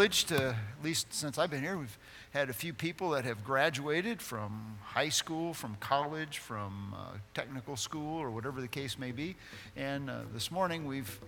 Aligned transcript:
privileged 0.00 0.28
to, 0.28 0.56
at 0.56 0.82
least 0.82 1.12
since 1.12 1.36
I've 1.36 1.50
been 1.50 1.60
here, 1.60 1.76
we've 1.76 1.98
had 2.30 2.48
a 2.48 2.54
few 2.54 2.72
people 2.72 3.10
that 3.10 3.26
have 3.26 3.44
graduated 3.44 4.22
from 4.22 4.78
high 4.82 5.10
school, 5.10 5.52
from 5.52 5.76
college, 5.78 6.38
from 6.38 6.94
uh, 6.96 7.18
technical 7.34 7.76
school, 7.76 8.18
or 8.18 8.30
whatever 8.30 8.62
the 8.62 8.68
case 8.68 8.98
may 8.98 9.12
be. 9.12 9.36
And 9.76 10.08
uh, 10.08 10.20
this 10.32 10.50
morning 10.50 10.86
we've 10.86 11.20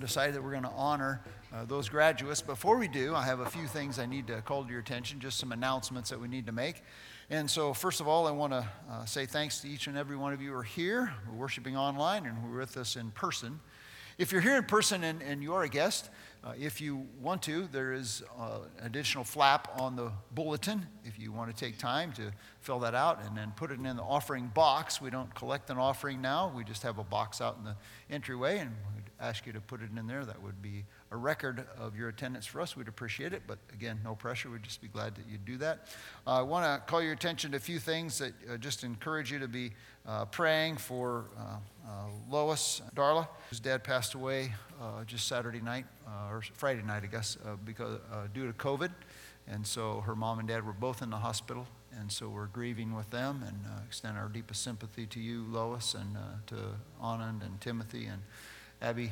decided 0.00 0.34
that 0.34 0.42
we're 0.42 0.50
going 0.50 0.64
to 0.64 0.70
honor 0.70 1.20
uh, 1.54 1.64
those 1.66 1.88
graduates. 1.88 2.42
Before 2.42 2.76
we 2.76 2.88
do, 2.88 3.14
I 3.14 3.22
have 3.22 3.38
a 3.38 3.46
few 3.48 3.68
things 3.68 4.00
I 4.00 4.06
need 4.06 4.26
to 4.26 4.42
call 4.42 4.64
to 4.64 4.70
your 4.72 4.80
attention, 4.80 5.20
just 5.20 5.38
some 5.38 5.52
announcements 5.52 6.10
that 6.10 6.20
we 6.20 6.26
need 6.26 6.46
to 6.46 6.52
make. 6.52 6.82
And 7.30 7.48
so, 7.48 7.72
first 7.72 8.00
of 8.00 8.08
all, 8.08 8.26
I 8.26 8.32
want 8.32 8.52
to 8.52 8.68
uh, 8.90 9.04
say 9.04 9.26
thanks 9.26 9.60
to 9.60 9.68
each 9.68 9.86
and 9.86 9.96
every 9.96 10.16
one 10.16 10.32
of 10.32 10.42
you 10.42 10.50
who 10.50 10.56
are 10.56 10.64
here, 10.64 11.12
who 11.24 11.34
are 11.34 11.36
worshiping 11.36 11.76
online, 11.76 12.26
and 12.26 12.36
who 12.36 12.52
are 12.52 12.58
with 12.58 12.78
us 12.78 12.96
in 12.96 13.12
person. 13.12 13.60
If 14.18 14.32
you're 14.32 14.40
here 14.40 14.56
in 14.56 14.64
person 14.64 15.04
and, 15.04 15.22
and 15.22 15.40
you 15.40 15.54
are 15.54 15.62
a 15.62 15.68
guest, 15.68 16.10
uh, 16.44 16.52
if 16.58 16.80
you 16.80 17.06
want 17.20 17.42
to, 17.42 17.68
there 17.72 17.92
is 17.92 18.22
uh, 18.38 18.58
an 18.78 18.86
additional 18.86 19.24
flap 19.24 19.68
on 19.78 19.96
the 19.96 20.12
bulletin 20.32 20.86
if 21.04 21.18
you 21.18 21.32
want 21.32 21.54
to 21.54 21.64
take 21.64 21.78
time 21.78 22.12
to 22.12 22.30
fill 22.60 22.78
that 22.78 22.94
out 22.94 23.20
and 23.24 23.36
then 23.36 23.52
put 23.56 23.70
it 23.70 23.80
in 23.80 23.96
the 23.96 24.02
offering 24.02 24.50
box. 24.54 25.00
We 25.00 25.10
don't 25.10 25.34
collect 25.34 25.68
an 25.70 25.78
offering 25.78 26.20
now, 26.20 26.52
we 26.54 26.64
just 26.64 26.82
have 26.84 26.98
a 26.98 27.04
box 27.04 27.40
out 27.40 27.56
in 27.58 27.64
the 27.64 27.76
entryway, 28.08 28.58
and 28.58 28.70
we'd 28.94 29.04
ask 29.20 29.46
you 29.46 29.52
to 29.52 29.60
put 29.60 29.82
it 29.82 29.90
in 29.96 30.06
there. 30.06 30.24
That 30.24 30.40
would 30.40 30.62
be 30.62 30.84
a 31.10 31.16
record 31.16 31.66
of 31.76 31.96
your 31.96 32.08
attendance 32.08 32.46
for 32.46 32.60
us. 32.60 32.76
We'd 32.76 32.88
appreciate 32.88 33.32
it, 33.32 33.42
but 33.46 33.58
again, 33.72 33.98
no 34.04 34.14
pressure. 34.14 34.48
We'd 34.50 34.62
just 34.62 34.80
be 34.80 34.88
glad 34.88 35.16
that 35.16 35.26
you 35.28 35.38
do 35.38 35.56
that. 35.58 35.88
Uh, 36.26 36.38
I 36.38 36.42
want 36.42 36.64
to 36.64 36.90
call 36.90 37.02
your 37.02 37.14
attention 37.14 37.50
to 37.52 37.56
a 37.56 37.60
few 37.60 37.78
things 37.78 38.18
that 38.18 38.32
uh, 38.48 38.56
just 38.58 38.84
encourage 38.84 39.32
you 39.32 39.38
to 39.40 39.48
be 39.48 39.72
uh, 40.08 40.24
praying 40.24 40.78
for 40.78 41.26
uh, 41.38 41.42
uh, 41.86 41.90
Lois 42.30 42.80
Darla, 42.96 43.28
whose 43.50 43.60
dad 43.60 43.84
passed 43.84 44.14
away 44.14 44.54
uh, 44.80 45.04
just 45.04 45.28
Saturday 45.28 45.60
night, 45.60 45.84
uh, 46.06 46.32
or 46.32 46.42
Friday 46.54 46.82
night, 46.82 47.02
I 47.04 47.06
guess, 47.06 47.36
uh, 47.46 47.56
because, 47.64 48.00
due 48.32 48.46
to 48.46 48.52
COVID. 48.54 48.90
And 49.46 49.66
so 49.66 50.00
her 50.00 50.16
mom 50.16 50.38
and 50.38 50.48
dad 50.48 50.64
were 50.66 50.72
both 50.72 51.02
in 51.02 51.10
the 51.10 51.16
hospital. 51.16 51.66
And 51.98 52.10
so 52.12 52.28
we're 52.28 52.46
grieving 52.46 52.94
with 52.94 53.10
them 53.10 53.42
and 53.46 53.58
extend 53.86 54.16
our 54.18 54.28
deepest 54.28 54.62
sympathy 54.62 55.06
to 55.06 55.20
you, 55.20 55.44
Lois, 55.48 55.94
and 55.94 56.16
to 56.48 56.56
Anand 57.02 57.44
and 57.44 57.60
Timothy 57.60 58.06
and 58.06 58.22
Abby, 58.80 59.10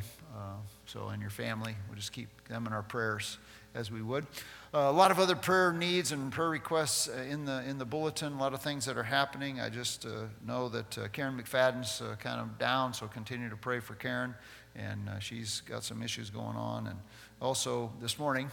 so 0.84 1.08
and 1.08 1.20
your 1.20 1.30
family. 1.30 1.74
We'll 1.88 1.96
just 1.96 2.12
keep 2.12 2.28
them 2.48 2.66
in 2.66 2.72
our 2.72 2.82
prayers 2.82 3.38
as 3.76 3.90
we 3.90 4.02
would. 4.02 4.26
Uh, 4.74 4.78
a 4.78 4.92
lot 4.92 5.10
of 5.10 5.18
other 5.18 5.36
prayer 5.36 5.72
needs 5.72 6.12
and 6.12 6.32
prayer 6.32 6.48
requests 6.48 7.08
uh, 7.08 7.22
in 7.30 7.44
the 7.44 7.62
in 7.68 7.78
the 7.78 7.84
bulletin. 7.84 8.32
A 8.32 8.38
lot 8.38 8.54
of 8.54 8.62
things 8.62 8.84
that 8.86 8.96
are 8.96 9.02
happening. 9.02 9.60
I 9.60 9.68
just 9.68 10.06
uh, 10.06 10.26
know 10.44 10.68
that 10.70 10.98
uh, 10.98 11.08
Karen 11.08 11.40
McFadden's 11.40 12.00
uh, 12.00 12.16
kind 12.16 12.40
of 12.40 12.58
down, 12.58 12.94
so 12.94 13.06
continue 13.06 13.48
to 13.50 13.56
pray 13.56 13.80
for 13.80 13.94
Karen, 13.94 14.34
and 14.74 15.08
she's 15.20 15.60
got 15.60 15.84
some 15.84 16.02
issues 16.02 16.30
going 16.30 16.56
on. 16.56 16.86
And 16.88 16.98
also 17.40 17.92
this 18.00 18.18
morning, 18.18 18.50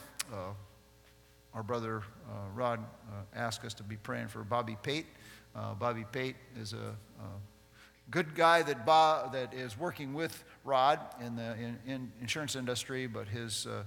our 1.53 1.63
brother 1.63 2.03
Rod 2.53 2.79
asked 3.35 3.65
us 3.65 3.73
to 3.75 3.83
be 3.83 3.95
praying 3.97 4.27
for 4.27 4.43
Bobby 4.43 4.77
Pate. 4.81 5.05
Bobby 5.79 6.05
Pate 6.11 6.35
is 6.59 6.73
a, 6.73 6.95
a 7.21 7.27
good 8.09 8.35
guy 8.35 8.61
that, 8.63 8.85
that 8.85 9.53
is 9.53 9.77
working 9.77 10.13
with 10.13 10.43
Rod 10.63 10.99
in 11.21 11.35
the 11.35 11.55
in, 11.55 11.79
in 11.85 12.11
insurance 12.21 12.55
industry, 12.55 13.07
but 13.07 13.27
his, 13.27 13.67
uh, 13.67 13.83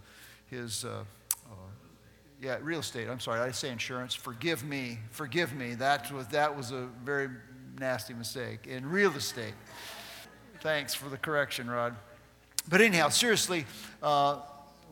his 0.46 0.84
uh, 0.84 0.88
uh, 0.88 1.04
yeah, 2.40 2.58
real 2.60 2.80
estate. 2.80 3.08
I'm 3.08 3.20
sorry, 3.20 3.40
I 3.40 3.50
say 3.50 3.70
insurance. 3.70 4.14
Forgive 4.14 4.64
me, 4.64 4.98
forgive 5.10 5.54
me. 5.54 5.74
That 5.74 6.10
was, 6.12 6.26
that 6.28 6.56
was 6.56 6.70
a 6.70 6.88
very 7.04 7.28
nasty 7.78 8.14
mistake. 8.14 8.66
In 8.66 8.88
real 8.88 9.12
estate. 9.12 9.54
Thanks 10.60 10.94
for 10.94 11.08
the 11.08 11.16
correction, 11.16 11.70
Rod. 11.70 11.96
But 12.68 12.80
anyhow, 12.80 13.10
seriously, 13.10 13.66
uh, 14.02 14.40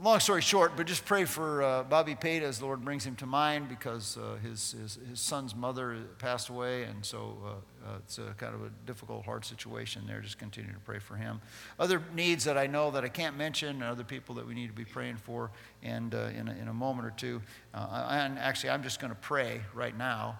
long 0.03 0.21
story 0.21 0.43
short, 0.43 0.73
but 0.77 0.87
just 0.87 1.05
pray 1.05 1.25
for 1.25 1.63
uh, 1.63 1.83
Bobby 1.85 2.15
Pate 2.15 2.43
as 2.43 2.59
the 2.59 2.67
Lord 2.67 2.85
brings 2.85 3.05
him 3.05 3.17
to 3.17 3.27
mind 3.27 3.69
because 3.69 4.17
uh, 4.17 4.37
his, 4.43 4.73
his, 4.81 4.99
his, 5.09 5.21
son's 5.21 5.55
mother 5.55 5.97
passed 6.19 6.49
away, 6.49 6.85
and 6.85 7.05
so 7.05 7.37
uh, 7.45 7.49
uh, 7.87 7.99
it's 7.99 8.19
a 8.19 8.35
kind 8.37 8.55
of 8.55 8.63
a 8.63 8.71
difficult, 8.87 9.25
hard 9.25 9.45
situation 9.45 10.03
there. 10.07 10.21
Just 10.21 10.39
continue 10.39 10.73
to 10.73 10.81
pray 10.81 10.99
for 10.99 11.17
him. 11.17 11.41
Other 11.79 12.03
needs 12.15 12.45
that 12.45 12.59
I 12.59 12.67
know 12.67 12.91
that 12.91 13.05
I 13.05 13.09
can't 13.09 13.37
mention, 13.37 13.69
and 13.69 13.85
other 13.85 14.05
people 14.05 14.35
that 14.37 14.47
we 14.47 14.55
need 14.55 14.67
to 14.67 14.73
be 14.73 14.85
praying 14.85 15.17
for, 15.17 15.51
and 15.83 16.15
uh, 16.15 16.31
in, 16.37 16.49
a, 16.49 16.53
in 16.53 16.69
a 16.69 16.75
moment 16.75 17.07
or 17.07 17.13
two. 17.13 17.41
Uh, 17.73 18.07
and 18.11 18.39
actually, 18.39 18.71
I'm 18.71 18.83
just 18.83 19.01
going 19.01 19.13
to 19.13 19.19
pray 19.21 19.61
right 19.75 19.97
now. 19.97 20.39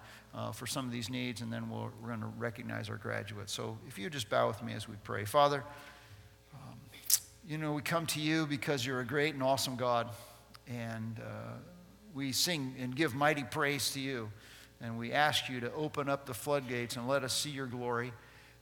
for 0.53 0.67
some 0.67 0.85
of 0.85 0.91
these 0.91 1.09
needs, 1.09 1.41
and 1.41 1.51
then 1.51 1.69
we 1.69 1.77
we 1.77 1.83
are 1.83 2.07
going 2.07 2.19
to 2.19 2.31
recognize 2.37 2.89
our 2.89 2.97
graduates. 2.97 3.53
So, 3.53 3.77
if 3.87 3.97
you 3.97 4.09
just 4.09 4.29
bow 4.29 4.47
with 4.47 4.61
me 4.61 4.73
as 4.73 4.87
we 4.87 4.95
pray. 5.03 5.23
Father, 5.25 5.63
you 7.47 7.59
know, 7.59 7.73
we 7.73 7.81
come 7.83 8.07
to 8.07 8.19
you 8.19 8.47
because 8.47 8.83
you're 8.83 9.01
a 9.01 9.05
great 9.05 9.35
and 9.35 9.43
awesome 9.43 9.75
God. 9.75 10.09
And 10.67 11.19
uh, 11.19 11.53
we 12.13 12.31
sing 12.31 12.75
and 12.79 12.95
give 12.95 13.13
mighty 13.13 13.43
praise 13.43 13.91
to 13.91 13.99
you. 13.99 14.31
And 14.81 14.97
we 14.97 15.11
ask 15.11 15.47
you 15.47 15.59
to 15.59 15.71
open 15.73 16.09
up 16.09 16.25
the 16.25 16.33
floodgates 16.33 16.95
and 16.95 17.07
let 17.07 17.23
us 17.23 17.37
see 17.37 17.51
your 17.51 17.67
glory. 17.67 18.13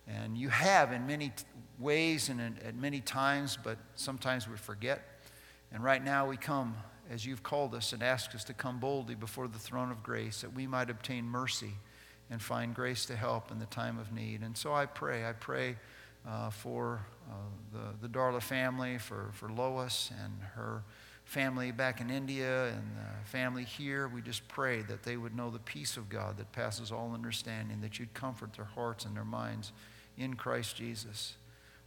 And 0.05 0.37
you 0.37 0.49
have 0.49 0.91
in 0.91 1.07
many 1.07 1.29
t- 1.29 1.45
ways 1.79 2.27
and 2.27 2.41
in, 2.41 2.57
at 2.65 2.75
many 2.75 2.99
times, 2.99 3.57
but 3.61 3.77
sometimes 3.95 4.49
we 4.49 4.57
forget. 4.57 5.01
And 5.71 5.81
right 5.81 6.03
now 6.03 6.27
we 6.27 6.35
come 6.35 6.75
as 7.09 7.25
you've 7.25 7.41
called 7.41 7.73
us 7.73 7.93
and 7.93 8.03
asked 8.03 8.35
us 8.35 8.43
to 8.45 8.53
come 8.53 8.79
boldly 8.79 9.15
before 9.15 9.47
the 9.47 9.59
throne 9.59 9.91
of 9.91 10.03
grace 10.03 10.41
that 10.41 10.53
we 10.53 10.67
might 10.67 10.89
obtain 10.89 11.23
mercy 11.23 11.71
and 12.29 12.41
find 12.41 12.75
grace 12.75 13.05
to 13.05 13.15
help 13.15 13.49
in 13.49 13.59
the 13.59 13.65
time 13.67 13.97
of 13.97 14.11
need. 14.11 14.41
And 14.41 14.57
so 14.57 14.73
I 14.73 14.87
pray, 14.87 15.25
I 15.25 15.31
pray 15.31 15.77
uh, 16.27 16.49
for 16.49 17.05
Um, 17.29 17.51
the, 17.71 18.07
the 18.07 18.13
Darla 18.13 18.41
family, 18.41 18.97
for, 18.97 19.31
for 19.33 19.49
Lois 19.49 20.11
and 20.23 20.33
her 20.55 20.83
family 21.25 21.71
back 21.71 22.01
in 22.01 22.09
India 22.09 22.67
and 22.67 22.83
the 22.95 23.29
family 23.29 23.63
here. 23.63 24.07
We 24.07 24.21
just 24.21 24.47
pray 24.47 24.81
that 24.83 25.03
they 25.03 25.17
would 25.17 25.35
know 25.35 25.49
the 25.49 25.59
peace 25.59 25.97
of 25.97 26.09
God 26.09 26.37
that 26.37 26.51
passes 26.51 26.91
all 26.91 27.13
understanding, 27.13 27.81
that 27.81 27.99
you'd 27.99 28.13
comfort 28.13 28.53
their 28.53 28.65
hearts 28.65 29.05
and 29.05 29.15
their 29.15 29.25
minds 29.25 29.71
in 30.17 30.35
Christ 30.35 30.75
Jesus. 30.75 31.35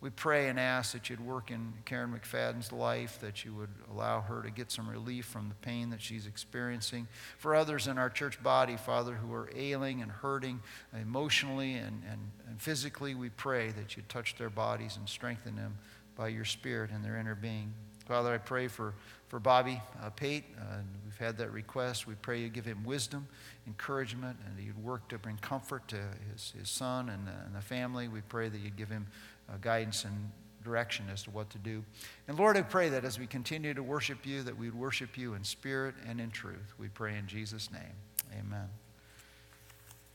We 0.01 0.11
pray 0.11 0.49
and 0.49 0.61
ask 0.61 0.93
that 0.93 1.09
you'd 1.09 1.25
work 1.25 1.51
in 1.51 1.73
Karen 1.87 2.13
McFadden's 2.13 2.71
life, 2.71 3.19
that 3.21 3.45
you 3.45 3.55
would 3.55 3.71
allow 3.91 4.21
her 4.21 4.43
to 4.43 4.51
get 4.51 4.71
some 4.71 4.89
relief 4.89 5.25
from 5.25 5.49
the 5.49 5.55
pain 5.57 5.89
that 5.91 6.03
she's 6.03 6.27
experiencing. 6.27 7.09
For 7.39 7.55
others 7.55 7.87
in 7.87 7.97
our 7.97 8.11
church 8.11 8.43
body, 8.43 8.77
Father, 8.77 9.15
who 9.15 9.33
are 9.33 9.49
ailing 9.57 10.03
and 10.03 10.13
hurting 10.13 10.61
emotionally 11.01 11.75
and, 11.75 12.03
and, 12.11 12.21
and 12.47 12.61
physically, 12.61 13.15
we 13.15 13.31
pray 13.31 13.71
that 13.71 13.97
you'd 13.97 14.09
touch 14.09 14.37
their 14.37 14.51
bodies 14.51 14.97
and 14.99 15.09
strengthen 15.09 15.57
them 15.57 15.79
by 16.15 16.29
your 16.29 16.45
Spirit 16.45 16.91
and 16.91 17.03
their 17.03 17.17
inner 17.17 17.35
being. 17.35 17.73
Father, 18.07 18.33
I 18.33 18.39
pray 18.39 18.69
for, 18.69 18.95
for 19.27 19.41
Bobby 19.41 19.83
uh, 20.03 20.11
Pate. 20.11 20.45
Uh, 20.57 20.77
we've 21.05 21.19
had 21.19 21.37
that 21.39 21.51
request. 21.51 22.07
We 22.07 22.15
pray 22.15 22.41
you 22.41 22.49
give 22.49 22.65
him 22.65 22.85
wisdom, 22.85 23.27
encouragement, 23.67 24.37
and 24.47 24.65
you'd 24.65 24.83
work 24.83 25.09
to 25.09 25.19
bring 25.19 25.39
comfort 25.39 25.89
to 25.89 25.97
his, 26.33 26.53
his 26.57 26.69
son 26.69 27.09
and, 27.09 27.27
uh, 27.29 27.33
and 27.47 27.55
the 27.57 27.61
family. 27.61 28.07
We 28.07 28.21
pray 28.21 28.49
that 28.49 28.61
you'd 28.61 28.77
give 28.77 28.91
him 28.91 29.09
uh, 29.49 29.57
guidance 29.61 30.05
and 30.05 30.31
direction 30.67 31.07
as 31.13 31.23
to 31.23 31.31
what 31.31 31.49
to 31.51 31.59
do. 31.59 31.85
And 32.27 32.37
Lord, 32.39 32.57
I 32.57 32.63
pray 32.63 32.89
that 32.89 33.05
as 33.05 33.19
we 33.19 33.27
continue 33.27 33.73
to 33.73 33.83
worship 33.83 34.27
you, 34.27 34.43
that 34.43 34.59
we'd 34.59 34.75
worship 34.75 35.17
you 35.17 35.35
in 35.35 35.45
spirit 35.45 35.95
and 36.09 36.21
in 36.21 36.31
truth. 36.31 36.75
We 36.79 36.89
pray 36.89 37.17
in 37.17 37.29
Jesus' 37.29 37.71
name. 37.71 37.95
Amen. 38.33 38.69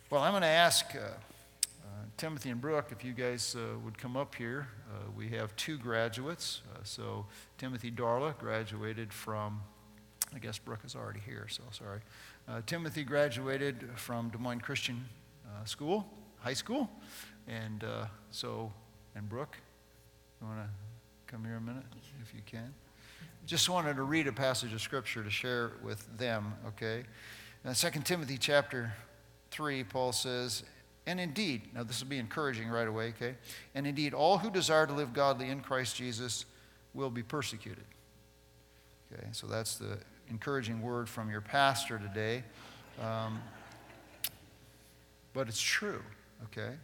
Well, 0.09 0.21
I'm 0.21 0.33
going 0.33 0.41
to 0.41 0.47
ask 0.47 0.93
uh, 0.93 0.99
uh, 0.99 2.03
Timothy 2.17 2.49
and 2.49 2.59
Brooke 2.59 2.89
if 2.91 3.05
you 3.05 3.13
guys 3.13 3.55
uh, 3.55 3.79
would 3.79 3.97
come 3.97 4.17
up 4.17 4.35
here. 4.35 4.67
Uh, 4.91 5.09
we 5.15 5.29
have 5.29 5.55
two 5.55 5.77
graduates. 5.77 6.61
Uh, 6.69 6.79
so 6.83 7.25
Timothy 7.57 7.89
Darla 7.89 8.37
graduated 8.37 9.13
from, 9.13 9.61
I 10.35 10.39
guess 10.39 10.57
Brooke 10.57 10.83
is 10.83 10.97
already 10.97 11.21
here, 11.25 11.47
so 11.49 11.63
sorry. 11.71 12.01
Uh, 12.49 12.59
Timothy 12.65 13.05
graduated 13.05 13.87
from 13.95 14.29
Des 14.29 14.37
Moines 14.37 14.59
Christian 14.59 15.05
School, 15.63 16.07
high 16.39 16.53
school. 16.53 16.89
And 17.47 17.83
so 18.31 18.71
and 19.15 19.27
Brooke, 19.27 19.57
you 20.41 20.47
want 20.47 20.59
to 20.59 20.69
come 21.27 21.43
here 21.43 21.55
a 21.55 21.61
minute 21.61 21.83
if 22.21 22.33
you 22.33 22.41
can? 22.45 22.73
Just 23.45 23.69
wanted 23.69 23.95
to 23.95 24.03
read 24.03 24.27
a 24.27 24.31
passage 24.31 24.73
of 24.73 24.81
scripture 24.81 25.23
to 25.23 25.29
share 25.29 25.71
with 25.83 26.05
them, 26.17 26.53
okay? 26.67 27.03
Now, 27.65 27.73
2 27.73 27.89
Timothy 28.01 28.37
chapter 28.37 28.93
3, 29.51 29.83
Paul 29.83 30.11
says, 30.11 30.63
and 31.07 31.19
indeed, 31.19 31.61
now 31.73 31.83
this 31.83 32.01
will 32.01 32.09
be 32.09 32.19
encouraging 32.19 32.69
right 32.69 32.87
away, 32.87 33.09
okay? 33.09 33.35
And 33.73 33.87
indeed, 33.87 34.13
all 34.13 34.37
who 34.37 34.51
desire 34.51 34.85
to 34.85 34.93
live 34.93 35.13
godly 35.13 35.49
in 35.49 35.61
Christ 35.61 35.95
Jesus 35.95 36.45
will 36.93 37.09
be 37.09 37.23
persecuted. 37.23 37.83
Okay, 39.13 39.27
so 39.31 39.47
that's 39.47 39.75
the 39.75 39.97
encouraging 40.29 40.81
word 40.81 41.09
from 41.09 41.29
your 41.29 41.41
pastor 41.41 41.99
today. 41.99 42.43
Um, 43.01 43.41
but 45.33 45.47
it's 45.47 45.61
true, 45.61 46.01
okay? 46.45 46.75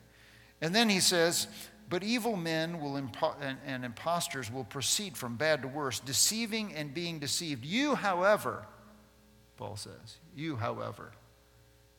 And 0.61 0.73
then 0.73 0.89
he 0.89 0.99
says, 0.99 1.47
but 1.89 2.03
evil 2.03 2.35
men 2.35 2.81
will 2.81 2.93
impo- 2.93 3.35
and, 3.41 3.57
and 3.65 3.85
impostors 3.85 4.51
will 4.51 4.65
proceed 4.65 5.15
from 5.15 5.35
bad 5.35 5.61
to 5.61 5.67
worse, 5.67 5.99
deceiving 5.99 6.73
and 6.73 6.93
being 6.93 7.19
deceived. 7.19 7.63
You, 7.63 7.95
however, 7.95 8.65
Paul 9.55 9.77
says, 9.77 10.17
you, 10.35 10.57
however, 10.57 11.11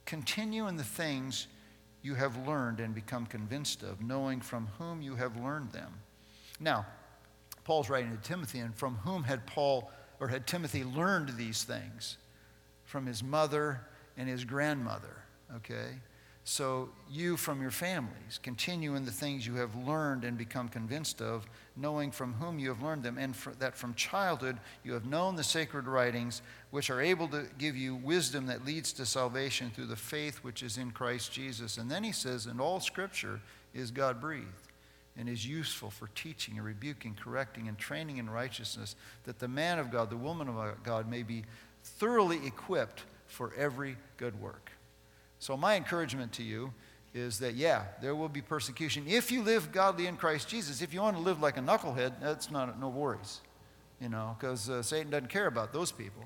continue 0.04 0.68
in 0.68 0.76
the 0.76 0.84
things 0.84 1.46
you 2.02 2.14
have 2.14 2.46
learned 2.46 2.80
and 2.80 2.94
become 2.94 3.26
convinced 3.26 3.82
of, 3.82 4.00
knowing 4.00 4.40
from 4.40 4.68
whom 4.78 5.02
you 5.02 5.16
have 5.16 5.36
learned 5.36 5.72
them. 5.72 5.92
Now, 6.60 6.86
Paul's 7.64 7.90
writing 7.90 8.16
to 8.16 8.22
Timothy, 8.22 8.60
and 8.60 8.74
from 8.74 8.96
whom 8.96 9.24
had 9.24 9.46
Paul 9.46 9.90
or 10.20 10.28
had 10.28 10.46
Timothy 10.46 10.84
learned 10.84 11.36
these 11.36 11.64
things 11.64 12.16
from 12.84 13.06
his 13.06 13.22
mother 13.22 13.80
and 14.16 14.28
his 14.28 14.44
grandmother, 14.44 15.22
okay? 15.56 15.98
So 16.50 16.88
you 17.10 17.36
from 17.36 17.60
your 17.60 17.70
families 17.70 18.40
continue 18.42 18.94
in 18.94 19.04
the 19.04 19.12
things 19.12 19.46
you 19.46 19.56
have 19.56 19.76
learned 19.86 20.24
and 20.24 20.38
become 20.38 20.70
convinced 20.70 21.20
of, 21.20 21.46
knowing 21.76 22.10
from 22.10 22.32
whom 22.32 22.58
you 22.58 22.70
have 22.70 22.82
learned 22.82 23.02
them, 23.02 23.18
and 23.18 23.34
that 23.58 23.76
from 23.76 23.92
childhood 23.92 24.56
you 24.82 24.94
have 24.94 25.04
known 25.04 25.36
the 25.36 25.44
sacred 25.44 25.86
writings, 25.86 26.40
which 26.70 26.88
are 26.88 27.02
able 27.02 27.28
to 27.28 27.44
give 27.58 27.76
you 27.76 27.96
wisdom 27.96 28.46
that 28.46 28.64
leads 28.64 28.94
to 28.94 29.04
salvation 29.04 29.70
through 29.74 29.88
the 29.88 29.94
faith 29.94 30.38
which 30.38 30.62
is 30.62 30.78
in 30.78 30.90
Christ 30.90 31.30
Jesus. 31.30 31.76
And 31.76 31.90
then 31.90 32.02
he 32.02 32.12
says, 32.12 32.46
and 32.46 32.62
all 32.62 32.80
scripture 32.80 33.42
is 33.74 33.90
God 33.90 34.18
breathed 34.18 34.46
and 35.18 35.28
is 35.28 35.46
useful 35.46 35.90
for 35.90 36.08
teaching 36.14 36.56
and 36.56 36.64
rebuking, 36.64 37.14
correcting, 37.14 37.68
and 37.68 37.76
training 37.76 38.16
in 38.16 38.30
righteousness, 38.30 38.96
that 39.24 39.38
the 39.38 39.48
man 39.48 39.78
of 39.78 39.90
God, 39.90 40.08
the 40.08 40.16
woman 40.16 40.48
of 40.48 40.82
God, 40.82 41.10
may 41.10 41.22
be 41.22 41.44
thoroughly 41.84 42.40
equipped 42.46 43.02
for 43.26 43.52
every 43.54 43.98
good 44.16 44.40
work. 44.40 44.72
So, 45.38 45.56
my 45.56 45.76
encouragement 45.76 46.32
to 46.34 46.42
you 46.42 46.72
is 47.14 47.38
that, 47.38 47.54
yeah, 47.54 47.84
there 48.00 48.14
will 48.14 48.28
be 48.28 48.42
persecution. 48.42 49.04
If 49.06 49.32
you 49.32 49.42
live 49.42 49.72
godly 49.72 50.06
in 50.06 50.16
Christ 50.16 50.48
Jesus, 50.48 50.82
if 50.82 50.92
you 50.92 51.00
want 51.00 51.16
to 51.16 51.22
live 51.22 51.40
like 51.40 51.56
a 51.56 51.60
knucklehead, 51.60 52.20
that's 52.20 52.50
not, 52.50 52.78
no 52.80 52.88
worries, 52.88 53.40
you 54.00 54.08
know, 54.08 54.36
because 54.38 54.68
uh, 54.68 54.82
Satan 54.82 55.10
doesn't 55.10 55.28
care 55.28 55.46
about 55.46 55.72
those 55.72 55.90
people. 55.92 56.24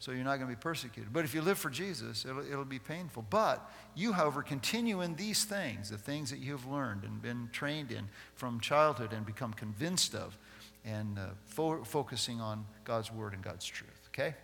So 0.00 0.12
you're 0.12 0.24
not 0.24 0.36
going 0.36 0.48
to 0.48 0.56
be 0.56 0.60
persecuted. 0.60 1.12
But 1.12 1.24
if 1.24 1.34
you 1.34 1.42
live 1.42 1.58
for 1.58 1.70
Jesus, 1.70 2.24
it'll, 2.24 2.46
it'll 2.46 2.64
be 2.64 2.78
painful. 2.78 3.24
But 3.28 3.68
you, 3.96 4.12
however, 4.12 4.42
continue 4.42 5.00
in 5.00 5.16
these 5.16 5.44
things, 5.44 5.90
the 5.90 5.98
things 5.98 6.30
that 6.30 6.38
you 6.38 6.52
have 6.52 6.66
learned 6.66 7.02
and 7.02 7.20
been 7.20 7.48
trained 7.52 7.90
in 7.90 8.08
from 8.34 8.60
childhood 8.60 9.12
and 9.12 9.26
become 9.26 9.52
convinced 9.52 10.14
of, 10.14 10.38
and 10.84 11.18
uh, 11.18 11.30
fo- 11.46 11.82
focusing 11.82 12.40
on 12.40 12.64
God's 12.84 13.12
word 13.12 13.32
and 13.32 13.42
God's 13.42 13.66
truth. 13.66 14.08
Okay? 14.14 14.34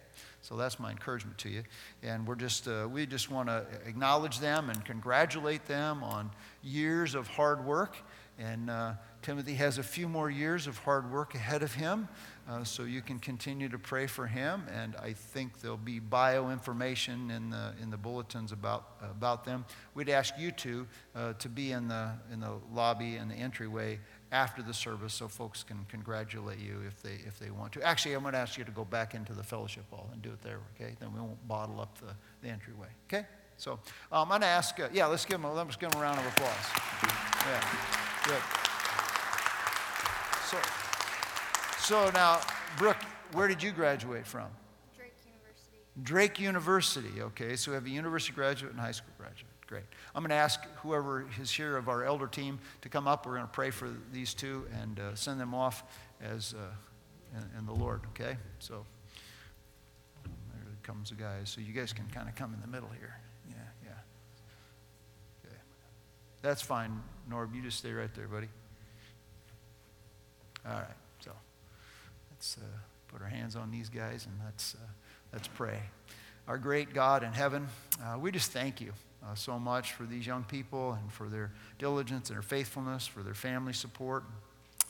So 0.45 0.57
that's 0.57 0.79
my 0.79 0.91
encouragement 0.91 1.39
to 1.39 1.49
you. 1.49 1.63
And 2.03 2.27
we're 2.27 2.35
just, 2.35 2.69
uh, 2.69 2.87
we 2.91 3.07
just 3.07 3.31
want 3.31 3.49
to 3.49 3.65
acknowledge 3.87 4.41
them 4.41 4.69
and 4.69 4.85
congratulate 4.85 5.65
them 5.65 6.05
on 6.05 6.31
years 6.63 7.15
of 7.15 7.27
hard 7.29 7.65
work. 7.65 7.97
And 8.39 8.69
uh, 8.69 8.93
Timothy 9.23 9.55
has 9.55 9.79
a 9.79 9.83
few 9.83 10.07
more 10.07 10.29
years 10.29 10.67
of 10.67 10.77
hard 10.77 11.11
work 11.11 11.35
ahead 11.35 11.63
of 11.63 11.73
him. 11.73 12.09
Uh, 12.47 12.63
so 12.63 12.83
you 12.83 13.01
can 13.01 13.19
continue 13.19 13.71
to 13.71 13.79
pray 13.79 14.07
for 14.07 14.27
him. 14.27 14.65
And 14.71 14.97
I 14.97 15.15
think 15.15 15.63
there'll 15.63 15.79
be 15.79 15.99
bio 15.99 16.51
information 16.51 17.31
in 17.31 17.49
the, 17.49 17.73
in 17.81 17.89
the 17.89 17.97
bulletins 17.97 18.53
about, 18.53 18.99
about 19.01 19.47
them. 19.47 19.65
We'd 19.95 20.11
ask 20.11 20.35
you 20.39 20.51
to, 20.51 20.87
uh, 21.17 21.33
to 21.39 21.49
be 21.49 21.73
in 21.73 21.89
the, 21.89 22.11
in 22.31 22.41
the 22.41 22.53
lobby 22.71 23.17
and 23.17 23.31
the 23.31 23.37
entryway 23.37 23.99
after 24.35 24.63
the 24.63 24.75
service 24.75 25.15
so 25.15 25.29
folks 25.29 25.63
can 25.63 25.87
congratulate 25.89 26.59
you 26.59 26.81
if 26.87 27.01
they, 27.03 27.25
if 27.25 27.39
they 27.39 27.51
want 27.51 27.73
to. 27.73 27.83
Actually, 27.83 28.15
I'm 28.15 28.23
going 28.23 28.33
to 28.33 28.41
ask 28.41 28.59
you 28.59 28.65
to 28.65 28.73
go 28.73 28.85
back 28.85 29.15
into 29.15 29.33
the 29.33 29.45
fellowship 29.45 29.85
hall 29.91 30.11
and 30.13 30.21
do 30.23 30.31
it 30.31 30.43
there, 30.43 30.59
okay? 30.75 30.97
Then 30.99 31.15
we 31.15 31.21
won't 31.21 31.47
bottle 31.47 31.81
up 31.81 31.97
the, 32.01 32.13
the 32.43 32.49
entryway, 32.49 32.89
okay? 33.09 33.27
So 33.57 33.75
um, 34.11 34.23
I'm 34.23 34.29
going 34.29 34.41
to 34.41 34.49
ask, 34.49 34.79
uh, 34.81 34.89
yeah, 34.93 35.07
let's 35.07 35.25
give, 35.25 35.41
them 35.41 35.55
let's 35.55 35.77
give 35.77 35.91
them 35.91 36.01
a 36.01 36.03
round 36.03 36.19
of 36.19 36.27
applause. 36.27 36.67
Yeah, 37.47 37.65
good. 38.27 38.43
So, 40.51 40.59
so 41.79 42.11
now, 42.11 42.41
Brooke, 42.77 43.03
where 43.35 43.47
did 43.47 43.63
you 43.63 43.71
graduate 43.71 44.27
from? 44.27 44.49
Drake 44.97 45.13
University. 45.25 45.79
Drake 46.03 46.41
University, 46.41 47.23
okay. 47.23 47.55
So 47.55 47.71
we 47.71 47.77
have 47.77 47.87
a 47.87 47.91
university 47.91 48.35
graduate 48.35 48.73
and 48.73 48.81
high 48.81 48.91
school 48.91 49.13
graduate. 49.17 49.44
Great. 49.67 49.85
I'm 50.15 50.23
going 50.23 50.31
to 50.31 50.37
ask 50.37 50.63
whoever 50.83 51.27
is 51.41 51.51
here 51.51 51.77
of 51.77 51.89
our 51.89 52.05
elder 52.05 52.27
team 52.27 52.59
to 52.83 52.91
come 52.91 53.09
up. 53.09 53.25
We're 53.25 53.37
going 53.37 53.47
to 53.47 53.53
pray 53.53 53.71
for 53.71 53.89
these 54.13 54.35
two 54.35 54.67
and 54.83 55.01
uh, 55.01 55.15
send 55.15 55.41
them 55.41 55.55
off 55.55 55.85
as 56.21 56.55
uh, 56.55 57.39
in, 57.39 57.61
in, 57.61 57.67
the 57.67 57.73
Lord, 57.73 58.03
okay? 58.11 58.37
So 58.59 58.85
there 60.25 60.33
comes 60.83 61.09
the 61.11 61.17
guys. 61.17 61.49
So 61.49 61.63
you 61.63 61.73
guys 61.73 61.95
can 61.95 62.07
kind 62.09 62.29
of 62.29 62.35
come 62.35 62.53
in 62.53 62.61
the 62.61 62.67
middle 62.67 62.91
here. 62.99 63.17
Yeah, 63.49 63.55
yeah. 63.85 65.47
Okay. 65.47 65.57
That's 66.43 66.61
fine, 66.61 67.03
Norb. 67.31 67.55
You 67.55 67.63
just 67.63 67.79
stay 67.79 67.93
right 67.93 68.15
there, 68.15 68.29
buddy. 68.29 68.49
All 70.67 70.75
right. 70.75 70.85
So 71.21 71.31
let's 72.31 72.59
uh, 72.59 72.67
put 73.09 73.23
our 73.23 73.29
hands 73.29 73.57
on 73.57 73.71
these 73.71 73.89
guys 73.89 74.27
and 74.27 74.35
let's, 74.45 74.75
uh, 74.75 74.87
let's 75.33 75.49
pray. 75.49 75.81
Our 76.47 76.59
great 76.59 76.93
God 76.93 77.23
in 77.23 77.33
heaven, 77.33 77.67
uh, 78.03 78.19
we 78.19 78.31
just 78.31 78.51
thank 78.51 78.83
you 78.83 78.93
uh, 79.25 79.35
so 79.35 79.59
much 79.59 79.93
for 79.93 80.05
these 80.05 80.27
young 80.27 80.45
people 80.45 80.93
and 80.93 81.13
for 81.13 81.29
their 81.29 81.51
diligence 81.79 82.29
and 82.29 82.37
their 82.37 82.43
faithfulness, 82.43 83.07
for 83.07 83.23
their 83.23 83.35
family 83.35 83.73
support, 83.73 84.25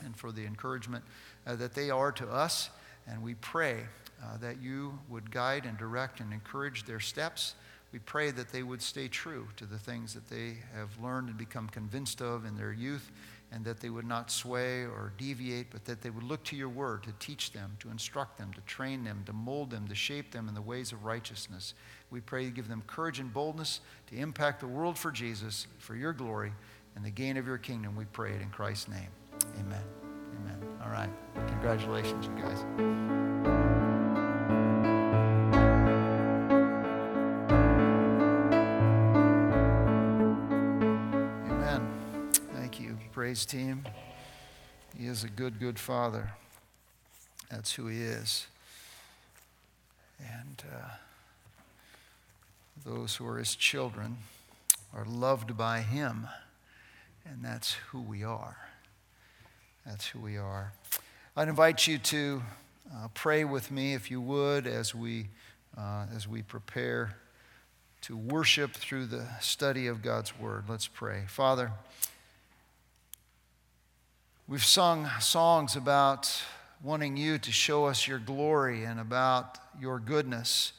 and 0.04 0.16
for 0.16 0.32
the 0.32 0.44
encouragement 0.44 1.04
uh, 1.46 1.54
that 1.56 1.74
they 1.74 1.90
are 1.90 2.12
to 2.12 2.28
us. 2.28 2.70
And 3.06 3.22
we 3.22 3.34
pray 3.34 3.84
uh, 4.22 4.38
that 4.38 4.60
you 4.60 4.98
would 5.08 5.30
guide 5.30 5.66
and 5.66 5.76
direct 5.78 6.20
and 6.20 6.32
encourage 6.32 6.84
their 6.84 7.00
steps. 7.00 7.54
We 7.92 7.98
pray 8.00 8.30
that 8.32 8.50
they 8.50 8.62
would 8.62 8.82
stay 8.82 9.08
true 9.08 9.46
to 9.56 9.66
the 9.66 9.78
things 9.78 10.14
that 10.14 10.28
they 10.28 10.56
have 10.74 10.90
learned 11.02 11.28
and 11.28 11.38
become 11.38 11.68
convinced 11.68 12.20
of 12.20 12.44
in 12.44 12.56
their 12.56 12.72
youth 12.72 13.10
and 13.54 13.64
that 13.64 13.78
they 13.80 13.88
would 13.88 14.06
not 14.06 14.30
sway 14.30 14.82
or 14.82 15.12
deviate, 15.16 15.70
but 15.70 15.84
that 15.84 16.02
they 16.02 16.10
would 16.10 16.24
look 16.24 16.42
to 16.44 16.56
your 16.56 16.68
word 16.68 17.04
to 17.04 17.12
teach 17.20 17.52
them, 17.52 17.76
to 17.78 17.88
instruct 17.88 18.36
them, 18.36 18.52
to 18.52 18.60
train 18.62 19.04
them, 19.04 19.22
to 19.26 19.32
mold 19.32 19.70
them, 19.70 19.86
to 19.86 19.94
shape 19.94 20.32
them 20.32 20.48
in 20.48 20.54
the 20.54 20.62
ways 20.62 20.90
of 20.90 21.04
righteousness. 21.04 21.74
We 22.10 22.20
pray 22.20 22.44
you 22.44 22.50
give 22.50 22.68
them 22.68 22.82
courage 22.88 23.20
and 23.20 23.32
boldness 23.32 23.80
to 24.08 24.16
impact 24.16 24.60
the 24.60 24.66
world 24.66 24.98
for 24.98 25.12
Jesus, 25.12 25.68
for 25.78 25.94
your 25.94 26.12
glory, 26.12 26.52
and 26.96 27.04
the 27.04 27.10
gain 27.10 27.36
of 27.36 27.46
your 27.46 27.58
kingdom. 27.58 27.94
We 27.94 28.06
pray 28.06 28.32
it 28.32 28.42
in 28.42 28.50
Christ's 28.50 28.88
name. 28.88 29.08
Amen. 29.60 29.84
Amen. 30.40 30.58
All 30.82 30.90
right. 30.90 31.10
Congratulations, 31.46 32.26
you 32.26 32.42
guys. 32.42 33.83
Praise 43.34 43.44
team. 43.46 43.84
He 44.96 45.06
is 45.06 45.24
a 45.24 45.28
good, 45.28 45.58
good 45.58 45.76
father. 45.76 46.30
That's 47.50 47.72
who 47.72 47.88
he 47.88 48.00
is. 48.00 48.46
And 50.20 50.62
uh, 50.72 50.90
those 52.86 53.16
who 53.16 53.26
are 53.26 53.38
his 53.38 53.56
children 53.56 54.18
are 54.94 55.04
loved 55.04 55.56
by 55.56 55.80
him. 55.80 56.28
And 57.28 57.44
that's 57.44 57.72
who 57.90 58.00
we 58.00 58.22
are. 58.22 58.56
That's 59.84 60.06
who 60.06 60.20
we 60.20 60.36
are. 60.36 60.72
I'd 61.36 61.48
invite 61.48 61.88
you 61.88 61.98
to 61.98 62.40
uh, 62.94 63.08
pray 63.14 63.44
with 63.44 63.72
me, 63.72 63.94
if 63.94 64.12
you 64.12 64.20
would, 64.20 64.68
as 64.68 64.94
we, 64.94 65.26
uh, 65.76 66.06
as 66.14 66.28
we 66.28 66.42
prepare 66.42 67.16
to 68.02 68.16
worship 68.16 68.74
through 68.74 69.06
the 69.06 69.26
study 69.40 69.88
of 69.88 70.02
God's 70.02 70.38
Word. 70.38 70.66
Let's 70.68 70.86
pray. 70.86 71.24
Father, 71.26 71.72
We've 74.46 74.62
sung 74.62 75.08
songs 75.20 75.74
about 75.74 76.30
wanting 76.82 77.16
you 77.16 77.38
to 77.38 77.50
show 77.50 77.86
us 77.86 78.06
your 78.06 78.18
glory 78.18 78.84
and 78.84 79.00
about 79.00 79.56
your 79.80 79.98
goodness. 79.98 80.74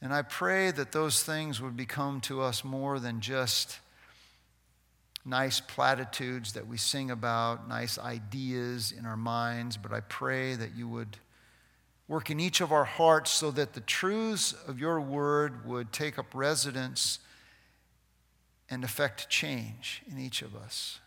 And 0.00 0.14
I 0.14 0.22
pray 0.22 0.70
that 0.70 0.92
those 0.92 1.22
things 1.22 1.60
would 1.60 1.76
become 1.76 2.22
to 2.22 2.40
us 2.40 2.64
more 2.64 2.98
than 2.98 3.20
just 3.20 3.80
nice 5.26 5.60
platitudes 5.60 6.54
that 6.54 6.66
we 6.66 6.78
sing 6.78 7.10
about, 7.10 7.68
nice 7.68 7.98
ideas 7.98 8.94
in 8.96 9.04
our 9.04 9.18
minds, 9.18 9.76
but 9.76 9.92
I 9.92 10.00
pray 10.00 10.54
that 10.54 10.74
you 10.74 10.88
would 10.88 11.18
work 12.08 12.30
in 12.30 12.40
each 12.40 12.62
of 12.62 12.72
our 12.72 12.86
hearts 12.86 13.30
so 13.30 13.50
that 13.50 13.74
the 13.74 13.80
truths 13.80 14.54
of 14.66 14.80
your 14.80 15.02
word 15.02 15.66
would 15.66 15.92
take 15.92 16.18
up 16.18 16.34
residence 16.34 17.18
and 18.70 18.84
affect 18.84 19.28
change 19.28 20.00
in 20.10 20.18
each 20.18 20.40
of 20.40 20.56
us. 20.56 21.00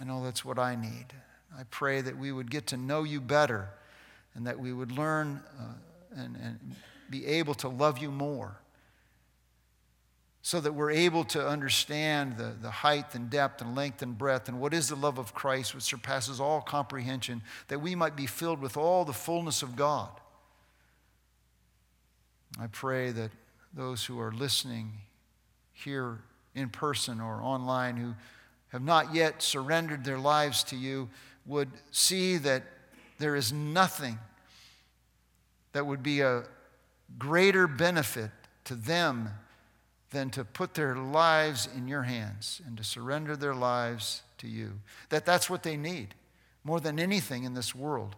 I 0.00 0.04
know 0.04 0.24
that's 0.24 0.44
what 0.44 0.58
I 0.58 0.74
need. 0.74 1.06
I 1.56 1.62
pray 1.70 2.00
that 2.00 2.16
we 2.18 2.32
would 2.32 2.50
get 2.50 2.66
to 2.68 2.76
know 2.76 3.02
you 3.02 3.20
better 3.20 3.70
and 4.34 4.46
that 4.46 4.58
we 4.58 4.72
would 4.72 4.92
learn 4.92 5.40
uh, 5.58 6.20
and, 6.20 6.36
and 6.36 6.58
be 7.08 7.26
able 7.26 7.54
to 7.54 7.68
love 7.68 7.98
you 7.98 8.10
more 8.10 8.58
so 10.46 10.60
that 10.60 10.72
we're 10.72 10.92
able 10.92 11.24
to 11.24 11.44
understand 11.44 12.36
the, 12.36 12.54
the 12.62 12.70
height 12.70 13.16
and 13.16 13.28
depth 13.30 13.60
and 13.60 13.74
length 13.74 14.00
and 14.00 14.16
breadth 14.16 14.48
and 14.48 14.60
what 14.60 14.72
is 14.72 14.88
the 14.88 14.94
love 14.94 15.18
of 15.18 15.34
Christ 15.34 15.74
which 15.74 15.82
surpasses 15.82 16.38
all 16.38 16.60
comprehension, 16.60 17.42
that 17.66 17.80
we 17.80 17.96
might 17.96 18.14
be 18.14 18.26
filled 18.26 18.60
with 18.60 18.76
all 18.76 19.04
the 19.04 19.12
fullness 19.12 19.62
of 19.62 19.74
God. 19.74 20.08
I 22.60 22.68
pray 22.68 23.10
that 23.10 23.32
those 23.74 24.04
who 24.04 24.20
are 24.20 24.30
listening 24.30 24.92
here 25.72 26.20
in 26.54 26.68
person 26.68 27.20
or 27.20 27.42
online 27.42 27.96
who 27.96 28.14
have 28.68 28.82
not 28.82 29.14
yet 29.14 29.42
surrendered 29.42 30.04
their 30.04 30.18
lives 30.18 30.62
to 30.64 30.76
you 30.76 31.08
would 31.46 31.70
see 31.90 32.36
that 32.38 32.62
there 33.18 33.36
is 33.36 33.52
nothing 33.52 34.18
that 35.72 35.86
would 35.86 36.02
be 36.02 36.20
a 36.20 36.44
greater 37.18 37.66
benefit 37.66 38.30
to 38.64 38.74
them 38.74 39.30
than 40.10 40.30
to 40.30 40.44
put 40.44 40.74
their 40.74 40.96
lives 40.96 41.68
in 41.76 41.88
your 41.88 42.02
hands 42.02 42.60
and 42.66 42.76
to 42.76 42.84
surrender 42.84 43.36
their 43.36 43.54
lives 43.54 44.22
to 44.38 44.48
you. 44.48 44.72
That 45.10 45.26
that's 45.26 45.50
what 45.50 45.62
they 45.62 45.76
need 45.76 46.14
more 46.64 46.80
than 46.80 46.98
anything 46.98 47.44
in 47.44 47.54
this 47.54 47.74
world. 47.74 48.16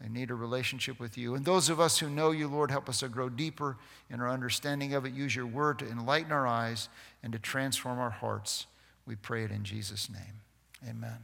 They 0.00 0.08
need 0.08 0.30
a 0.30 0.34
relationship 0.34 0.98
with 0.98 1.16
you. 1.16 1.34
And 1.34 1.44
those 1.44 1.68
of 1.68 1.80
us 1.80 1.98
who 1.98 2.10
know 2.10 2.30
you, 2.30 2.48
Lord, 2.48 2.70
help 2.70 2.88
us 2.88 3.00
to 3.00 3.08
grow 3.08 3.28
deeper 3.28 3.76
in 4.10 4.20
our 4.20 4.28
understanding 4.28 4.94
of 4.94 5.06
it. 5.06 5.12
Use 5.14 5.34
your 5.34 5.46
word 5.46 5.78
to 5.78 5.88
enlighten 5.88 6.32
our 6.32 6.46
eyes 6.46 6.88
and 7.22 7.32
to 7.32 7.38
transform 7.38 7.98
our 7.98 8.10
hearts. 8.10 8.66
We 9.06 9.16
pray 9.16 9.44
it 9.44 9.50
in 9.50 9.64
Jesus' 9.64 10.08
name. 10.10 10.40
Amen. 10.88 11.18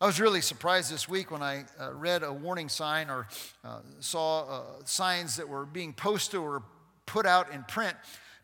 I 0.00 0.06
was 0.06 0.20
really 0.20 0.42
surprised 0.42 0.92
this 0.92 1.08
week 1.08 1.30
when 1.30 1.42
I 1.42 1.64
uh, 1.80 1.92
read 1.94 2.22
a 2.22 2.32
warning 2.32 2.68
sign 2.68 3.08
or 3.08 3.26
uh, 3.64 3.80
saw 4.00 4.42
uh, 4.42 4.62
signs 4.84 5.36
that 5.36 5.48
were 5.48 5.64
being 5.64 5.92
posted 5.94 6.38
or 6.38 6.62
put 7.06 7.24
out 7.24 7.50
in 7.52 7.62
print 7.64 7.96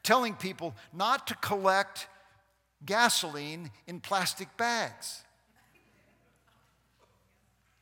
telling 0.02 0.34
people 0.34 0.74
not 0.92 1.26
to 1.26 1.34
collect 1.36 2.08
gasoline 2.84 3.70
in 3.86 4.00
plastic 4.00 4.56
bags. 4.56 5.22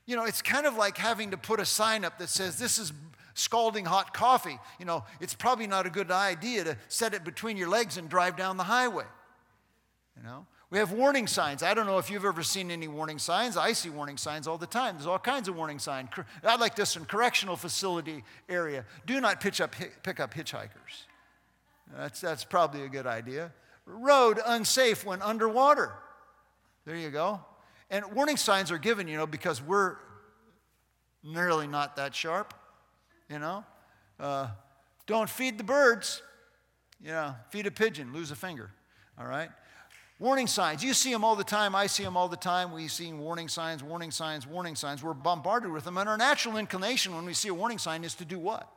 You 0.04 0.16
know, 0.16 0.24
it's 0.24 0.42
kind 0.42 0.66
of 0.66 0.74
like 0.74 0.98
having 0.98 1.30
to 1.30 1.36
put 1.36 1.60
a 1.60 1.64
sign 1.64 2.04
up 2.04 2.18
that 2.18 2.28
says, 2.28 2.58
This 2.58 2.78
is 2.78 2.92
scalding 3.40 3.84
hot 3.84 4.12
coffee. 4.14 4.58
You 4.78 4.84
know, 4.84 5.04
it's 5.20 5.34
probably 5.34 5.66
not 5.66 5.86
a 5.86 5.90
good 5.90 6.10
idea 6.10 6.64
to 6.64 6.76
set 6.88 7.14
it 7.14 7.24
between 7.24 7.56
your 7.56 7.68
legs 7.68 7.96
and 7.96 8.08
drive 8.08 8.36
down 8.36 8.56
the 8.56 8.64
highway. 8.64 9.06
You 10.16 10.22
know, 10.22 10.46
we 10.70 10.78
have 10.78 10.92
warning 10.92 11.26
signs. 11.26 11.62
I 11.62 11.74
don't 11.74 11.86
know 11.86 11.98
if 11.98 12.10
you've 12.10 12.24
ever 12.24 12.42
seen 12.42 12.70
any 12.70 12.86
warning 12.86 13.18
signs. 13.18 13.56
I 13.56 13.72
see 13.72 13.88
warning 13.88 14.18
signs 14.18 14.46
all 14.46 14.58
the 14.58 14.66
time. 14.66 14.96
There's 14.96 15.06
all 15.06 15.18
kinds 15.18 15.48
of 15.48 15.56
warning 15.56 15.78
signs. 15.78 16.10
I 16.44 16.56
like 16.56 16.76
this 16.76 16.96
in 16.96 17.06
correctional 17.06 17.56
facility 17.56 18.22
area. 18.48 18.84
Do 19.06 19.20
not 19.20 19.40
pitch 19.40 19.60
up, 19.60 19.74
pick 20.02 20.20
up 20.20 20.34
hitchhikers. 20.34 21.06
That's, 21.96 22.20
that's 22.20 22.44
probably 22.44 22.84
a 22.84 22.88
good 22.88 23.06
idea. 23.06 23.52
Road 23.86 24.38
unsafe 24.46 25.04
when 25.04 25.22
underwater. 25.22 25.92
There 26.84 26.96
you 26.96 27.10
go. 27.10 27.40
And 27.90 28.04
warning 28.14 28.36
signs 28.36 28.70
are 28.70 28.78
given, 28.78 29.08
you 29.08 29.16
know, 29.16 29.26
because 29.26 29.60
we're 29.60 29.96
nearly 31.24 31.66
not 31.66 31.96
that 31.96 32.14
sharp, 32.14 32.54
you 33.30 33.38
know. 33.38 33.64
Uh, 34.18 34.48
don't 35.06 35.30
feed 35.30 35.56
the 35.56 35.64
birds. 35.64 36.22
You 37.00 37.12
know, 37.12 37.34
feed 37.48 37.66
a 37.66 37.70
pigeon, 37.70 38.12
lose 38.12 38.30
a 38.30 38.36
finger. 38.36 38.70
All 39.18 39.26
right? 39.26 39.48
Warning 40.18 40.46
signs. 40.46 40.84
You 40.84 40.92
see 40.92 41.10
them 41.10 41.24
all 41.24 41.34
the 41.34 41.44
time. 41.44 41.74
I 41.74 41.86
see 41.86 42.04
them 42.04 42.14
all 42.14 42.28
the 42.28 42.36
time. 42.36 42.72
We 42.72 42.88
see 42.88 43.10
warning 43.10 43.48
signs, 43.48 43.82
warning 43.82 44.10
signs, 44.10 44.46
warning 44.46 44.76
signs. 44.76 45.02
We're 45.02 45.14
bombarded 45.14 45.72
with 45.72 45.84
them. 45.84 45.96
And 45.96 46.06
our 46.10 46.18
natural 46.18 46.58
inclination 46.58 47.14
when 47.14 47.24
we 47.24 47.32
see 47.32 47.48
a 47.48 47.54
warning 47.54 47.78
sign 47.78 48.04
is 48.04 48.14
to 48.16 48.26
do 48.26 48.38
what? 48.38 48.70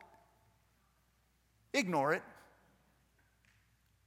Ignore 1.74 2.14
it. 2.14 2.22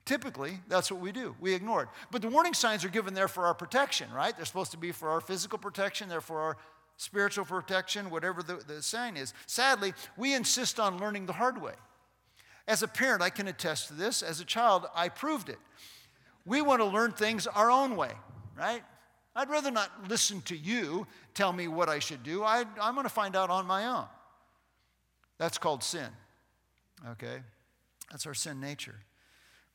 Typically, 0.06 0.58
that's 0.68 0.90
what 0.90 1.00
we 1.00 1.12
do. 1.12 1.36
We 1.40 1.54
ignore 1.54 1.84
it. 1.84 1.90
But 2.12 2.24
the 2.24 2.30
warning 2.30 2.56
signs 2.56 2.84
are 2.84 2.90
given 2.90 3.14
there 3.14 3.28
for 3.28 3.46
our 3.46 3.54
protection, 3.54 4.12
right? 4.12 4.36
They're 4.36 4.46
supposed 4.46 4.72
to 4.72 4.78
be 4.78 4.92
for 4.92 5.10
our 5.10 5.22
physical 5.22 5.60
protection, 5.60 6.10
they're 6.10 6.22
for 6.22 6.40
our 6.40 6.58
spiritual 6.98 7.46
protection, 7.46 8.10
whatever 8.10 8.44
the, 8.44 8.56
the 8.68 8.82
sign 8.82 9.16
is. 9.16 9.34
Sadly, 9.46 9.94
we 10.18 10.34
insist 10.34 10.80
on 10.80 11.00
learning 11.00 11.28
the 11.28 11.34
hard 11.34 11.62
way. 11.62 11.74
As 12.68 12.84
a 12.84 12.88
parent, 12.88 13.22
I 13.22 13.30
can 13.30 13.48
attest 13.48 13.88
to 13.88 13.94
this. 13.94 14.22
As 14.22 14.42
a 14.42 14.46
child, 14.46 14.88
I 14.94 15.08
proved 15.08 15.48
it. 15.48 15.60
We 16.46 16.62
want 16.62 16.82
to 16.82 16.86
learn 16.86 17.12
things 17.12 17.48
our 17.48 17.72
own 17.72 17.96
way, 17.96 18.12
right? 18.58 18.84
I'd 19.36 19.50
rather 19.50 19.72
not 19.72 19.92
listen 20.10 20.42
to 20.44 20.58
you 20.58 21.08
tell 21.34 21.54
me 21.54 21.68
what 21.68 21.88
I 21.88 22.00
should 22.00 22.24
do. 22.24 22.44
I, 22.44 22.66
am 22.82 22.96
going 22.96 23.04
to 23.04 23.10
find 23.10 23.36
out 23.36 23.50
on 23.50 23.66
my 23.66 23.86
own. 23.86 24.06
That's 25.38 25.60
called 25.60 25.84
sin, 25.84 26.10
okay? 27.12 27.42
That's 28.10 28.26
our 28.26 28.34
sin 28.34 28.60
nature. 28.60 28.96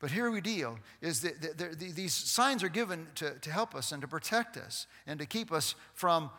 But 0.00 0.10
here 0.10 0.32
we 0.32 0.40
deal 0.40 0.80
is 1.00 1.20
that 1.20 1.40
the, 1.40 1.64
the, 1.64 1.76
the, 1.76 1.92
these 1.92 2.12
signs 2.12 2.64
are 2.64 2.68
given 2.68 3.06
to, 3.14 3.38
to 3.38 3.50
help 3.52 3.76
us 3.76 3.92
and 3.92 4.02
to 4.02 4.08
protect 4.08 4.56
us 4.56 4.88
and 5.06 5.20
to 5.20 5.26
keep 5.26 5.52
us 5.52 5.76
from 5.94 6.30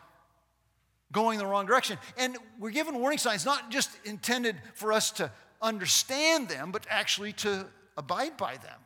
going 1.12 1.38
the 1.38 1.46
wrong 1.46 1.66
direction. 1.66 1.98
And 2.16 2.36
we're 2.58 2.70
given 2.70 2.98
warning 2.98 3.18
signs 3.18 3.44
not 3.44 3.70
just 3.70 3.90
intended 4.04 4.56
for 4.74 4.92
us 4.92 5.10
to 5.12 5.30
understand 5.62 6.48
them, 6.48 6.70
but 6.72 6.86
actually 6.90 7.32
to 7.32 7.66
abide 7.96 8.36
by 8.36 8.56
them. 8.56 8.80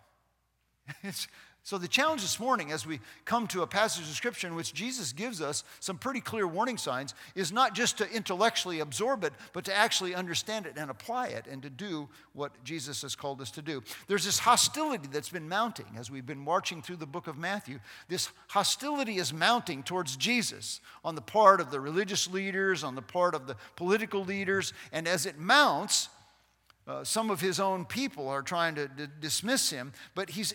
It's, 1.03 1.29
so, 1.69 1.77
the 1.77 1.87
challenge 1.87 2.23
this 2.23 2.41
morning, 2.41 2.73
as 2.73 2.87
we 2.87 2.99
come 3.27 3.47
to 3.49 3.61
a 3.61 3.67
passage 3.67 4.09
of 4.09 4.15
Scripture 4.15 4.47
in 4.47 4.55
which 4.55 4.73
Jesus 4.73 5.13
gives 5.13 5.43
us 5.43 5.65
some 5.81 5.99
pretty 5.99 6.23
clear 6.23 6.47
warning 6.47 6.79
signs, 6.79 7.13
is 7.35 7.53
not 7.53 7.75
just 7.75 7.99
to 7.99 8.11
intellectually 8.11 8.81
absorb 8.81 9.23
it, 9.23 9.35
but 9.53 9.67
to 9.67 9.77
actually 9.77 10.15
understand 10.15 10.65
it 10.65 10.79
and 10.79 10.91
apply 10.91 11.27
it 11.27 11.45
and 11.47 11.61
to 11.61 11.69
do 11.69 12.09
what 12.33 12.53
Jesus 12.65 13.03
has 13.03 13.15
called 13.15 13.43
us 13.43 13.51
to 13.51 13.61
do. 13.61 13.83
There's 14.07 14.25
this 14.25 14.39
hostility 14.39 15.09
that's 15.13 15.29
been 15.29 15.47
mounting 15.47 15.85
as 15.99 16.11
we've 16.11 16.25
been 16.25 16.39
marching 16.39 16.81
through 16.81 16.97
the 16.97 17.07
book 17.07 17.27
of 17.27 17.37
Matthew. 17.37 17.81
This 18.09 18.31
hostility 18.49 19.19
is 19.19 19.35
mounting 19.35 19.83
towards 19.83 20.17
Jesus 20.17 20.81
on 21.05 21.17
the 21.17 21.21
part 21.21 21.61
of 21.61 21.71
the 21.71 21.81
religious 21.81 22.31
leaders, 22.31 22.83
on 22.83 22.95
the 22.95 23.03
part 23.03 23.35
of 23.35 23.47
the 23.47 23.57
political 23.77 24.25
leaders, 24.25 24.73
and 24.91 25.07
as 25.07 25.27
it 25.27 25.39
mounts, 25.39 26.09
uh, 26.87 27.05
some 27.05 27.31
of 27.31 27.43
his 27.43 27.61
own 27.61 27.85
people 27.85 28.27
are 28.27 28.41
trying 28.41 28.75
to 28.75 28.89
d- 28.89 29.05
dismiss 29.21 29.69
him, 29.69 29.93
but 30.15 30.31
he's 30.31 30.55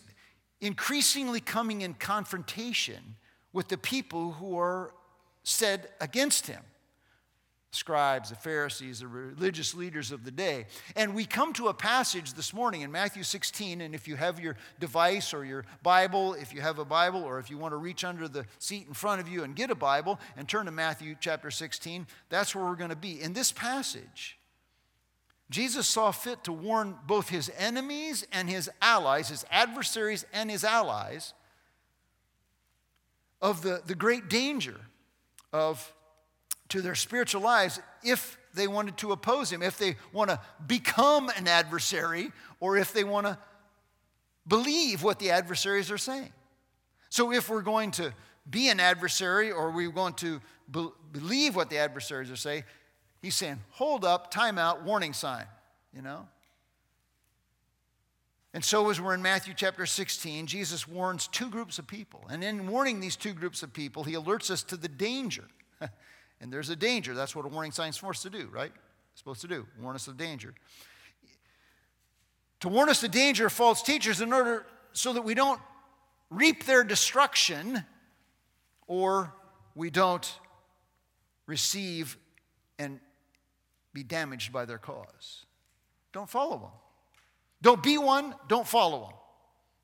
increasingly 0.64 1.42
coming 1.42 1.82
in 1.82 1.94
confrontation 1.94 3.16
with 3.52 3.68
the 3.68 3.78
people 3.78 4.32
who 4.32 4.58
are 4.58 4.94
said 5.44 5.90
against 6.00 6.48
him 6.48 6.62
scribes, 7.72 8.30
the 8.30 8.36
Pharisees, 8.36 9.00
the 9.00 9.08
religious 9.08 9.74
leaders 9.74 10.12
of 10.12 10.24
the 10.24 10.32
day. 10.32 10.68
And 10.96 11.16
we 11.16 11.26
come 11.26 11.54
to 11.54 11.70
a 11.70 11.74
passage 11.74 12.34
this 12.34 12.54
morning 12.54 12.82
in 12.82 12.92
Matthew 12.92 13.24
16, 13.24 13.82
and 13.82 13.96
if 13.96 14.08
you 14.08 14.16
have 14.16 14.40
your 14.40 14.56
device 14.80 15.34
or 15.34 15.44
your 15.44 15.66
Bible, 15.82 16.36
if 16.36 16.54
you 16.54 16.62
have 16.62 16.78
a 16.78 16.86
Bible, 16.86 17.24
or 17.24 17.40
if 17.40 17.50
you 17.50 17.58
want 17.58 17.72
to 17.72 17.78
reach 17.78 18.04
under 18.04 18.28
the 18.28 18.46
seat 18.60 18.86
in 18.88 18.94
front 18.94 19.22
of 19.22 19.28
you 19.28 19.44
and 19.44 19.56
get 19.56 19.72
a 19.72 19.76
Bible 19.76 20.20
and 20.38 20.48
turn 20.48 20.68
to 20.68 20.72
Matthew 20.72 21.16
chapter 21.20 21.50
16, 21.50 22.06
that's 22.30 22.56
where 22.56 22.64
we're 22.64 22.76
going 22.76 22.92
to 22.92 22.96
be. 22.96 23.20
In 23.20 23.34
this 23.34 23.52
passage, 23.52 24.38
Jesus 25.50 25.88
saw 25.88 26.12
fit 26.12 26.44
to 26.46 26.52
warn 26.52 26.96
both 27.06 27.30
his 27.30 27.52
enemies 27.58 28.26
and 28.32 28.50
his 28.50 28.70
allies, 28.82 29.30
his 29.30 29.46
adversaries 29.52 30.26
and 30.34 30.50
his 30.50 30.64
allies, 30.64 31.34
of 33.42 33.62
the, 33.62 33.82
the 33.86 33.96
great 33.96 34.30
danger 34.30 34.80
of 35.52 35.94
to 36.70 36.82
their 36.82 36.96
spiritual 36.96 37.42
lives 37.42 37.80
if 38.04 38.38
they 38.54 38.68
wanted 38.68 38.98
to 38.98 39.12
oppose 39.12 39.52
him, 39.52 39.62
if 39.62 39.78
they 39.78 39.96
want 40.12 40.30
to 40.30 40.40
become 40.66 41.30
an 41.30 41.48
adversary, 41.48 42.32
or 42.60 42.78
if 42.78 42.94
they 42.94 43.04
want 43.04 43.28
to 43.28 43.38
believe 44.48 45.04
what 45.04 45.20
the 45.20 45.32
adversaries 45.32 45.92
are 45.92 45.98
saying. 45.98 46.32
So 47.10 47.32
if 47.32 47.50
we're 47.50 47.62
going 47.62 47.92
to 47.92 48.14
be 48.50 48.70
an 48.70 48.80
adversary 48.80 49.52
or 49.52 49.72
we're 49.72 49.92
going 49.92 50.14
to 50.16 50.42
be- 50.72 50.90
believe 51.12 51.56
what 51.56 51.70
the 51.70 51.78
adversaries 51.78 52.32
are 52.32 52.36
saying, 52.36 52.64
He's 53.24 53.36
saying, 53.36 53.62
hold 53.70 54.04
up, 54.04 54.32
time 54.32 54.58
out, 54.58 54.84
warning 54.84 55.14
sign, 55.14 55.46
you 55.96 56.02
know? 56.02 56.28
And 58.54 58.64
so, 58.64 58.90
as 58.90 59.00
we're 59.00 59.14
in 59.14 59.22
Matthew 59.22 59.54
chapter 59.56 59.86
16, 59.86 60.46
Jesus 60.46 60.86
warns 60.90 61.28
two 61.28 61.50
groups 61.50 61.80
of 61.80 61.88
people. 61.88 62.26
And 62.30 62.44
in 62.44 62.68
warning 62.68 63.00
these 63.00 63.16
two 63.16 63.32
groups 63.32 63.64
of 63.64 63.72
people, 63.72 64.04
he 64.04 64.14
alerts 64.14 64.52
us 64.52 64.62
to 64.64 64.78
the 64.78 64.90
danger. 64.90 65.46
and 66.42 66.52
there's 66.52 66.70
a 66.70 66.76
danger. 66.76 67.14
That's 67.14 67.34
what 67.34 67.46
a 67.46 67.48
warning 67.48 67.72
sign 67.72 67.90
is 67.90 67.96
supposed 67.96 68.24
to 68.24 68.30
do, 68.30 68.50
right? 68.52 68.74
It's 69.14 69.22
supposed 69.22 69.40
to 69.42 69.48
do, 69.48 69.66
warn 69.82 69.96
us 69.96 70.08
of 70.08 70.18
danger. 70.18 70.54
To 72.60 72.68
warn 72.68 72.90
us 72.90 73.00
the 73.00 73.08
danger 73.08 73.46
of 73.46 73.54
false 73.54 73.82
teachers 73.82 74.20
in 74.20 74.34
order 74.34 74.66
so 74.92 75.14
that 75.14 75.22
we 75.22 75.34
don't 75.34 75.62
reap 76.30 76.66
their 76.66 76.84
destruction 76.84 77.86
or 78.86 79.34
we 79.76 79.90
don't 79.90 80.30
receive 81.48 82.18
and 82.78 83.00
be 83.94 84.04
damaged 84.04 84.52
by 84.52 84.66
their 84.66 84.78
cause. 84.78 85.46
Don't 86.12 86.30
follow 86.30 86.58
them. 86.58 86.72
Don't 87.62 87.82
be 87.82 87.98
one, 87.98 88.36
don't 88.48 88.68
follow 88.68 89.02
them. 89.02 89.14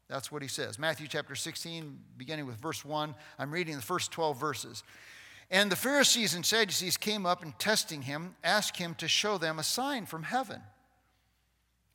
That's 0.10 0.32
what 0.32 0.42
he 0.42 0.48
says. 0.48 0.80
Matthew 0.80 1.08
chapter 1.08 1.36
16, 1.36 1.98
beginning 2.18 2.48
with 2.48 2.58
verse 2.58 2.84
1. 2.84 3.14
I'm 3.38 3.52
reading 3.52 3.76
the 3.76 3.82
first 3.82 4.12
12 4.12 4.40
verses. 4.40 4.84
And 5.52 5.72
the 5.72 5.76
Pharisees 5.76 6.34
and 6.34 6.46
Sadducees 6.46 6.98
came 6.98 7.26
up 7.26 7.44
and 7.44 7.58
testing 7.58 8.02
him, 8.02 8.36
asked 8.44 8.78
him 8.78 8.96
to 8.96 9.08
show 9.08 9.38
them 9.38 9.60
a 9.60 9.64
sign 9.64 10.06
from 10.06 10.24
heaven. 10.24 10.62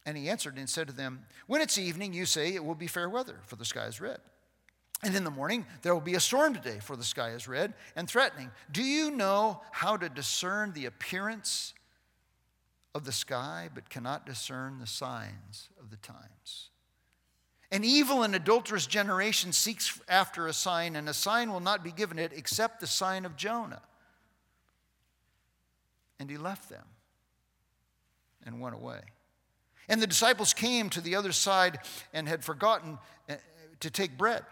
And 0.07 0.17
he 0.17 0.29
answered 0.29 0.59
and 0.59 0.69
said 0.69 0.87
to 0.89 0.95
them, 0.95 1.27
When 1.47 1.61
it's 1.61 1.79
evening, 1.79 2.13
you 2.13 2.25
say 2.25 2.55
it 2.55 2.65
will 2.65 2.75
be 2.75 2.87
fair 2.87 3.09
weather, 3.09 3.41
for 3.47 3.57
the 3.57 3.65
sky 3.65 3.87
is 3.87 4.01
red. 4.01 4.19
And 5.03 5.15
in 5.15 5.25
the 5.25 5.31
morning, 5.31 5.67
there 5.83 5.93
will 5.93 6.01
be 6.01 6.15
a 6.15 6.21
storm 6.21 6.55
today, 6.55 6.79
for 6.81 6.97
the 6.97 7.05
sky 7.05 7.31
is 7.31 7.49
red 7.49 7.75
and 7.97 8.09
threatening. 8.09 8.51
Do 8.71 8.83
you 8.83 9.11
know 9.11 9.61
how 9.71 9.97
to 9.97 10.09
discern 10.09 10.73
the 10.73 10.87
appearance 10.87 11.75
of 12.95 13.05
the 13.05 13.13
sky, 13.13 13.69
but 13.75 13.91
cannot 13.91 14.25
discern 14.25 14.79
the 14.79 14.87
signs 14.87 15.69
of 15.81 15.91
the 15.91 15.97
times. 15.97 16.71
An 17.71 17.83
evil 17.83 18.23
and 18.23 18.35
adulterous 18.35 18.87
generation 18.87 19.53
seeks 19.53 20.01
after 20.09 20.47
a 20.47 20.53
sign, 20.53 20.95
and 20.95 21.09
a 21.09 21.15
sign 21.15 21.53
will 21.53 21.61
not 21.61 21.83
be 21.83 21.91
given 21.91 22.19
it 22.19 22.33
except 22.33 22.81
the 22.81 22.87
sign 22.87 23.25
of 23.25 23.37
Jonah. 23.37 23.83
And 26.21 26.31
he 26.31 26.37
left 26.37 26.69
them 26.69 26.85
and 28.47 28.61
went 28.61 28.77
away. 28.77 29.01
And 29.89 30.01
the 30.01 30.07
disciples 30.07 30.55
came 30.55 30.89
to 30.91 31.01
the 31.01 31.17
other 31.17 31.33
side 31.33 31.79
and 32.13 32.29
had 32.29 32.45
forgotten 32.45 32.99
uh, 33.29 33.35
to 33.81 33.91
take 33.91 34.17
bread. 34.17 34.45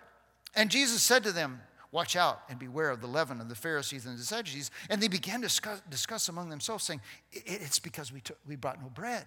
And 0.55 0.71
Jesus 0.71 1.01
said 1.01 1.23
to 1.25 1.33
them, 1.33 1.61
Watch 1.93 2.17
out 2.17 2.41
and 2.49 2.59
beware 2.59 2.89
of 2.89 3.03
the 3.03 3.07
leaven 3.07 3.39
of 3.41 3.51
the 3.51 3.55
Pharisees 3.55 4.07
and 4.07 4.19
the 4.19 4.23
Sadducees. 4.25 4.71
And 4.89 5.01
they 5.01 5.09
began 5.09 5.43
to 5.43 5.47
discuss, 5.47 5.83
discuss 5.91 6.31
among 6.31 6.49
themselves, 6.49 6.85
saying, 6.85 7.03
It's 7.31 7.79
because 7.79 8.11
we, 8.11 8.23
took, 8.23 8.39
we 8.49 8.57
brought 8.57 8.81
no 8.83 8.89
bread. 8.89 9.27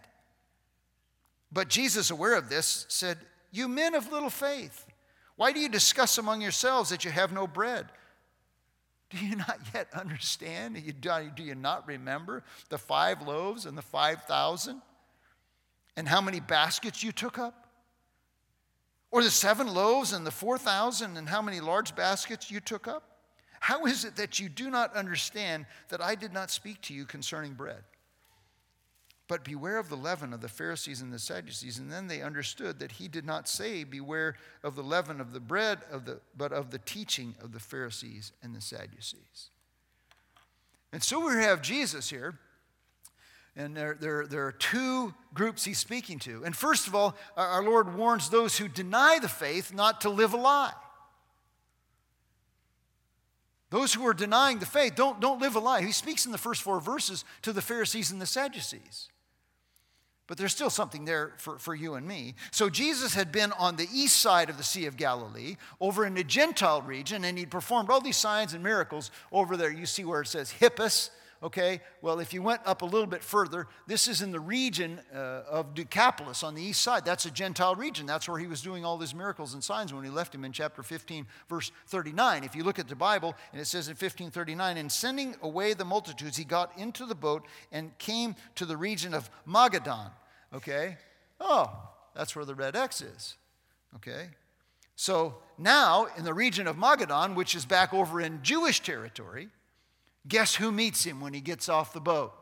But 1.52 1.70
Jesus, 1.70 2.10
aware 2.10 2.34
of 2.34 2.50
this, 2.50 2.88
said, 2.90 3.20
You 3.52 3.68
men 3.68 3.94
of 3.94 4.12
little 4.12 4.32
faith, 4.32 4.88
why 5.36 5.52
do 5.52 5.60
you 5.60 5.70
discuss 5.70 6.18
among 6.18 6.42
yourselves 6.42 6.90
that 6.90 7.06
you 7.06 7.12
have 7.12 7.32
no 7.32 7.46
bread? 7.46 7.86
Do 9.12 9.24
you 9.24 9.36
not 9.36 9.60
yet 9.74 9.88
understand? 9.94 10.76
Do 11.02 11.44
you 11.44 11.56
not 11.56 11.88
remember 11.88 12.44
the 12.70 12.80
five 12.80 13.22
loaves 13.22 13.68
and 13.68 13.78
the 13.78 13.84
five 13.84 14.24
thousand? 14.24 14.82
And 15.96 16.08
how 16.08 16.20
many 16.20 16.40
baskets 16.40 17.04
you 17.04 17.12
took 17.12 17.38
up? 17.38 17.65
Or 19.16 19.24
the 19.24 19.32
seven 19.32 19.74
loaves 19.74 20.12
and 20.12 20.28
the 20.28 20.30
four 20.30 20.58
thousand 20.58 21.16
and 21.16 21.30
how 21.30 21.42
many 21.42 21.62
large 21.62 21.96
baskets 21.96 22.52
you 22.52 22.60
took 22.60 22.86
up? 22.86 23.22
How 23.62 23.86
is 23.86 24.04
it 24.04 24.18
that 24.18 24.42
you 24.42 24.50
do 24.50 24.70
not 24.70 24.94
understand 24.94 25.68
that 25.88 26.02
I 26.02 26.16
did 26.16 26.34
not 26.34 26.52
speak 26.52 26.82
to 26.82 26.94
you 26.94 27.06
concerning 27.06 27.54
bread? 27.54 27.82
But 29.30 29.46
beware 29.46 29.78
of 29.78 29.88
the 29.88 29.96
leaven 29.96 30.34
of 30.34 30.42
the 30.42 30.50
Pharisees 30.50 31.00
and 31.00 31.14
the 31.14 31.18
Sadducees. 31.18 31.80
And 31.80 31.90
then 31.90 32.08
they 32.08 32.22
understood 32.22 32.80
that 32.80 32.92
he 32.92 33.08
did 33.08 33.26
not 33.26 33.48
say, 33.48 33.86
Beware 33.86 34.36
of 34.66 34.76
the 34.76 34.84
leaven 34.84 35.22
of 35.22 35.32
the 35.32 35.40
bread, 35.40 35.80
of 35.90 36.04
the, 36.04 36.20
but 36.36 36.52
of 36.52 36.72
the 36.72 36.80
teaching 36.80 37.36
of 37.42 37.54
the 37.54 37.60
Pharisees 37.62 38.34
and 38.44 38.54
the 38.54 38.60
Sadducees. 38.60 39.50
And 40.92 41.02
so 41.02 41.26
we 41.26 41.42
have 41.42 41.62
Jesus 41.62 42.10
here. 42.10 42.38
And 43.58 43.76
there, 43.76 43.96
there, 44.00 44.28
there 44.28 44.46
are 44.46 44.52
two 44.52 45.14
groups 45.34 45.64
he's 45.64 45.78
speaking 45.78 46.20
to. 46.20 46.44
And 46.44 46.56
first 46.56 46.88
of 46.88 46.96
all, 46.96 47.16
our 47.38 47.64
Lord 47.64 47.96
warns 47.96 48.30
those 48.30 48.58
who 48.58 48.68
deny 48.68 49.20
the 49.22 49.30
faith 49.30 49.74
not 49.74 50.02
to 50.02 50.10
live 50.10 50.34
a 50.34 50.38
lie. 50.38 50.74
Those 53.70 53.94
who 53.94 54.06
are 54.08 54.14
denying 54.14 54.60
the 54.60 54.66
faith, 54.66 54.96
don't, 54.96 55.20
don't 55.20 55.42
live 55.42 55.56
a 55.56 55.60
lie. 55.60 55.82
He 55.82 55.92
speaks 55.92 56.26
in 56.26 56.32
the 56.32 56.38
first 56.38 56.62
four 56.62 56.80
verses 56.80 57.26
to 57.42 57.54
the 57.54 57.62
Pharisees 57.62 58.12
and 58.12 58.22
the 58.22 58.26
Sadducees. 58.26 59.10
But 60.28 60.38
there's 60.38 60.54
still 60.54 60.70
something 60.70 61.06
there 61.06 61.34
for, 61.38 61.60
for 61.60 61.76
you 61.76 61.94
and 61.96 62.08
me. 62.08 62.36
So 62.52 62.70
Jesus 62.70 63.14
had 63.14 63.32
been 63.32 63.52
on 63.54 63.76
the 63.76 63.88
east 63.94 64.18
side 64.18 64.50
of 64.50 64.58
the 64.58 64.64
Sea 64.64 64.86
of 64.88 64.98
Galilee, 64.98 65.56
over 65.80 66.06
in 66.06 66.16
the 66.16 66.24
Gentile 66.24 66.82
region, 66.82 67.24
and 67.24 67.38
he'd 67.38 67.52
performed 67.52 67.90
all 67.90 68.02
these 68.02 68.18
signs 68.18 68.54
and 68.54 68.64
miracles 68.64 69.12
over 69.32 69.56
there. 69.56 69.72
You 69.72 69.86
see 69.86 70.04
where 70.04 70.22
it 70.22 70.28
says 70.28 70.54
Hippus, 70.60 71.10
Okay, 71.44 71.82
well, 72.02 72.20
if 72.20 72.34
you 72.34 72.42
went 72.42 72.62
up 72.66 72.82
a 72.82 72.86
little 72.86 73.08
bit 73.08 73.22
further, 73.22 73.68
this 73.88 74.08
is 74.08 74.22
in 74.22 74.32
the 74.32 74.40
region 74.40 75.02
uh, 75.14 75.42
of 75.50 75.74
Decapolis 75.74 76.44
on 76.44 76.56
the 76.56 76.62
east 76.62 76.82
side. 76.82 77.04
That's 77.04 77.26
a 77.26 77.32
Gentile 77.32 77.76
region. 77.76 78.06
That's 78.06 78.30
where 78.30 78.40
he 78.40 78.48
was 78.48 78.62
doing 78.62 78.86
all 78.86 78.98
these 78.98 79.14
miracles 79.14 79.54
and 79.54 79.64
signs 79.64 79.94
when 79.94 80.04
he 80.04 80.10
left 80.10 80.34
him 80.34 80.46
in 80.46 80.54
chapter 80.54 80.82
15, 80.82 81.28
verse 81.50 81.72
39. 81.88 82.46
If 82.46 82.56
you 82.56 82.64
look 82.64 82.80
at 82.80 82.88
the 82.88 82.96
Bible, 82.96 83.36
and 83.52 83.62
it 83.62 83.66
says 83.66 83.88
in 83.88 83.92
1539, 83.92 84.78
and 84.78 84.92
sending 84.92 85.36
away 85.42 85.74
the 85.74 85.86
multitudes, 85.86 86.38
he 86.38 86.46
got 86.46 86.72
into 86.78 87.06
the 87.06 87.16
boat 87.16 87.46
and 87.72 87.96
came 87.98 88.36
to 88.56 88.66
the 88.66 88.78
region 88.78 89.14
of 89.14 89.30
Magadan. 89.46 90.12
Okay, 90.54 90.98
oh, 91.42 91.70
that's 92.16 92.36
where 92.36 92.46
the 92.46 92.56
red 92.56 92.78
X 92.78 93.02
is. 93.02 93.36
Okay, 93.98 94.30
so 94.96 95.36
now 95.58 96.08
in 96.18 96.24
the 96.24 96.34
region 96.34 96.66
of 96.66 96.78
Magadan, 96.78 97.36
which 97.36 97.56
is 97.56 97.66
back 97.66 97.94
over 97.94 98.22
in 98.22 98.42
Jewish 98.42 98.80
territory, 98.80 99.50
Guess 100.28 100.56
who 100.56 100.72
meets 100.72 101.04
him 101.04 101.22
when 101.22 101.34
he 101.34 101.42
gets 101.42 101.70
off 101.70 101.94
the 101.94 102.02
boat? 102.02 102.34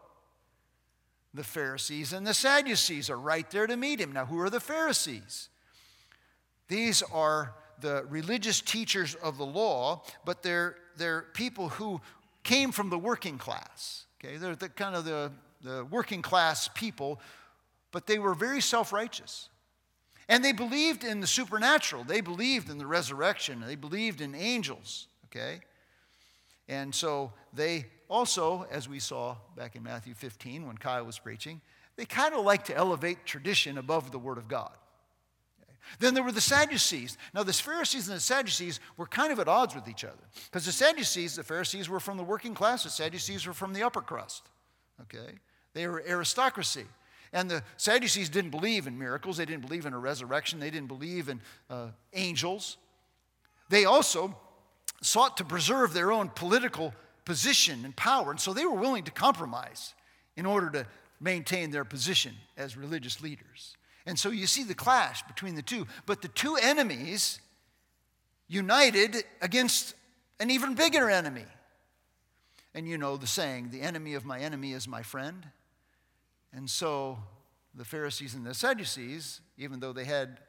The 1.34 1.44
Pharisees 1.44 2.14
and 2.14 2.26
the 2.26 2.34
Sadducees 2.34 3.10
are 3.10 3.18
right 3.18 3.50
there 3.50 3.68
to 3.68 3.76
meet 3.76 4.00
him. 4.00 4.14
Now, 4.14 4.26
who 4.26 4.40
are 4.40 4.50
the 4.50 4.60
Pharisees? 4.60 5.50
These 6.68 7.02
are 7.12 7.56
the 7.82 8.06
religious 8.08 8.62
teachers 8.62 9.16
of 9.16 9.38
the 9.38 9.46
law, 9.46 10.04
but 10.26 10.44
they're, 10.44 10.76
they're 10.96 11.24
people 11.34 11.70
who 11.70 12.00
came 12.44 12.72
from 12.72 12.90
the 12.90 12.98
working 12.98 13.38
class. 13.38 14.06
Okay, 14.24 14.38
they're 14.38 14.56
the 14.56 14.70
kind 14.70 14.96
of 14.96 15.06
the, 15.06 15.32
the 15.62 15.86
working 15.86 16.22
class 16.22 16.70
people, 16.70 17.20
but 17.92 18.08
they 18.08 18.20
were 18.20 18.34
very 18.34 18.62
self 18.62 18.94
righteous. 18.94 19.50
And 20.30 20.44
they 20.44 20.54
believed 20.54 21.04
in 21.04 21.20
the 21.20 21.28
supernatural, 21.28 22.04
they 22.06 22.22
believed 22.22 22.70
in 22.70 22.78
the 22.78 22.88
resurrection, 22.88 23.62
they 23.66 23.76
believed 23.76 24.22
in 24.22 24.36
angels. 24.36 25.08
Okay? 25.26 25.60
And 26.68 26.94
so 26.94 27.34
they 27.54 27.86
also, 28.10 28.66
as 28.72 28.88
we 28.88 29.00
saw 29.00 29.36
back 29.56 29.76
in 29.76 29.84
Matthew 29.84 30.14
15 30.14 30.68
when 30.68 30.78
Kyle 30.78 31.06
was 31.06 31.20
preaching, 31.20 31.62
they 31.96 32.06
kind 32.06 32.34
of 32.34 32.46
like 32.46 32.66
to 32.66 32.76
elevate 32.76 33.26
tradition 33.26 33.78
above 33.78 34.12
the 34.12 34.20
Word 34.20 34.38
of 34.38 34.48
God. 34.48 34.72
Then 36.00 36.14
there 36.14 36.24
were 36.24 36.32
the 36.32 36.42
Sadducees. 36.42 37.18
Now, 37.34 37.44
the 37.44 37.54
Pharisees 37.54 38.08
and 38.08 38.16
the 38.16 38.22
Sadducees 38.22 38.80
were 38.98 39.06
kind 39.06 39.32
of 39.32 39.40
at 39.40 39.48
odds 39.48 39.76
with 39.76 39.88
each 39.88 40.04
other. 40.04 40.24
Because 40.46 40.66
the 40.66 40.72
Sadducees, 40.72 41.36
the 41.36 41.44
Pharisees 41.44 41.90
were 41.90 42.00
from 42.00 42.18
the 42.18 42.24
working 42.24 42.54
class, 42.54 42.84
the 42.84 42.90
Sadducees 42.90 43.46
were 43.46 43.54
from 43.54 43.74
the 43.74 43.84
upper 43.84 44.02
crust. 44.02 44.50
Okay? 45.02 45.40
They 45.74 45.88
were 45.88 46.04
aristocracy. 46.08 46.86
And 47.34 47.50
the 47.50 47.64
Sadducees 47.78 48.30
didn't 48.30 48.52
believe 48.52 48.88
in 48.88 48.98
miracles, 48.98 49.38
they 49.38 49.46
didn't 49.46 49.64
believe 49.64 49.86
in 49.86 49.94
a 49.94 50.00
resurrection, 50.00 50.60
they 50.60 50.70
didn't 50.70 50.88
believe 50.88 51.30
in 51.30 51.42
uh, 51.70 51.88
angels. 52.14 52.78
They 53.70 53.86
also 53.86 54.38
sought 55.06 55.38
to 55.38 55.46
preserve 55.46 55.94
their 55.94 56.12
own 56.12 56.30
political 56.30 56.94
position 57.26 57.86
and 57.86 57.96
power. 57.96 58.32
And 58.32 58.40
so 58.40 58.54
they 58.54 58.66
were 58.66 58.80
willing 58.80 59.04
to 59.06 59.12
compromise 59.12 59.94
in 60.36 60.46
order 60.46 60.70
to 60.72 60.86
maintain 61.20 61.72
their 61.72 61.86
position 61.86 62.34
as 62.58 62.76
religious 62.76 63.22
leaders. 63.22 63.78
And 64.06 64.20
so 64.20 64.30
you 64.30 64.48
see 64.48 64.64
the 64.64 64.74
clash 64.74 65.24
between 65.24 65.56
the 65.56 65.62
two. 65.62 65.88
But 66.06 66.22
the 66.22 66.28
two 66.28 66.58
enemies 66.62 67.40
united 68.48 69.24
against 69.42 69.96
an 70.40 70.52
even 70.52 70.76
bigger 70.76 71.10
enemy. 71.10 71.46
And 72.76 72.88
you 72.88 72.98
know 72.98 73.18
the 73.18 73.28
saying, 73.28 73.70
the 73.70 73.82
enemy 73.82 74.16
of 74.16 74.26
my 74.26 74.40
enemy 74.40 74.74
is 74.74 74.88
my 74.88 75.04
friend. 75.04 75.46
And 76.52 76.70
so 76.70 77.20
the 77.74 77.86
Pharisees 77.86 78.34
and 78.34 78.46
the 78.46 78.54
Sadducees, 78.54 79.42
even 79.58 79.80
though 79.80 79.94
they 79.94 80.06
had 80.06 80.40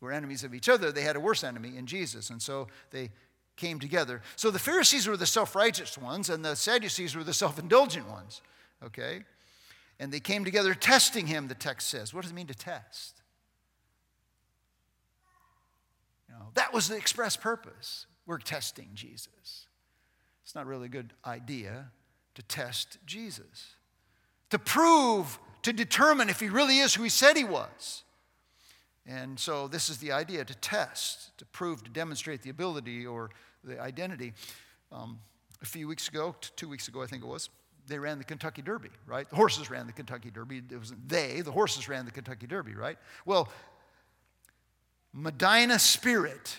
were 0.00 0.12
enemies 0.12 0.44
of 0.44 0.54
each 0.54 0.68
other, 0.68 0.92
they 0.92 1.02
had 1.02 1.16
a 1.16 1.20
worse 1.20 1.42
enemy 1.42 1.76
in 1.76 1.86
Jesus. 1.86 2.30
And 2.30 2.40
so 2.40 2.68
they 2.90 3.10
came 3.56 3.78
together. 3.78 4.22
So 4.36 4.50
the 4.50 4.58
Pharisees 4.58 5.06
were 5.06 5.16
the 5.16 5.26
self 5.26 5.54
righteous 5.54 5.96
ones, 5.96 6.30
and 6.30 6.44
the 6.44 6.56
Sadducees 6.56 7.16
were 7.16 7.24
the 7.24 7.34
self 7.34 7.58
indulgent 7.58 8.08
ones. 8.08 8.42
Okay? 8.82 9.24
And 10.00 10.12
they 10.12 10.20
came 10.20 10.44
together 10.44 10.74
testing 10.74 11.26
him, 11.26 11.48
the 11.48 11.54
text 11.54 11.88
says. 11.88 12.12
What 12.12 12.22
does 12.22 12.32
it 12.32 12.34
mean 12.34 12.48
to 12.48 12.54
test? 12.54 13.22
You 16.28 16.34
know, 16.34 16.46
that 16.54 16.72
was 16.72 16.88
the 16.88 16.96
express 16.96 17.36
purpose. 17.36 18.06
We're 18.26 18.38
testing 18.38 18.90
Jesus. 18.94 19.66
It's 20.42 20.54
not 20.54 20.66
really 20.66 20.86
a 20.86 20.90
good 20.90 21.12
idea 21.24 21.90
to 22.34 22.42
test 22.42 22.98
Jesus, 23.06 23.76
to 24.50 24.58
prove, 24.58 25.38
to 25.62 25.72
determine 25.72 26.28
if 26.28 26.40
he 26.40 26.48
really 26.48 26.78
is 26.78 26.94
who 26.94 27.04
he 27.04 27.08
said 27.08 27.36
he 27.36 27.44
was. 27.44 28.02
And 29.06 29.38
so 29.38 29.68
this 29.68 29.90
is 29.90 29.98
the 29.98 30.12
idea 30.12 30.44
to 30.44 30.54
test, 30.54 31.36
to 31.38 31.44
prove, 31.46 31.82
to 31.84 31.90
demonstrate 31.90 32.42
the 32.42 32.50
ability 32.50 33.06
or 33.06 33.30
the 33.62 33.80
identity. 33.80 34.32
Um, 34.90 35.18
a 35.60 35.66
few 35.66 35.88
weeks 35.88 36.08
ago, 36.08 36.34
two 36.56 36.68
weeks 36.68 36.88
ago, 36.88 37.02
I 37.02 37.06
think 37.06 37.22
it 37.22 37.26
was, 37.26 37.50
they 37.86 37.98
ran 37.98 38.18
the 38.18 38.24
Kentucky 38.24 38.62
Derby, 38.62 38.90
right? 39.06 39.28
The 39.28 39.36
horses 39.36 39.70
ran 39.70 39.86
the 39.86 39.92
Kentucky 39.92 40.30
Derby. 40.30 40.62
It 40.70 40.76
wasn't 40.76 41.06
they, 41.08 41.42
the 41.42 41.52
horses 41.52 41.88
ran 41.88 42.06
the 42.06 42.10
Kentucky 42.10 42.46
Derby, 42.46 42.74
right? 42.74 42.96
Well, 43.26 43.48
Medina 45.12 45.78
Spirit 45.78 46.56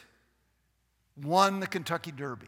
won 1.22 1.60
the 1.60 1.68
Kentucky 1.68 2.12
Derby. 2.12 2.48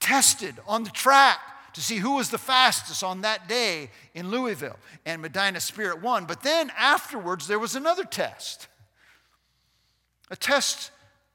Tested 0.00 0.56
on 0.66 0.84
the 0.84 0.90
track 0.90 1.40
to 1.74 1.80
see 1.80 1.96
who 1.96 2.16
was 2.16 2.30
the 2.30 2.38
fastest 2.38 3.04
on 3.04 3.20
that 3.20 3.48
day 3.48 3.90
in 4.14 4.30
Louisville. 4.30 4.78
And 5.04 5.20
Medina 5.20 5.60
Spirit 5.60 6.02
won. 6.02 6.24
But 6.24 6.42
then 6.42 6.72
afterwards, 6.76 7.46
there 7.46 7.58
was 7.58 7.74
another 7.74 8.04
test 8.04 8.68
a 10.30 10.36
test, 10.36 10.90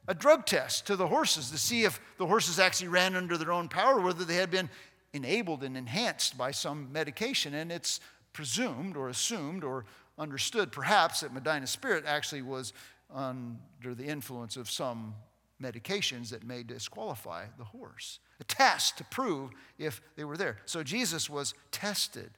a 0.08 0.13
drug 0.13 0.45
test 0.45 0.88
to 0.88 0.95
the 0.95 1.08
horses 1.08 1.51
to 1.51 1.58
see 1.58 1.84
if 1.84 1.99
the 2.17 2.25
horses 2.25 2.60
actually 2.60 2.89
ran 2.89 3.15
under 3.15 3.38
their 3.38 3.51
own 3.51 3.67
power, 3.67 3.99
whether 4.01 4.25
they 4.25 4.36
had 4.36 4.51
been 4.51 4.69
enabled 5.13 5.63
and 5.63 5.77
enhanced 5.77 6.38
by 6.38 6.51
some 6.51 6.91
medication. 6.91 7.53
And 7.53 7.71
it's 7.71 7.99
presumed 8.34 8.97
or 8.97 9.10
assumed 9.10 9.63
or 9.63 9.86
understood 10.17 10.71
perhaps 10.71 11.21
that 11.21 11.34
Medina 11.34 11.67
Spirit 11.67 12.03
actually 12.06 12.41
was 12.41 12.73
under 13.13 13.93
the 13.95 14.06
influence 14.06 14.58
of 14.58 14.69
some 14.69 15.15
medications 15.62 16.29
that 16.29 16.43
may 16.43 16.63
disqualify 16.63 17.45
the 17.58 17.63
horse. 17.63 18.19
A 18.39 18.43
test 18.43 18.97
to 18.97 19.03
prove 19.06 19.51
if 19.77 20.01
they 20.15 20.23
were 20.23 20.38
there. 20.38 20.58
So 20.65 20.84
Jesus 20.84 21.29
was 21.29 21.53
tested. 21.71 22.32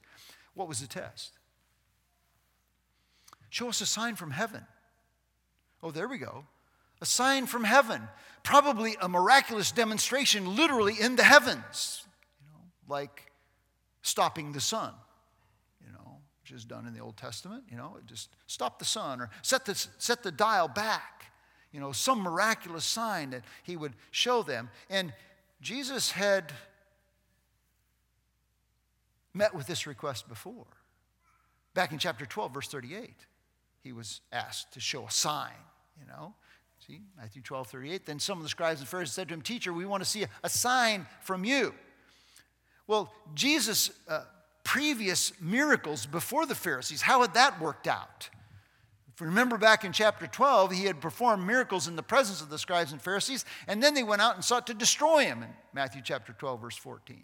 What 0.54 0.68
was 0.68 0.80
the 0.80 0.86
test? 0.86 1.32
Show 3.50 3.68
us 3.68 3.80
a 3.80 3.86
sign 3.86 4.16
from 4.16 4.30
heaven. 4.30 4.66
Oh, 5.82 5.90
there 5.90 6.08
we 6.08 6.18
go. 6.18 6.44
A 7.00 7.06
sign 7.06 7.46
from 7.46 7.64
heaven, 7.64 8.08
probably 8.42 8.96
a 9.00 9.08
miraculous 9.08 9.70
demonstration 9.70 10.56
literally 10.56 10.94
in 10.98 11.16
the 11.16 11.22
heavens, 11.22 12.04
you 12.40 12.46
know, 12.50 12.60
like 12.88 13.30
stopping 14.02 14.52
the 14.52 14.60
sun, 14.60 14.94
you 15.84 15.92
know, 15.92 16.18
which 16.42 16.52
is 16.52 16.64
done 16.64 16.86
in 16.86 16.94
the 16.94 17.00
Old 17.00 17.16
Testament, 17.16 17.64
you 17.70 17.76
know, 17.76 17.98
just 18.06 18.30
stop 18.46 18.78
the 18.78 18.84
sun 18.84 19.20
or 19.20 19.30
set 19.42 19.66
the, 19.66 19.74
set 19.98 20.22
the 20.22 20.32
dial 20.32 20.68
back, 20.68 21.26
you 21.70 21.80
know, 21.80 21.92
some 21.92 22.20
miraculous 22.20 22.84
sign 22.84 23.30
that 23.30 23.42
he 23.62 23.76
would 23.76 23.92
show 24.10 24.42
them. 24.42 24.70
And 24.88 25.12
Jesus 25.60 26.12
had 26.12 26.52
met 29.34 29.54
with 29.54 29.66
this 29.66 29.86
request 29.86 30.28
before. 30.28 30.66
Back 31.74 31.92
in 31.92 31.98
chapter 31.98 32.24
12, 32.24 32.54
verse 32.54 32.68
38, 32.68 33.14
he 33.86 33.92
was 33.92 34.20
asked 34.32 34.72
to 34.72 34.80
show 34.80 35.06
a 35.06 35.10
sign, 35.10 35.52
you 35.98 36.06
know. 36.06 36.34
See, 36.84 37.00
Matthew 37.16 37.40
12, 37.40 37.68
38. 37.68 38.04
Then 38.04 38.18
some 38.18 38.36
of 38.36 38.42
the 38.42 38.48
scribes 38.48 38.80
and 38.80 38.88
Pharisees 38.88 39.14
said 39.14 39.28
to 39.28 39.34
him, 39.34 39.42
Teacher, 39.42 39.72
we 39.72 39.86
want 39.86 40.02
to 40.02 40.08
see 40.08 40.26
a, 40.42 40.48
sign 40.48 41.06
from 41.22 41.44
you. 41.44 41.72
Well, 42.88 43.12
Jesus' 43.34 43.90
uh, 44.08 44.24
previous 44.64 45.32
miracles 45.40 46.04
before 46.04 46.46
the 46.46 46.54
Pharisees, 46.54 47.00
how 47.00 47.22
had 47.22 47.34
that 47.34 47.60
worked 47.60 47.86
out? 47.86 48.28
If 49.14 49.20
you 49.20 49.28
remember 49.28 49.56
back 49.56 49.84
in 49.84 49.92
chapter 49.92 50.26
12, 50.26 50.72
he 50.72 50.84
had 50.84 51.00
performed 51.00 51.46
miracles 51.46 51.86
in 51.86 51.94
the 51.94 52.02
presence 52.02 52.42
of 52.42 52.50
the 52.50 52.58
scribes 52.58 52.90
and 52.90 53.00
Pharisees, 53.00 53.44
and 53.68 53.80
then 53.80 53.94
they 53.94 54.02
went 54.02 54.20
out 54.20 54.34
and 54.34 54.44
sought 54.44 54.66
to 54.66 54.74
destroy 54.74 55.24
him 55.24 55.44
in 55.44 55.48
Matthew 55.72 56.02
chapter 56.04 56.32
12, 56.32 56.60
verse 56.60 56.76
14. 56.76 57.22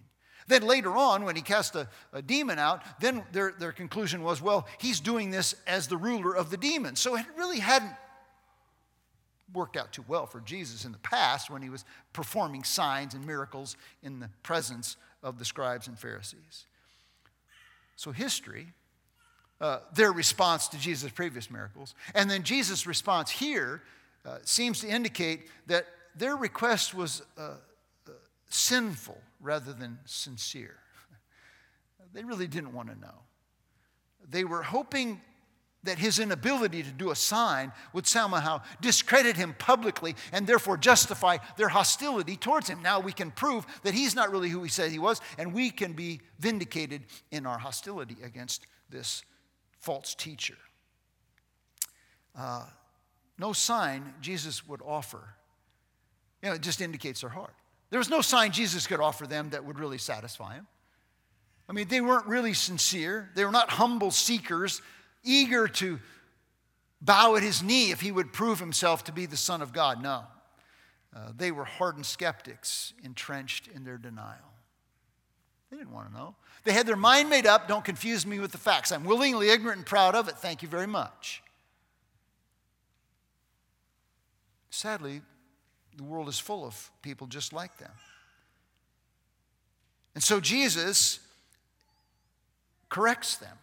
Then 0.49 0.63
later 0.63 0.97
on, 0.97 1.25
when 1.25 1.37
he 1.37 1.43
cast 1.43 1.77
a, 1.77 1.89
a, 2.13 2.23
demon 2.23 2.59
out, 2.59 2.83
then 3.01 3.23
their, 3.33 3.53
their 3.59 3.73
conclusion 3.73 4.23
was, 4.23 4.43
well, 4.43 4.67
he's 4.79 5.01
doing 5.01 5.31
this 5.31 5.55
as 5.67 5.89
the 5.89 5.97
ruler 5.97 6.35
of 6.35 6.51
the 6.51 6.57
demons. 6.57 7.01
So 7.01 7.17
it 7.17 7.27
really 7.37 7.61
hadn't 7.61 7.93
worked 9.53 9.77
out 9.77 9.93
too 9.93 10.05
well 10.09 10.27
for 10.27 10.41
Jesus 10.41 10.85
in 10.85 10.93
the 10.93 10.99
past 10.99 11.51
when 11.51 11.63
he 11.63 11.69
was 11.69 11.85
performing 12.13 12.65
signs 12.65 13.15
and 13.15 13.27
miracles 13.27 13.77
in 14.03 14.21
the 14.21 14.29
presence 14.43 14.97
of 15.23 15.39
the 15.39 15.45
scribes 15.45 15.87
and 15.87 15.99
Pharisees. 15.99 16.67
So 17.97 18.11
history, 18.11 18.69
uh, 19.61 19.81
their 19.95 20.13
response 20.13 20.69
to 20.69 20.79
Jesus' 20.79 21.13
previous 21.13 21.51
miracles, 21.51 21.95
and 22.15 22.31
then 22.31 22.43
Jesus' 22.43 22.87
response 22.87 23.31
here 23.31 23.83
uh, 24.25 24.39
seems 24.45 24.81
to 24.81 24.89
indicate 24.89 25.49
that 25.67 25.87
their 26.17 26.37
request 26.37 26.95
was 26.95 27.23
uh, 27.39 27.55
uh 28.07 28.11
sinful 28.49 29.19
rather 29.43 29.73
than 29.73 29.99
sincere. 30.07 30.77
They 32.15 32.25
really 32.25 32.47
didn't 32.47 32.75
want 32.75 32.91
to 32.91 33.01
know. 33.01 33.23
They 34.29 34.45
were 34.45 34.63
hoping 34.63 35.23
that 35.85 35.99
his 35.99 36.19
inability 36.19 36.83
to 36.83 36.91
do 36.91 37.11
a 37.11 37.17
sign 37.17 37.73
would 37.93 38.07
somehow 38.07 38.61
discredit 38.81 39.37
him 39.37 39.55
publicly 39.59 40.15
and 40.33 40.47
therefore 40.47 40.77
justify 40.77 41.39
their 41.57 41.69
hostility 41.69 42.37
towards 42.37 42.69
him. 42.69 42.83
Now 42.83 43.01
we 43.01 43.13
can 43.13 43.31
prove 43.31 43.67
that 43.83 43.95
he's 43.95 44.15
not 44.15 44.31
really 44.31 44.49
who 44.49 44.63
he 44.63 44.69
said 44.69 44.91
he 44.91 44.99
was, 44.99 45.21
and 45.39 45.53
we 45.53 45.71
can 45.71 45.93
be 45.93 46.21
vindicated 46.39 47.03
in 47.31 47.47
our 47.47 47.59
hostility 47.59 48.17
against 48.23 48.67
this 48.91 49.25
false 49.81 50.15
teacher. 50.15 50.59
Uh, 52.39 52.67
no 53.39 53.53
sign 53.53 54.15
Jesus 54.21 54.67
would 54.69 54.81
offer, 54.85 55.35
you 56.43 56.49
know, 56.49 56.55
it 56.55 56.63
just 56.63 56.81
indicates 56.81 57.23
their 57.23 57.31
heart. 57.31 57.55
There 57.93 57.99
was 57.99 58.09
no 58.09 58.23
sign 58.23 58.53
Jesus 58.53 58.87
could 58.87 59.01
offer 59.01 59.27
them 59.27 59.51
that 59.51 59.67
would 59.67 59.79
really 59.79 59.99
satisfy 59.99 60.55
him. 60.55 60.67
I 61.69 61.75
mean, 61.75 61.89
they 61.89 62.01
weren't 62.01 62.25
really 62.25 62.55
sincere. 62.55 63.29
They 63.35 63.45
were 63.45 63.51
not 63.51 63.69
humble 63.69 64.11
seekers, 64.11 64.81
eager 65.23 65.69
to 65.69 66.01
bow 67.03 67.37
at 67.37 67.43
his 67.43 67.63
knee 67.63 67.91
if 67.91 68.01
he 68.01 68.11
would 68.11 68.33
prove 68.33 68.59
himself 68.59 69.05
to 69.05 69.13
be 69.13 69.27
the 69.27 69.37
Son 69.37 69.61
of 69.61 69.75
God. 69.75 70.03
No. 70.03 70.23
Uh, 71.15 71.33
they 71.37 71.53
were 71.53 71.67
hardened 71.67 72.07
skeptics, 72.07 72.95
entrenched 73.05 73.69
in 73.69 73.85
their 73.85 73.99
denial. 73.99 74.39
They 75.71 75.77
didn't 75.77 75.93
want 75.93 76.11
to 76.11 76.17
know. 76.17 76.35
They 76.65 76.73
had 76.73 76.87
their 76.87 76.97
mind 76.97 77.29
made 77.29 77.45
up. 77.45 77.69
Don't 77.69 77.85
confuse 77.85 78.25
me 78.25 78.41
with 78.41 78.53
the 78.53 78.59
facts. 78.59 78.91
I'm 78.91 79.05
willingly 79.05 79.51
ignorant 79.51 79.77
and 79.77 79.87
proud 79.87 80.15
of 80.15 80.29
it. 80.29 80.39
Thank 80.39 80.63
you 80.63 80.69
very 80.69 80.87
much. 80.87 81.43
Sadly, 84.71 85.21
the 85.97 86.05
world 86.05 86.29
is 86.29 86.39
full 86.39 86.65
of 86.65 86.91
people 87.03 87.27
just 87.27 87.53
like 87.53 87.79
them. 87.79 87.93
And 90.15 90.23
so 90.23 90.41
Jesus 90.41 91.21
corrects 92.89 93.37
them. 93.37 93.57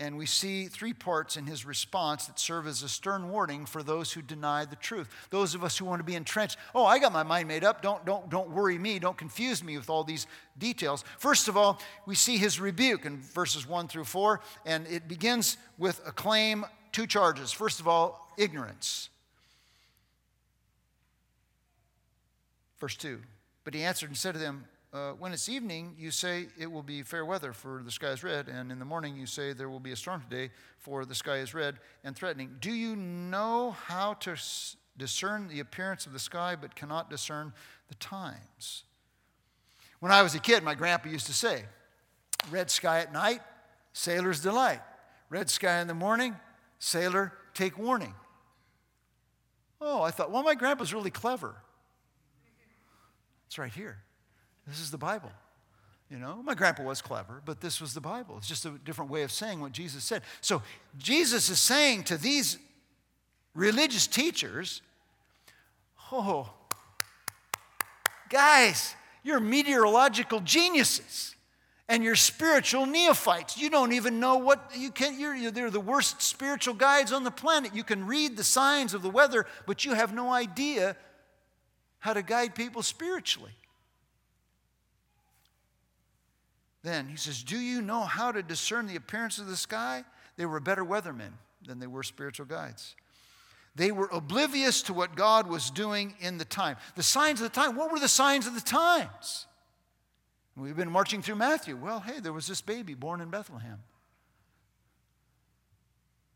And 0.00 0.16
we 0.16 0.26
see 0.26 0.66
three 0.66 0.92
parts 0.92 1.36
in 1.36 1.46
his 1.46 1.66
response 1.66 2.26
that 2.26 2.38
serve 2.38 2.68
as 2.68 2.84
a 2.84 2.88
stern 2.88 3.30
warning 3.30 3.66
for 3.66 3.82
those 3.82 4.12
who 4.12 4.22
deny 4.22 4.64
the 4.64 4.76
truth. 4.76 5.08
Those 5.30 5.56
of 5.56 5.64
us 5.64 5.76
who 5.76 5.84
want 5.86 5.98
to 5.98 6.04
be 6.04 6.14
entrenched, 6.14 6.56
oh, 6.72 6.86
I 6.86 7.00
got 7.00 7.12
my 7.12 7.24
mind 7.24 7.48
made 7.48 7.64
up. 7.64 7.82
Don't, 7.82 8.06
don't, 8.06 8.30
don't 8.30 8.50
worry 8.50 8.78
me. 8.78 9.00
Don't 9.00 9.18
confuse 9.18 9.62
me 9.62 9.76
with 9.76 9.90
all 9.90 10.04
these 10.04 10.28
details. 10.56 11.04
First 11.18 11.48
of 11.48 11.56
all, 11.56 11.80
we 12.06 12.14
see 12.14 12.38
his 12.38 12.60
rebuke 12.60 13.06
in 13.06 13.16
verses 13.16 13.66
1 13.66 13.88
through 13.88 14.04
4, 14.04 14.40
and 14.64 14.86
it 14.86 15.08
begins 15.08 15.56
with 15.78 16.00
a 16.06 16.12
claim, 16.12 16.64
two 16.92 17.08
charges. 17.08 17.50
First 17.50 17.80
of 17.80 17.88
all, 17.88 18.32
ignorance. 18.38 19.08
Verse 22.80 22.96
2 22.96 23.20
But 23.64 23.74
he 23.74 23.82
answered 23.82 24.08
and 24.08 24.16
said 24.16 24.32
to 24.32 24.38
them, 24.38 24.64
uh, 24.92 25.12
When 25.12 25.32
it's 25.32 25.48
evening, 25.48 25.94
you 25.98 26.10
say 26.10 26.46
it 26.58 26.70
will 26.70 26.82
be 26.82 27.02
fair 27.02 27.24
weather, 27.24 27.52
for 27.52 27.82
the 27.84 27.90
sky 27.90 28.08
is 28.08 28.22
red, 28.22 28.48
and 28.48 28.72
in 28.72 28.78
the 28.78 28.84
morning 28.84 29.16
you 29.16 29.26
say 29.26 29.52
there 29.52 29.68
will 29.68 29.80
be 29.80 29.92
a 29.92 29.96
storm 29.96 30.22
today, 30.28 30.50
for 30.78 31.04
the 31.04 31.14
sky 31.14 31.38
is 31.38 31.54
red 31.54 31.76
and 32.04 32.16
threatening. 32.16 32.56
Do 32.60 32.72
you 32.72 32.96
know 32.96 33.72
how 33.72 34.14
to 34.14 34.36
discern 34.96 35.48
the 35.48 35.60
appearance 35.60 36.06
of 36.06 36.12
the 36.12 36.18
sky, 36.18 36.56
but 36.56 36.74
cannot 36.74 37.10
discern 37.10 37.52
the 37.88 37.94
times? 37.96 38.84
When 40.00 40.12
I 40.12 40.22
was 40.22 40.34
a 40.34 40.40
kid, 40.40 40.62
my 40.62 40.74
grandpa 40.74 41.08
used 41.08 41.26
to 41.26 41.32
say, 41.32 41.64
Red 42.50 42.70
sky 42.70 43.00
at 43.00 43.12
night, 43.12 43.40
sailor's 43.92 44.40
delight. 44.40 44.80
Red 45.28 45.50
sky 45.50 45.80
in 45.80 45.88
the 45.88 45.94
morning, 45.94 46.36
sailor, 46.78 47.32
take 47.52 47.76
warning. 47.76 48.14
Oh, 49.80 50.02
I 50.02 50.10
thought, 50.10 50.30
well, 50.30 50.42
my 50.42 50.54
grandpa's 50.54 50.94
really 50.94 51.10
clever. 51.10 51.56
It's 53.48 53.58
right 53.58 53.72
here. 53.72 53.96
This 54.66 54.78
is 54.78 54.90
the 54.90 54.98
Bible. 54.98 55.32
You 56.10 56.18
know, 56.18 56.42
my 56.42 56.54
grandpa 56.54 56.82
was 56.82 57.00
clever, 57.00 57.40
but 57.46 57.62
this 57.62 57.80
was 57.80 57.94
the 57.94 58.00
Bible. 58.00 58.36
It's 58.36 58.46
just 58.46 58.66
a 58.66 58.70
different 58.84 59.10
way 59.10 59.22
of 59.22 59.32
saying 59.32 59.60
what 59.60 59.72
Jesus 59.72 60.04
said. 60.04 60.22
So 60.42 60.62
Jesus 60.98 61.48
is 61.48 61.58
saying 61.58 62.04
to 62.04 62.18
these 62.18 62.58
religious 63.54 64.06
teachers, 64.06 64.82
oh, 66.12 66.50
guys, 68.28 68.94
you're 69.22 69.40
meteorological 69.40 70.40
geniuses 70.40 71.34
and 71.88 72.04
you're 72.04 72.16
spiritual 72.16 72.84
neophytes. 72.84 73.56
You 73.56 73.70
don't 73.70 73.92
even 73.92 74.20
know 74.20 74.36
what 74.36 74.72
you 74.76 74.90
can. 74.90 75.18
You're, 75.18 75.50
they're 75.50 75.70
the 75.70 75.80
worst 75.80 76.20
spiritual 76.20 76.74
guides 76.74 77.12
on 77.12 77.24
the 77.24 77.30
planet. 77.30 77.74
You 77.74 77.84
can 77.84 78.06
read 78.06 78.36
the 78.36 78.44
signs 78.44 78.92
of 78.92 79.00
the 79.00 79.08
weather, 79.08 79.46
but 79.66 79.86
you 79.86 79.94
have 79.94 80.14
no 80.14 80.30
idea 80.30 80.96
how 81.98 82.12
to 82.12 82.22
guide 82.22 82.54
people 82.54 82.82
spiritually. 82.82 83.52
Then 86.82 87.08
he 87.08 87.16
says, 87.16 87.42
Do 87.42 87.58
you 87.58 87.82
know 87.82 88.02
how 88.02 88.32
to 88.32 88.42
discern 88.42 88.86
the 88.86 88.96
appearance 88.96 89.38
of 89.38 89.46
the 89.46 89.56
sky? 89.56 90.04
They 90.36 90.46
were 90.46 90.60
better 90.60 90.84
weathermen 90.84 91.32
than 91.66 91.80
they 91.80 91.86
were 91.86 92.02
spiritual 92.02 92.46
guides. 92.46 92.94
They 93.74 93.92
were 93.92 94.08
oblivious 94.12 94.82
to 94.82 94.94
what 94.94 95.14
God 95.14 95.48
was 95.48 95.70
doing 95.70 96.14
in 96.20 96.38
the 96.38 96.44
time. 96.44 96.76
The 96.96 97.02
signs 97.02 97.40
of 97.40 97.44
the 97.44 97.60
time, 97.60 97.76
what 97.76 97.92
were 97.92 98.00
the 98.00 98.08
signs 98.08 98.46
of 98.46 98.54
the 98.54 98.60
times? 98.60 99.46
We've 100.56 100.76
been 100.76 100.90
marching 100.90 101.22
through 101.22 101.36
Matthew. 101.36 101.76
Well, 101.76 102.00
hey, 102.00 102.18
there 102.18 102.32
was 102.32 102.48
this 102.48 102.60
baby 102.60 102.94
born 102.94 103.20
in 103.20 103.30
Bethlehem, 103.30 103.78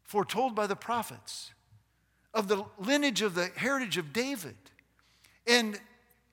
foretold 0.05 0.55
by 0.55 0.69
the 0.69 0.77
prophets, 0.77 1.51
of 2.33 2.47
the 2.47 2.65
lineage 2.79 3.23
of 3.23 3.35
the 3.35 3.51
heritage 3.57 3.97
of 3.97 4.13
David. 4.13 4.55
And 5.47 5.79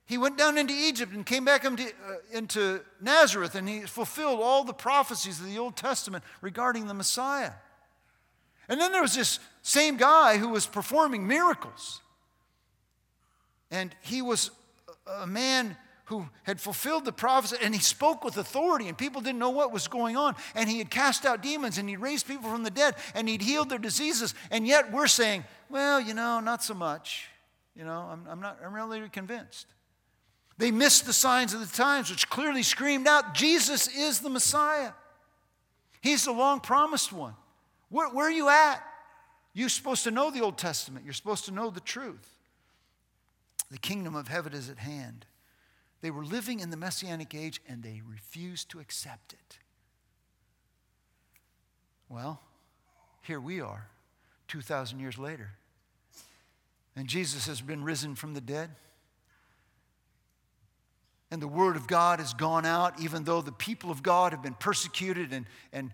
he 0.05 0.17
went 0.17 0.37
down 0.37 0.57
into 0.57 0.73
Egypt 0.73 1.13
and 1.13 1.25
came 1.25 1.45
back 1.45 1.65
into, 1.65 1.83
uh, 1.83 2.15
into 2.31 2.81
Nazareth, 2.99 3.55
and 3.55 3.69
he 3.69 3.81
fulfilled 3.81 4.39
all 4.41 4.63
the 4.63 4.73
prophecies 4.73 5.39
of 5.39 5.45
the 5.45 5.59
Old 5.59 5.75
Testament 5.75 6.23
regarding 6.41 6.87
the 6.87 6.93
Messiah. 6.93 7.51
And 8.67 8.79
then 8.79 8.91
there 8.91 9.01
was 9.01 9.15
this 9.15 9.39
same 9.61 9.97
guy 9.97 10.37
who 10.37 10.49
was 10.49 10.65
performing 10.65 11.27
miracles. 11.27 12.01
And 13.71 13.95
he 14.01 14.21
was 14.21 14.51
a 15.21 15.27
man 15.27 15.75
who 16.05 16.27
had 16.41 16.59
fulfilled 16.59 17.05
the 17.05 17.11
prophecy 17.11 17.55
and 17.61 17.73
he 17.73 17.79
spoke 17.79 18.23
with 18.23 18.35
authority 18.37 18.87
and 18.87 18.97
people 18.97 19.21
didn't 19.21 19.37
know 19.37 19.51
what 19.51 19.71
was 19.71 19.87
going 19.87 20.17
on 20.17 20.35
and 20.55 20.67
he 20.67 20.79
had 20.79 20.89
cast 20.89 21.23
out 21.23 21.43
demons 21.43 21.77
and 21.77 21.87
he'd 21.87 21.97
raised 21.97 22.25
people 22.25 22.49
from 22.49 22.63
the 22.63 22.71
dead 22.71 22.95
and 23.13 23.29
he'd 23.29 23.43
healed 23.43 23.69
their 23.69 23.77
diseases 23.77 24.33
and 24.49 24.65
yet 24.65 24.91
we're 24.91 25.05
saying 25.05 25.43
well 25.69 26.01
you 26.01 26.15
know 26.15 26.39
not 26.39 26.63
so 26.63 26.73
much 26.73 27.28
you 27.79 27.85
know, 27.85 28.09
I'm, 28.11 28.27
I'm 28.29 28.41
not 28.41 28.59
I'm 28.63 28.73
really 28.73 29.07
convinced. 29.07 29.67
They 30.57 30.69
missed 30.69 31.05
the 31.05 31.13
signs 31.13 31.53
of 31.53 31.61
the 31.61 31.77
times, 31.77 32.09
which 32.09 32.29
clearly 32.29 32.61
screamed 32.61 33.07
out 33.07 33.33
Jesus 33.33 33.87
is 33.87 34.19
the 34.19 34.29
Messiah. 34.29 34.91
He's 36.01 36.25
the 36.25 36.33
long 36.33 36.59
promised 36.59 37.13
one. 37.13 37.35
Where, 37.87 38.09
where 38.09 38.27
are 38.27 38.31
you 38.31 38.49
at? 38.49 38.83
You're 39.53 39.69
supposed 39.69 40.03
to 40.03 40.11
know 40.11 40.29
the 40.29 40.41
Old 40.41 40.57
Testament, 40.57 41.05
you're 41.05 41.13
supposed 41.13 41.45
to 41.45 41.51
know 41.51 41.69
the 41.69 41.79
truth. 41.79 42.27
The 43.71 43.77
kingdom 43.77 44.13
of 44.13 44.27
heaven 44.27 44.51
is 44.51 44.69
at 44.69 44.79
hand. 44.79 45.25
They 46.01 46.11
were 46.11 46.25
living 46.25 46.59
in 46.59 46.71
the 46.71 46.77
messianic 46.77 47.33
age 47.33 47.61
and 47.69 47.81
they 47.81 48.01
refused 48.05 48.69
to 48.71 48.79
accept 48.79 49.31
it. 49.31 49.59
Well, 52.09 52.41
here 53.21 53.39
we 53.39 53.61
are, 53.61 53.87
2,000 54.49 54.99
years 54.99 55.17
later. 55.17 55.51
And 56.99 57.07
Jesus 57.07 57.47
has 57.47 57.61
been 57.61 57.81
risen 57.81 58.13
from 58.13 58.33
the 58.33 58.41
dead. 58.41 58.71
And 61.31 61.41
the 61.41 61.47
word 61.47 61.77
of 61.77 61.87
God 61.87 62.19
has 62.19 62.33
gone 62.33 62.65
out, 62.65 62.99
even 62.99 63.23
though 63.23 63.41
the 63.41 63.53
people 63.53 63.89
of 63.89 64.03
God 64.03 64.33
have 64.33 64.43
been 64.43 64.53
persecuted 64.55 65.31
and, 65.31 65.45
and 65.71 65.91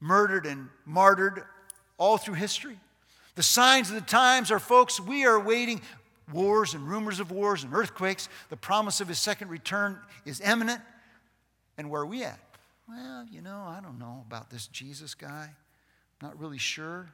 murdered 0.00 0.46
and 0.46 0.68
martyred 0.84 1.44
all 1.96 2.18
through 2.18 2.34
history. 2.34 2.76
The 3.36 3.42
signs 3.44 3.88
of 3.88 3.94
the 3.94 4.00
times 4.00 4.50
are, 4.50 4.58
folks, 4.58 4.98
we 4.98 5.26
are 5.26 5.38
waiting 5.38 5.80
wars 6.32 6.74
and 6.74 6.88
rumors 6.88 7.20
of 7.20 7.30
wars 7.30 7.62
and 7.62 7.72
earthquakes. 7.72 8.28
The 8.48 8.56
promise 8.56 9.00
of 9.00 9.06
his 9.06 9.20
second 9.20 9.50
return 9.50 9.96
is 10.24 10.40
imminent. 10.40 10.80
And 11.76 11.88
where 11.88 12.02
are 12.02 12.06
we 12.06 12.24
at? 12.24 12.40
Well, 12.88 13.24
you 13.30 13.42
know, 13.42 13.62
I 13.64 13.78
don't 13.80 14.00
know 14.00 14.24
about 14.26 14.50
this 14.50 14.66
Jesus 14.66 15.14
guy. 15.14 15.50
Not 16.20 16.36
really 16.36 16.58
sure. 16.58 17.10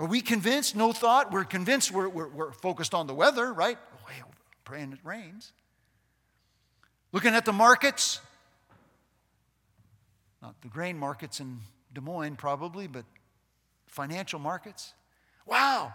Are 0.00 0.06
we 0.06 0.22
convinced? 0.22 0.74
No 0.74 0.92
thought. 0.92 1.30
We're 1.30 1.44
convinced 1.44 1.92
we're, 1.92 2.08
we're, 2.08 2.28
we're 2.28 2.52
focused 2.52 2.94
on 2.94 3.06
the 3.06 3.12
weather, 3.12 3.52
right? 3.52 3.76
Oh, 4.08 4.24
praying 4.64 4.92
it 4.92 4.98
rains. 5.04 5.52
Looking 7.12 7.34
at 7.34 7.44
the 7.44 7.52
markets, 7.52 8.18
not 10.40 10.58
the 10.62 10.68
grain 10.68 10.96
markets 10.96 11.38
in 11.38 11.58
Des 11.92 12.00
Moines, 12.00 12.36
probably, 12.36 12.86
but 12.86 13.04
financial 13.88 14.38
markets. 14.38 14.94
Wow. 15.44 15.92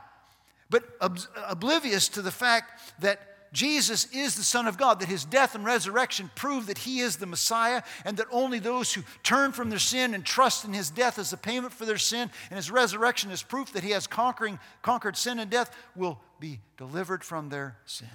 But 0.70 0.84
ob- 1.02 1.18
oblivious 1.48 2.08
to 2.10 2.22
the 2.22 2.30
fact 2.30 3.02
that 3.02 3.35
Jesus 3.54 4.08
is 4.12 4.36
the 4.36 4.44
Son 4.44 4.68
of 4.68 4.78
God, 4.78 5.00
that 5.00 5.08
his 5.08 5.24
death 5.24 5.56
and 5.56 5.64
resurrection 5.64 6.30
prove 6.36 6.68
that 6.68 6.80
he 6.80 7.00
is 7.00 7.18
the 7.18 7.26
Messiah, 7.26 7.84
and 8.04 8.18
that 8.18 8.28
only 8.32 8.60
those 8.60 8.94
who 8.94 9.04
turn 9.24 9.52
from 9.52 9.70
their 9.70 9.80
sin 9.80 10.14
and 10.14 10.26
trust 10.26 10.66
in 10.66 10.74
his 10.74 10.90
death 10.90 11.18
as 11.18 11.32
a 11.32 11.38
payment 11.38 11.74
for 11.74 11.86
their 11.86 11.98
sin 11.98 12.30
and 12.50 12.58
his 12.58 12.70
resurrection 12.70 13.32
as 13.32 13.44
proof 13.44 13.72
that 13.74 13.84
he 13.84 13.92
has 13.92 14.08
conquering, 14.08 14.60
conquered 14.82 15.16
sin 15.16 15.40
and 15.40 15.50
death 15.50 15.76
will 15.96 16.20
be 16.40 16.60
delivered 16.78 17.24
from 17.24 17.50
their 17.50 17.78
sin. 17.86 18.10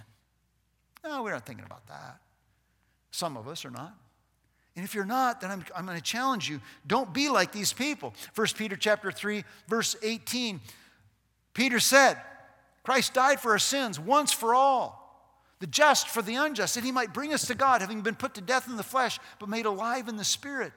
No, 1.02 1.22
we're 1.22 1.32
not 1.32 1.46
thinking 1.46 1.64
about 1.64 1.86
that. 1.86 2.18
Some 3.10 3.36
of 3.36 3.48
us 3.48 3.64
are 3.64 3.70
not. 3.70 3.94
And 4.76 4.84
if 4.84 4.94
you're 4.94 5.04
not, 5.04 5.40
then 5.40 5.50
I'm, 5.50 5.64
I'm 5.76 5.84
going 5.84 5.98
to 5.98 6.02
challenge 6.02 6.48
you. 6.48 6.60
Don't 6.86 7.12
be 7.12 7.28
like 7.28 7.52
these 7.52 7.72
people. 7.72 8.14
1 8.34 8.46
Peter 8.56 8.76
chapter 8.76 9.10
3, 9.10 9.44
verse 9.68 9.96
18. 10.02 10.60
Peter 11.54 11.80
said, 11.80 12.16
Christ 12.82 13.14
died 13.14 13.40
for 13.40 13.52
our 13.52 13.58
sins 13.58 13.98
once 13.98 14.32
for 14.32 14.54
all, 14.54 14.99
the 15.60 15.66
just 15.66 16.08
for 16.08 16.22
the 16.22 16.34
unjust, 16.34 16.74
that 16.74 16.84
he 16.84 16.90
might 16.90 17.14
bring 17.14 17.32
us 17.32 17.46
to 17.46 17.54
God, 17.54 17.82
having 17.82 18.00
been 18.00 18.16
put 18.16 18.34
to 18.34 18.40
death 18.40 18.66
in 18.68 18.76
the 18.76 18.82
flesh, 18.82 19.18
but 19.38 19.48
made 19.48 19.66
alive 19.66 20.08
in 20.08 20.16
the 20.16 20.24
spirit. 20.24 20.72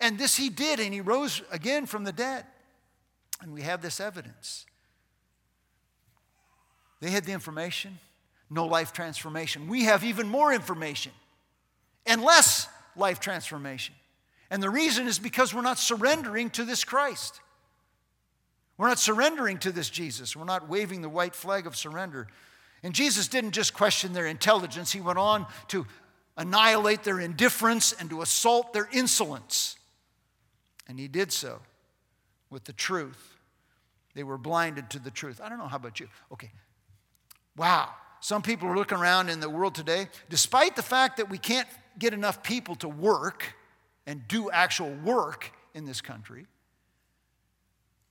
And 0.00 0.18
this 0.18 0.36
he 0.36 0.50
did, 0.50 0.80
and 0.80 0.92
he 0.92 1.00
rose 1.00 1.42
again 1.50 1.86
from 1.86 2.04
the 2.04 2.12
dead. 2.12 2.44
And 3.40 3.52
we 3.52 3.62
have 3.62 3.80
this 3.80 4.00
evidence. 4.00 4.66
They 7.00 7.10
had 7.10 7.24
the 7.24 7.32
information, 7.32 7.98
no 8.50 8.66
life 8.66 8.92
transformation. 8.92 9.68
We 9.68 9.84
have 9.84 10.02
even 10.02 10.28
more 10.28 10.52
information 10.52 11.12
and 12.04 12.22
less 12.22 12.68
life 12.96 13.20
transformation. 13.20 13.94
And 14.50 14.62
the 14.62 14.70
reason 14.70 15.06
is 15.06 15.18
because 15.18 15.54
we're 15.54 15.62
not 15.62 15.78
surrendering 15.78 16.50
to 16.50 16.64
this 16.64 16.82
Christ. 16.82 17.40
We're 18.76 18.88
not 18.88 18.98
surrendering 18.98 19.58
to 19.58 19.72
this 19.72 19.90
Jesus. 19.90 20.34
We're 20.34 20.44
not 20.44 20.68
waving 20.68 21.02
the 21.02 21.08
white 21.08 21.34
flag 21.34 21.66
of 21.66 21.76
surrender. 21.76 22.26
And 22.82 22.94
Jesus 22.94 23.28
didn't 23.28 23.52
just 23.52 23.74
question 23.74 24.12
their 24.12 24.26
intelligence, 24.26 24.92
he 24.92 25.00
went 25.00 25.18
on 25.18 25.46
to 25.68 25.86
annihilate 26.36 27.02
their 27.02 27.18
indifference 27.18 27.92
and 27.92 28.08
to 28.10 28.22
assault 28.22 28.72
their 28.72 28.88
insolence. 28.92 29.76
And 30.86 30.98
he 30.98 31.08
did 31.08 31.32
so 31.32 31.58
with 32.50 32.64
the 32.64 32.72
truth. 32.72 33.36
They 34.14 34.22
were 34.22 34.38
blinded 34.38 34.90
to 34.90 34.98
the 34.98 35.10
truth. 35.10 35.40
I 35.42 35.48
don't 35.48 35.58
know 35.58 35.66
how 35.66 35.76
about 35.76 36.00
you. 36.00 36.08
Okay. 36.32 36.50
Wow. 37.56 37.90
Some 38.20 38.42
people 38.42 38.68
are 38.68 38.76
looking 38.76 38.98
around 38.98 39.28
in 39.28 39.40
the 39.40 39.50
world 39.50 39.74
today, 39.74 40.08
despite 40.28 40.76
the 40.76 40.82
fact 40.82 41.18
that 41.18 41.28
we 41.28 41.38
can't 41.38 41.68
get 41.98 42.14
enough 42.14 42.42
people 42.42 42.74
to 42.76 42.88
work 42.88 43.54
and 44.06 44.26
do 44.26 44.50
actual 44.50 44.90
work 45.04 45.52
in 45.74 45.84
this 45.84 46.00
country, 46.00 46.46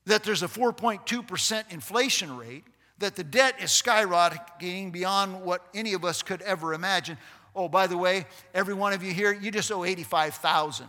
that 0.05 0.23
there's 0.23 0.43
a 0.43 0.47
4.2% 0.47 1.71
inflation 1.71 2.37
rate, 2.37 2.63
that 2.99 3.15
the 3.15 3.23
debt 3.23 3.55
is 3.61 3.69
skyrocketing 3.69 4.91
beyond 4.91 5.43
what 5.43 5.65
any 5.73 5.93
of 5.93 6.03
us 6.03 6.23
could 6.23 6.41
ever 6.41 6.73
imagine. 6.73 7.17
Oh, 7.55 7.67
by 7.67 7.87
the 7.87 7.97
way, 7.97 8.25
every 8.53 8.73
one 8.73 8.93
of 8.93 9.03
you 9.03 9.13
here, 9.13 9.31
you 9.31 9.51
just 9.51 9.71
owe 9.71 9.83
85,000. 9.83 10.87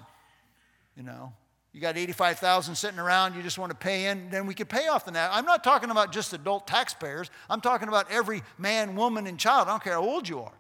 You 0.97 1.03
know, 1.03 1.33
you 1.73 1.81
got 1.81 1.97
85,000 1.97 2.75
sitting 2.75 2.99
around, 2.99 3.37
you 3.37 3.43
just 3.43 3.59
want 3.59 3.71
to 3.71 3.77
pay 3.77 4.07
in, 4.07 4.31
then 4.31 4.47
we 4.47 4.55
could 4.55 4.69
pay 4.69 4.89
off 4.89 5.05
the 5.05 5.13
net. 5.13 5.31
I'm 5.33 5.45
not 5.45 5.63
talking 5.63 5.91
about 5.91 6.13
just 6.13 6.33
adult 6.33 6.67
taxpayers. 6.67 7.31
I'm 7.49 7.61
talking 7.61 7.89
about 7.89 8.11
every 8.11 8.43
man, 8.59 8.97
woman, 8.97 9.27
and 9.27 9.39
child. 9.39 9.69
I 9.69 9.73
don't 9.73 9.85
care 9.85 9.95
how 9.95 10.05
old 10.05 10.29
you 10.29 10.41
are. 10.41 10.53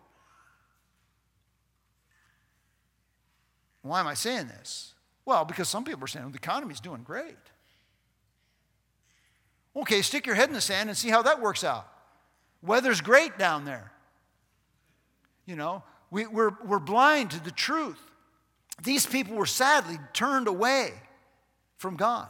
Why 3.82 4.00
am 4.00 4.06
I 4.06 4.14
saying 4.14 4.48
this? 4.48 4.94
Well, 5.24 5.44
because 5.44 5.68
some 5.68 5.84
people 5.84 6.04
are 6.04 6.08
saying 6.08 6.26
well, 6.26 6.32
the 6.32 6.38
economy's 6.38 6.80
doing 6.80 7.02
great. 7.02 7.36
Okay, 9.78 10.02
stick 10.02 10.26
your 10.26 10.34
head 10.34 10.48
in 10.48 10.54
the 10.54 10.60
sand 10.60 10.88
and 10.88 10.98
see 10.98 11.08
how 11.08 11.22
that 11.22 11.40
works 11.40 11.62
out. 11.62 11.86
Weather's 12.62 13.00
great 13.00 13.38
down 13.38 13.64
there. 13.64 13.92
You 15.46 15.56
know, 15.56 15.82
we, 16.10 16.26
we're, 16.26 16.52
we're 16.64 16.78
blind 16.80 17.30
to 17.30 17.42
the 17.42 17.50
truth. 17.50 18.00
These 18.82 19.06
people 19.06 19.36
were 19.36 19.46
sadly 19.46 19.98
turned 20.12 20.48
away 20.48 20.92
from 21.76 21.96
God. 21.96 22.28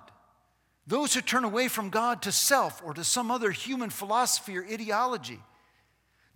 Those 0.86 1.14
who 1.14 1.20
turn 1.20 1.44
away 1.44 1.68
from 1.68 1.90
God 1.90 2.22
to 2.22 2.32
self 2.32 2.82
or 2.84 2.94
to 2.94 3.04
some 3.04 3.30
other 3.30 3.50
human 3.50 3.90
philosophy 3.90 4.56
or 4.56 4.64
ideology 4.64 5.40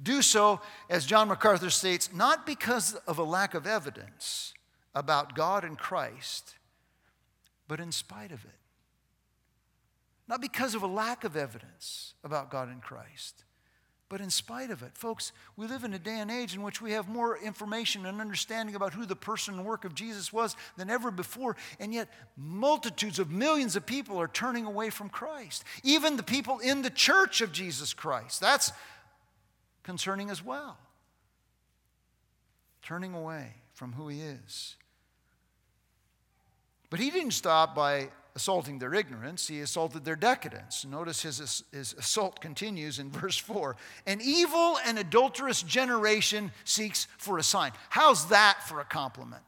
do 0.03 0.20
so, 0.20 0.61
as 0.90 1.07
John 1.07 1.29
MacArthur 1.29 1.70
states, 1.70 2.11
not 2.12 2.44
because 2.44 2.94
of 3.07 3.18
a 3.18 3.22
lack 3.22 3.55
of 3.55 3.66
evidence 3.66 4.53
about 4.94 5.35
God 5.35 5.64
and 5.64 5.79
Christ, 5.79 6.57
but 7.68 7.79
in 7.79 7.92
spite 7.92 8.33
of 8.33 8.44
it. 8.44 8.62
Not 10.28 10.40
because 10.40 10.74
of 10.74 10.82
a 10.82 10.87
lack 10.87 11.24
of 11.24 11.37
evidence 11.37 12.14
about 12.24 12.50
God 12.50 12.68
and 12.68 12.80
Christ, 12.80 13.44
but 14.08 14.20
in 14.20 14.30
spite 14.30 14.70
of 14.70 14.82
it. 14.82 14.96
Folks, 14.96 15.32
we 15.56 15.66
live 15.66 15.85
in 15.85 15.94
a 15.94 15.98
day 15.98 16.18
and 16.18 16.30
age 16.30 16.54
in 16.54 16.62
which 16.62 16.82
we 16.82 16.92
have 16.92 17.08
more 17.08 17.38
information 17.38 18.04
and 18.04 18.20
understanding 18.20 18.74
about 18.74 18.92
who 18.92 19.06
the 19.06 19.16
person 19.16 19.54
and 19.54 19.64
work 19.64 19.85
of 19.85 19.94
Jesus 19.94 20.32
was 20.32 20.54
than 20.76 20.90
ever 20.90 21.11
before, 21.11 21.56
and 21.80 21.94
yet 21.94 22.08
multitudes 22.37 23.18
of 23.18 23.30
millions 23.30 23.74
of 23.74 23.87
people 23.87 24.20
are 24.20 24.28
turning 24.28 24.66
away 24.66 24.90
from 24.90 25.08
Christ. 25.08 25.64
Even 25.82 26.16
the 26.16 26.22
people 26.22 26.58
in 26.58 26.82
the 26.82 26.90
church 26.90 27.40
of 27.40 27.52
Jesus 27.52 27.94
Christ. 27.94 28.40
That's 28.40 28.70
concerning 29.82 30.30
as 30.30 30.44
well. 30.44 30.78
Turning 32.82 33.14
away 33.14 33.54
from 33.72 33.94
who 33.94 34.08
he 34.08 34.20
is. 34.20 34.76
But 36.90 37.00
he 37.00 37.11
didn't 37.11 37.30
stop 37.30 37.74
by 37.74 38.11
assaulting 38.34 38.78
their 38.78 38.94
ignorance, 38.94 39.46
he 39.48 39.60
assaulted 39.60 40.04
their 40.04 40.16
decadence. 40.16 40.84
Notice 40.84 41.22
his, 41.22 41.64
his 41.70 41.94
assault 41.94 42.40
continues 42.40 42.98
in 42.98 43.10
verse 43.12 43.36
4. 43.36 43.76
An 44.06 44.20
evil 44.22 44.78
and 44.86 44.98
adulterous 44.98 45.62
generation 45.62 46.50
seeks 46.64 47.06
for 47.18 47.38
a 47.38 47.42
sign. 47.42 47.72
How's 47.90 48.28
that 48.28 48.62
for 48.66 48.80
a 48.80 48.84
compliment? 48.84 49.42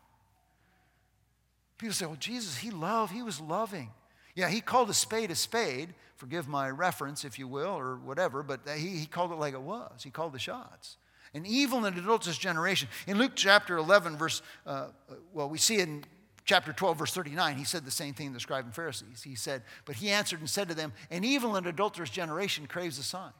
People 1.78 1.94
say, 1.94 2.06
well, 2.06 2.16
Jesus, 2.16 2.56
he 2.56 2.70
loved, 2.70 3.12
he 3.12 3.22
was 3.22 3.40
loving. 3.40 3.90
Yeah, 4.34 4.48
he 4.48 4.60
called 4.60 4.90
a 4.90 4.94
spade 4.94 5.30
a 5.30 5.34
spade. 5.34 5.94
Forgive 6.16 6.48
my 6.48 6.70
reference, 6.70 7.24
if 7.24 7.38
you 7.38 7.48
will, 7.48 7.76
or 7.76 7.96
whatever, 7.96 8.42
but 8.42 8.60
he, 8.76 8.90
he 8.98 9.06
called 9.06 9.32
it 9.32 9.36
like 9.36 9.54
it 9.54 9.60
was. 9.60 10.02
He 10.02 10.10
called 10.10 10.32
the 10.32 10.38
shots. 10.38 10.96
An 11.34 11.44
evil 11.44 11.84
and 11.84 11.98
adulterous 11.98 12.38
generation. 12.38 12.88
In 13.08 13.18
Luke 13.18 13.32
chapter 13.34 13.76
11, 13.76 14.16
verse, 14.16 14.40
uh, 14.66 14.70
uh 14.70 15.14
well, 15.32 15.48
we 15.48 15.58
see 15.58 15.80
in 15.80 16.04
chapter 16.44 16.72
12, 16.72 16.98
verse 16.98 17.12
39, 17.12 17.57
he 17.57 17.64
said 17.64 17.85
the 17.85 17.90
same 17.90 18.14
thing 18.14 18.28
to 18.28 18.35
the 18.35 18.40
scribes 18.40 18.66
and 18.66 18.74
Pharisees. 18.74 19.22
He 19.22 19.35
said, 19.35 19.62
But 19.85 19.96
he 19.96 20.11
answered 20.11 20.40
and 20.40 20.48
said 20.48 20.68
to 20.68 20.74
them, 20.74 20.92
An 21.11 21.24
evil 21.24 21.57
and 21.57 21.66
adulterous 21.66 22.11
generation 22.11 22.66
craves 22.66 22.98
a 22.98 23.02
sign. 23.02 23.33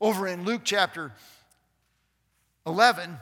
Over 0.00 0.28
in 0.28 0.44
Luke 0.44 0.62
chapter 0.64 1.12
11, 2.66 3.18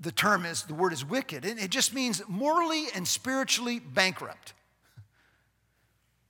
the 0.00 0.12
term 0.12 0.44
is, 0.44 0.62
the 0.62 0.74
word 0.74 0.92
is 0.92 1.04
wicked, 1.04 1.44
and 1.44 1.58
it 1.58 1.70
just 1.70 1.92
means 1.92 2.22
morally 2.28 2.86
and 2.94 3.06
spiritually 3.06 3.80
bankrupt. 3.80 4.52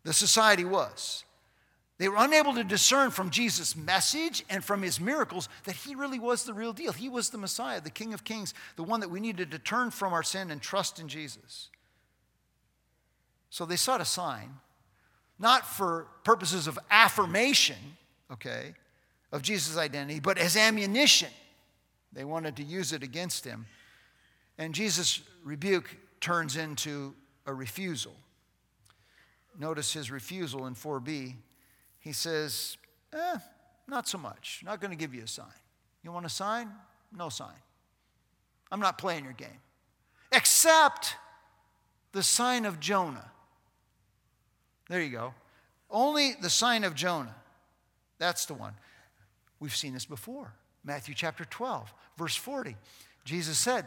The 0.05 0.15
society 0.15 0.65
was. 0.65 1.25
They 1.99 2.09
were 2.09 2.17
unable 2.19 2.55
to 2.55 2.63
discern 2.63 3.11
from 3.11 3.31
Jesus' 3.31 3.75
message 3.75 4.45
and 4.49 4.65
from 4.65 4.83
his 4.83 5.01
miracles 5.01 5.49
that 5.65 5.75
he 5.75 5.97
really 5.97 6.21
was 6.21 6.45
the 6.45 6.55
real 6.55 6.73
deal. 6.73 6.93
He 6.93 7.09
was 7.09 7.31
the 7.31 7.39
Messiah, 7.39 7.81
the 7.81 7.91
King 7.91 8.15
of 8.15 8.23
Kings, 8.23 8.55
the 8.77 8.85
one 8.85 9.01
that 9.01 9.11
we 9.11 9.19
needed 9.19 9.51
to 9.51 9.59
turn 9.59 9.91
from 9.91 10.13
our 10.13 10.23
sin 10.23 10.53
and 10.53 10.63
trust 10.63 11.01
in 11.01 11.09
Jesus. 11.09 11.71
So 13.51 13.67
they 13.67 13.77
sought 13.77 14.01
a 14.01 14.05
sign, 14.05 14.51
not 15.41 15.67
for 15.67 16.07
purposes 16.23 16.69
of 16.69 16.79
affirmation, 16.89 17.97
okay, 18.33 18.75
of 19.33 19.43
Jesus' 19.43 19.77
identity, 19.77 20.21
but 20.21 20.39
as 20.39 20.57
ammunition. 20.57 21.31
They 22.13 22.25
wanted 22.25 22.57
to 22.57 22.63
use 22.63 22.93
it 22.93 23.03
against 23.03 23.45
him. 23.45 23.67
And 24.57 24.73
Jesus' 24.73 25.21
rebuke 25.43 25.97
turns 26.21 26.57
into 26.57 27.15
a 27.45 27.53
refusal. 27.53 28.15
Notice 29.59 29.93
his 29.93 30.13
refusal 30.13 30.67
in 30.67 30.77
4b 30.77 31.35
he 32.09 32.15
says, 32.15 32.79
eh, 33.13 33.37
not 33.87 34.09
so 34.09 34.17
much. 34.17 34.63
Not 34.65 34.81
going 34.81 34.91
to 34.91 34.97
give 34.97 35.15
you 35.15 35.25
a 35.25 35.29
sign. 35.29 35.47
You 36.03 36.11
want 36.11 36.25
a 36.25 36.31
sign? 36.31 36.71
No 37.15 37.29
sign. 37.29 37.61
I'm 38.73 38.81
not 38.81 38.97
playing 38.97 39.25
your 39.25 39.35
game. 39.35 39.61
Except 40.33 41.17
the 42.13 42.23
sign 42.23 42.65
of 42.65 42.81
Jonah. 42.81 43.31
There 44.89 45.03
you 45.03 45.11
go. 45.11 45.35
Only 45.91 46.33
the 46.41 46.49
sign 46.49 46.83
of 46.83 46.95
Jonah. 46.95 47.35
That's 48.19 48.47
the 48.47 48.55
one. 48.55 48.73
We've 49.61 49.77
seen 49.77 49.93
this 49.93 50.07
before. 50.07 50.55
Matthew 50.83 51.15
chapter 51.15 51.45
12, 51.45 51.93
verse 52.17 52.37
40. 52.37 52.75
Jesus 53.27 53.59
said, 53.59 53.87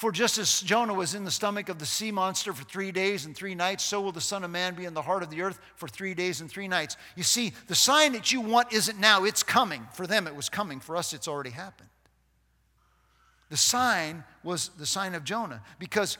For 0.00 0.10
just 0.10 0.38
as 0.38 0.62
Jonah 0.62 0.94
was 0.94 1.14
in 1.14 1.26
the 1.26 1.30
stomach 1.30 1.68
of 1.68 1.78
the 1.78 1.84
sea 1.84 2.10
monster 2.10 2.54
for 2.54 2.64
three 2.64 2.90
days 2.90 3.26
and 3.26 3.36
three 3.36 3.54
nights, 3.54 3.84
so 3.84 4.00
will 4.00 4.12
the 4.12 4.20
Son 4.22 4.42
of 4.44 4.50
Man 4.50 4.74
be 4.74 4.86
in 4.86 4.94
the 4.94 5.02
heart 5.02 5.22
of 5.22 5.28
the 5.28 5.42
earth 5.42 5.60
for 5.76 5.88
three 5.88 6.14
days 6.14 6.40
and 6.40 6.50
three 6.50 6.68
nights. 6.68 6.96
You 7.16 7.22
see, 7.22 7.52
the 7.66 7.74
sign 7.74 8.14
that 8.14 8.32
you 8.32 8.40
want 8.40 8.72
isn't 8.72 8.98
now, 8.98 9.24
it's 9.24 9.42
coming. 9.42 9.86
For 9.92 10.06
them, 10.06 10.26
it 10.26 10.34
was 10.34 10.48
coming. 10.48 10.80
For 10.80 10.96
us, 10.96 11.12
it's 11.12 11.28
already 11.28 11.50
happened. 11.50 11.90
The 13.50 13.58
sign 13.58 14.24
was 14.42 14.70
the 14.78 14.86
sign 14.86 15.14
of 15.14 15.22
Jonah 15.22 15.60
because 15.78 16.16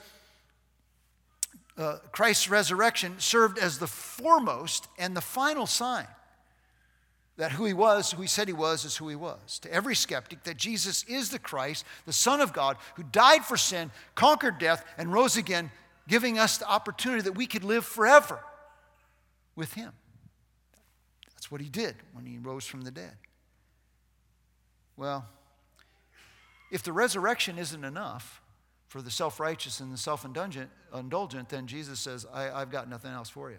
uh, 1.79 2.01
Christ's 2.13 2.51
resurrection 2.51 3.15
served 3.19 3.57
as 3.57 3.79
the 3.79 3.87
foremost 3.87 4.89
and 4.99 5.17
the 5.17 5.23
final 5.23 5.65
sign 5.65 6.07
that 7.41 7.53
who 7.53 7.65
he 7.65 7.73
was, 7.73 8.13
who 8.13 8.21
he 8.21 8.29
said 8.29 8.49
he 8.49 8.53
was, 8.53 8.85
is 8.85 8.99
who 8.99 9.09
he 9.09 9.17
was. 9.17 9.59
To 9.61 9.73
every 9.73 9.95
skeptic, 9.95 10.45
that 10.45 10.59
Jesus 10.59 11.05
is 11.05 11.31
the 11.31 11.39
Christ, 11.39 11.87
the 12.05 12.13
Son 12.13 12.43
of 12.43 12.53
God, 12.53 12.77
who 12.97 13.03
died 13.03 13.47
for 13.47 13.57
sin, 13.57 13.91
conquered 14.15 14.59
death, 14.59 14.85
and 14.99 15.11
rose 15.11 15.39
again, 15.39 15.71
giving 16.07 16.39
us 16.39 16.59
the 16.59 16.69
opportunity 16.69 17.23
that 17.23 17.33
we 17.33 17.47
could 17.47 17.65
live 17.65 17.87
forever 17.87 18.41
with 19.57 19.73
him. 19.73 19.91
That's 21.33 21.51
what 21.51 21.63
he 21.63 21.71
did 21.71 21.97
when 22.13 22.27
he 22.27 22.37
rose 22.37 22.67
from 22.67 22.83
the 22.83 22.91
dead. 22.91 23.17
Well, 24.99 25.25
if 26.71 26.83
the 26.83 26.93
resurrection 26.93 27.57
isn't 27.57 27.85
enough 27.85 28.43
for 28.87 29.01
the 29.01 29.11
self 29.11 29.41
righteous 29.41 29.81
and 29.81 29.91
the 29.91 29.97
self 29.97 30.27
indulgent, 30.27 31.49
then 31.49 31.67
Jesus 31.67 32.01
says, 32.01 32.27
I, 32.31 32.51
I've 32.51 32.71
got 32.71 32.87
nothing 32.87 33.13
else 33.13 33.31
for 33.31 33.51
you. 33.51 33.57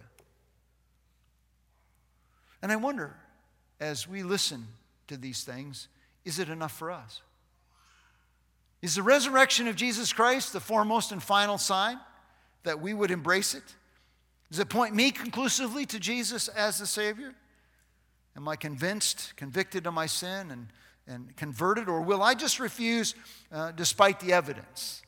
And 2.61 2.71
I 2.71 2.75
wonder, 2.75 3.17
as 3.81 4.07
we 4.07 4.21
listen 4.21 4.67
to 5.07 5.17
these 5.17 5.43
things, 5.43 5.89
is 6.23 6.39
it 6.39 6.47
enough 6.47 6.71
for 6.71 6.91
us? 6.91 7.21
Is 8.81 8.95
the 8.95 9.03
resurrection 9.03 9.67
of 9.67 9.75
Jesus 9.75 10.13
Christ 10.13 10.53
the 10.53 10.59
foremost 10.59 11.11
and 11.11 11.21
final 11.21 11.57
sign 11.57 11.99
that 12.63 12.79
we 12.79 12.93
would 12.93 13.11
embrace 13.11 13.55
it? 13.55 13.63
Does 14.49 14.59
it 14.59 14.69
point 14.69 14.93
me 14.95 15.11
conclusively 15.11 15.85
to 15.87 15.99
Jesus 15.99 16.47
as 16.47 16.77
the 16.77 16.85
Savior? 16.85 17.33
Am 18.37 18.47
I 18.47 18.55
convinced, 18.55 19.33
convicted 19.35 19.87
of 19.87 19.93
my 19.93 20.05
sin, 20.05 20.51
and, 20.51 20.67
and 21.07 21.35
converted? 21.35 21.89
Or 21.89 22.01
will 22.01 22.21
I 22.21 22.33
just 22.33 22.59
refuse 22.59 23.15
uh, 23.51 23.71
despite 23.71 24.19
the 24.19 24.31
evidence? 24.33 25.01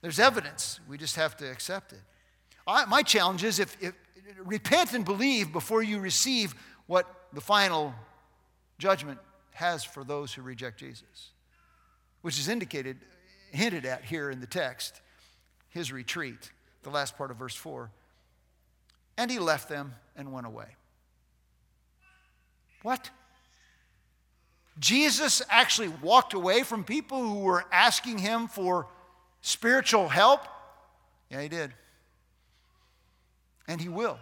There's 0.00 0.18
evidence, 0.18 0.80
we 0.88 0.98
just 0.98 1.16
have 1.16 1.36
to 1.38 1.50
accept 1.50 1.92
it. 1.92 2.00
I, 2.66 2.84
my 2.84 3.02
challenge 3.02 3.44
is 3.44 3.58
if, 3.58 3.76
if 3.80 3.94
repent 4.44 4.92
and 4.92 5.04
believe 5.04 5.52
before 5.52 5.82
you 5.82 5.98
receive 5.98 6.54
what 6.86 7.17
the 7.32 7.40
final 7.40 7.94
judgment 8.78 9.18
has 9.52 9.84
for 9.84 10.04
those 10.04 10.32
who 10.32 10.42
reject 10.42 10.78
Jesus, 10.78 11.30
which 12.22 12.38
is 12.38 12.48
indicated, 12.48 12.98
hinted 13.50 13.84
at 13.84 14.04
here 14.04 14.30
in 14.30 14.40
the 14.40 14.46
text, 14.46 15.00
his 15.68 15.92
retreat, 15.92 16.50
the 16.82 16.90
last 16.90 17.16
part 17.16 17.30
of 17.30 17.36
verse 17.36 17.54
4. 17.54 17.90
And 19.16 19.30
he 19.30 19.38
left 19.38 19.68
them 19.68 19.94
and 20.16 20.32
went 20.32 20.46
away. 20.46 20.76
What? 22.82 23.10
Jesus 24.78 25.42
actually 25.50 25.88
walked 25.88 26.34
away 26.34 26.62
from 26.62 26.84
people 26.84 27.20
who 27.20 27.40
were 27.40 27.64
asking 27.72 28.18
him 28.18 28.46
for 28.46 28.86
spiritual 29.42 30.08
help? 30.08 30.42
Yeah, 31.30 31.42
he 31.42 31.48
did. 31.48 31.74
And 33.66 33.80
he 33.80 33.88
will 33.88 34.18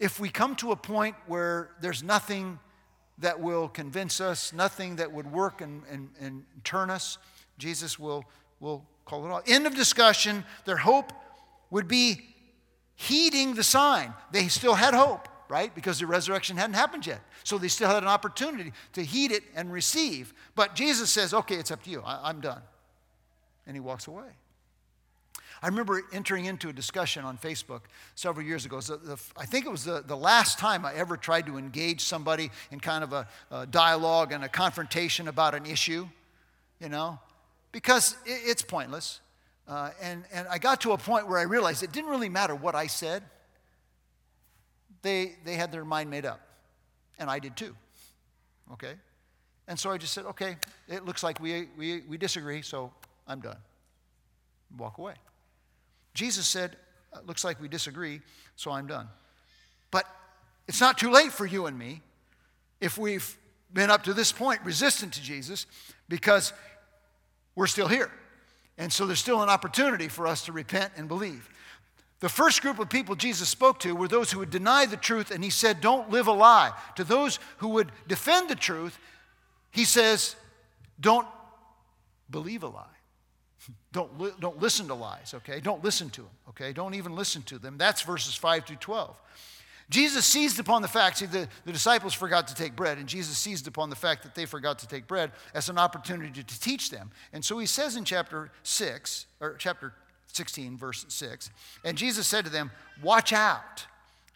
if 0.00 0.18
we 0.18 0.30
come 0.30 0.56
to 0.56 0.72
a 0.72 0.76
point 0.76 1.14
where 1.26 1.70
there's 1.80 2.02
nothing 2.02 2.58
that 3.18 3.38
will 3.38 3.68
convince 3.68 4.20
us, 4.20 4.52
nothing 4.52 4.96
that 4.96 5.12
would 5.12 5.30
work 5.30 5.60
and, 5.60 5.82
and, 5.90 6.08
and 6.18 6.42
turn 6.64 6.88
us, 6.88 7.18
Jesus 7.58 7.98
will, 7.98 8.24
will 8.60 8.82
call 9.04 9.26
it 9.26 9.30
off. 9.30 9.42
End 9.46 9.66
of 9.66 9.74
discussion. 9.74 10.42
Their 10.64 10.78
hope 10.78 11.12
would 11.68 11.86
be 11.86 12.22
heeding 12.96 13.54
the 13.54 13.62
sign. 13.62 14.14
They 14.32 14.48
still 14.48 14.74
had 14.74 14.94
hope, 14.94 15.28
right? 15.50 15.72
Because 15.74 15.98
the 15.98 16.06
resurrection 16.06 16.56
hadn't 16.56 16.74
happened 16.74 17.06
yet. 17.06 17.20
So 17.44 17.58
they 17.58 17.68
still 17.68 17.88
had 17.88 18.02
an 18.02 18.08
opportunity 18.08 18.72
to 18.94 19.04
heed 19.04 19.32
it 19.32 19.42
and 19.54 19.70
receive. 19.70 20.32
But 20.54 20.74
Jesus 20.74 21.10
says, 21.10 21.34
okay, 21.34 21.56
it's 21.56 21.70
up 21.70 21.82
to 21.82 21.90
you. 21.90 22.02
I, 22.04 22.30
I'm 22.30 22.40
done. 22.40 22.62
And 23.66 23.76
he 23.76 23.80
walks 23.80 24.06
away. 24.06 24.28
I 25.62 25.66
remember 25.66 26.02
entering 26.12 26.46
into 26.46 26.70
a 26.70 26.72
discussion 26.72 27.24
on 27.24 27.36
Facebook 27.36 27.82
several 28.14 28.46
years 28.46 28.64
ago. 28.64 28.80
The, 28.80 29.20
I 29.36 29.44
think 29.44 29.66
it 29.66 29.68
was 29.70 29.84
the, 29.84 30.02
the 30.06 30.16
last 30.16 30.58
time 30.58 30.86
I 30.86 30.94
ever 30.94 31.16
tried 31.16 31.46
to 31.46 31.58
engage 31.58 32.00
somebody 32.02 32.50
in 32.70 32.80
kind 32.80 33.04
of 33.04 33.12
a, 33.12 33.28
a 33.50 33.66
dialogue 33.66 34.32
and 34.32 34.42
a 34.42 34.48
confrontation 34.48 35.28
about 35.28 35.54
an 35.54 35.66
issue, 35.66 36.08
you 36.80 36.88
know, 36.88 37.18
because 37.72 38.16
it, 38.24 38.40
it's 38.46 38.62
pointless. 38.62 39.20
Uh, 39.68 39.90
and, 40.00 40.24
and 40.32 40.48
I 40.48 40.58
got 40.58 40.80
to 40.82 40.92
a 40.92 40.98
point 40.98 41.28
where 41.28 41.38
I 41.38 41.42
realized 41.42 41.82
it 41.82 41.92
didn't 41.92 42.10
really 42.10 42.30
matter 42.30 42.54
what 42.54 42.74
I 42.74 42.86
said. 42.86 43.22
They, 45.02 45.36
they 45.44 45.54
had 45.54 45.72
their 45.72 45.84
mind 45.84 46.10
made 46.10 46.24
up, 46.24 46.40
and 47.18 47.30
I 47.30 47.38
did 47.38 47.56
too. 47.56 47.76
Okay? 48.72 48.94
And 49.68 49.78
so 49.78 49.90
I 49.90 49.98
just 49.98 50.14
said, 50.14 50.24
okay, 50.24 50.56
it 50.88 51.04
looks 51.04 51.22
like 51.22 51.38
we, 51.38 51.68
we, 51.76 52.00
we 52.08 52.16
disagree, 52.16 52.62
so 52.62 52.92
I'm 53.28 53.40
done. 53.40 53.58
Walk 54.76 54.98
away. 54.98 55.14
Jesus 56.14 56.46
said, 56.46 56.76
uh, 57.12 57.18
Looks 57.26 57.44
like 57.44 57.60
we 57.60 57.68
disagree, 57.68 58.20
so 58.56 58.70
I'm 58.70 58.86
done. 58.86 59.08
But 59.90 60.06
it's 60.68 60.80
not 60.80 60.98
too 60.98 61.10
late 61.10 61.32
for 61.32 61.46
you 61.46 61.66
and 61.66 61.78
me 61.78 62.02
if 62.80 62.96
we've 62.96 63.36
been 63.72 63.90
up 63.90 64.04
to 64.04 64.14
this 64.14 64.32
point 64.32 64.60
resistant 64.64 65.14
to 65.14 65.22
Jesus 65.22 65.66
because 66.08 66.52
we're 67.54 67.66
still 67.66 67.88
here. 67.88 68.10
And 68.78 68.92
so 68.92 69.06
there's 69.06 69.18
still 69.18 69.42
an 69.42 69.48
opportunity 69.48 70.08
for 70.08 70.26
us 70.26 70.46
to 70.46 70.52
repent 70.52 70.92
and 70.96 71.06
believe. 71.06 71.48
The 72.20 72.28
first 72.28 72.62
group 72.62 72.78
of 72.78 72.88
people 72.90 73.14
Jesus 73.14 73.48
spoke 73.48 73.80
to 73.80 73.94
were 73.94 74.08
those 74.08 74.30
who 74.30 74.40
would 74.40 74.50
deny 74.50 74.86
the 74.86 74.96
truth, 74.96 75.30
and 75.30 75.42
he 75.42 75.50
said, 75.50 75.80
Don't 75.80 76.10
live 76.10 76.26
a 76.26 76.32
lie. 76.32 76.72
To 76.96 77.04
those 77.04 77.38
who 77.58 77.68
would 77.68 77.92
defend 78.08 78.48
the 78.50 78.54
truth, 78.54 78.98
he 79.70 79.84
says, 79.84 80.36
Don't 81.00 81.26
believe 82.30 82.62
a 82.62 82.68
lie. 82.68 82.84
Don't, 83.92 84.18
li- 84.18 84.32
don't 84.40 84.60
listen 84.60 84.88
to 84.88 84.94
lies, 84.94 85.34
okay? 85.34 85.60
Don't 85.60 85.84
listen 85.84 86.10
to 86.10 86.22
them, 86.22 86.30
okay? 86.50 86.72
Don't 86.72 86.94
even 86.94 87.14
listen 87.14 87.42
to 87.42 87.58
them. 87.58 87.76
That's 87.76 88.02
verses 88.02 88.34
5 88.34 88.64
through 88.66 88.76
12. 88.76 89.16
Jesus 89.90 90.24
seized 90.24 90.60
upon 90.60 90.82
the 90.82 90.88
fact, 90.88 91.18
see, 91.18 91.26
the, 91.26 91.48
the 91.64 91.72
disciples 91.72 92.14
forgot 92.14 92.46
to 92.48 92.54
take 92.54 92.76
bread, 92.76 92.98
and 92.98 93.08
Jesus 93.08 93.36
seized 93.36 93.66
upon 93.66 93.90
the 93.90 93.96
fact 93.96 94.22
that 94.22 94.36
they 94.36 94.46
forgot 94.46 94.78
to 94.78 94.88
take 94.88 95.08
bread 95.08 95.32
as 95.52 95.68
an 95.68 95.78
opportunity 95.78 96.30
to, 96.30 96.44
to 96.44 96.60
teach 96.60 96.90
them. 96.90 97.10
And 97.32 97.44
so 97.44 97.58
he 97.58 97.66
says 97.66 97.96
in 97.96 98.04
chapter 98.04 98.52
6, 98.62 99.26
or 99.40 99.56
chapter 99.58 99.92
16, 100.28 100.78
verse 100.78 101.04
6, 101.08 101.50
and 101.84 101.98
Jesus 101.98 102.28
said 102.28 102.44
to 102.44 102.50
them, 102.50 102.70
Watch 103.02 103.32
out 103.32 103.86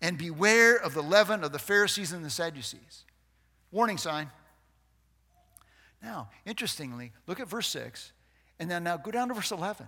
and 0.03 0.19
beware 0.19 0.77
of 0.77 0.93
the 0.93 1.03
leaven 1.03 1.45
of 1.45 1.53
the 1.53 1.61
Pharisees 1.61 2.13
and 2.13 2.25
the 2.25 2.31
Sadducees. 2.31 3.05
Warning 3.71 3.97
sign. 3.97 4.31
Now, 6.03 6.31
interestingly, 6.45 7.13
look 7.29 7.39
at 7.39 7.49
verse 7.49 7.69
6. 7.69 8.13
And 8.59 8.71
then 8.71 8.85
now 8.85 8.97
go 8.97 9.11
down 9.11 9.29
to 9.29 9.35
verse 9.35 9.51
11. 9.51 9.87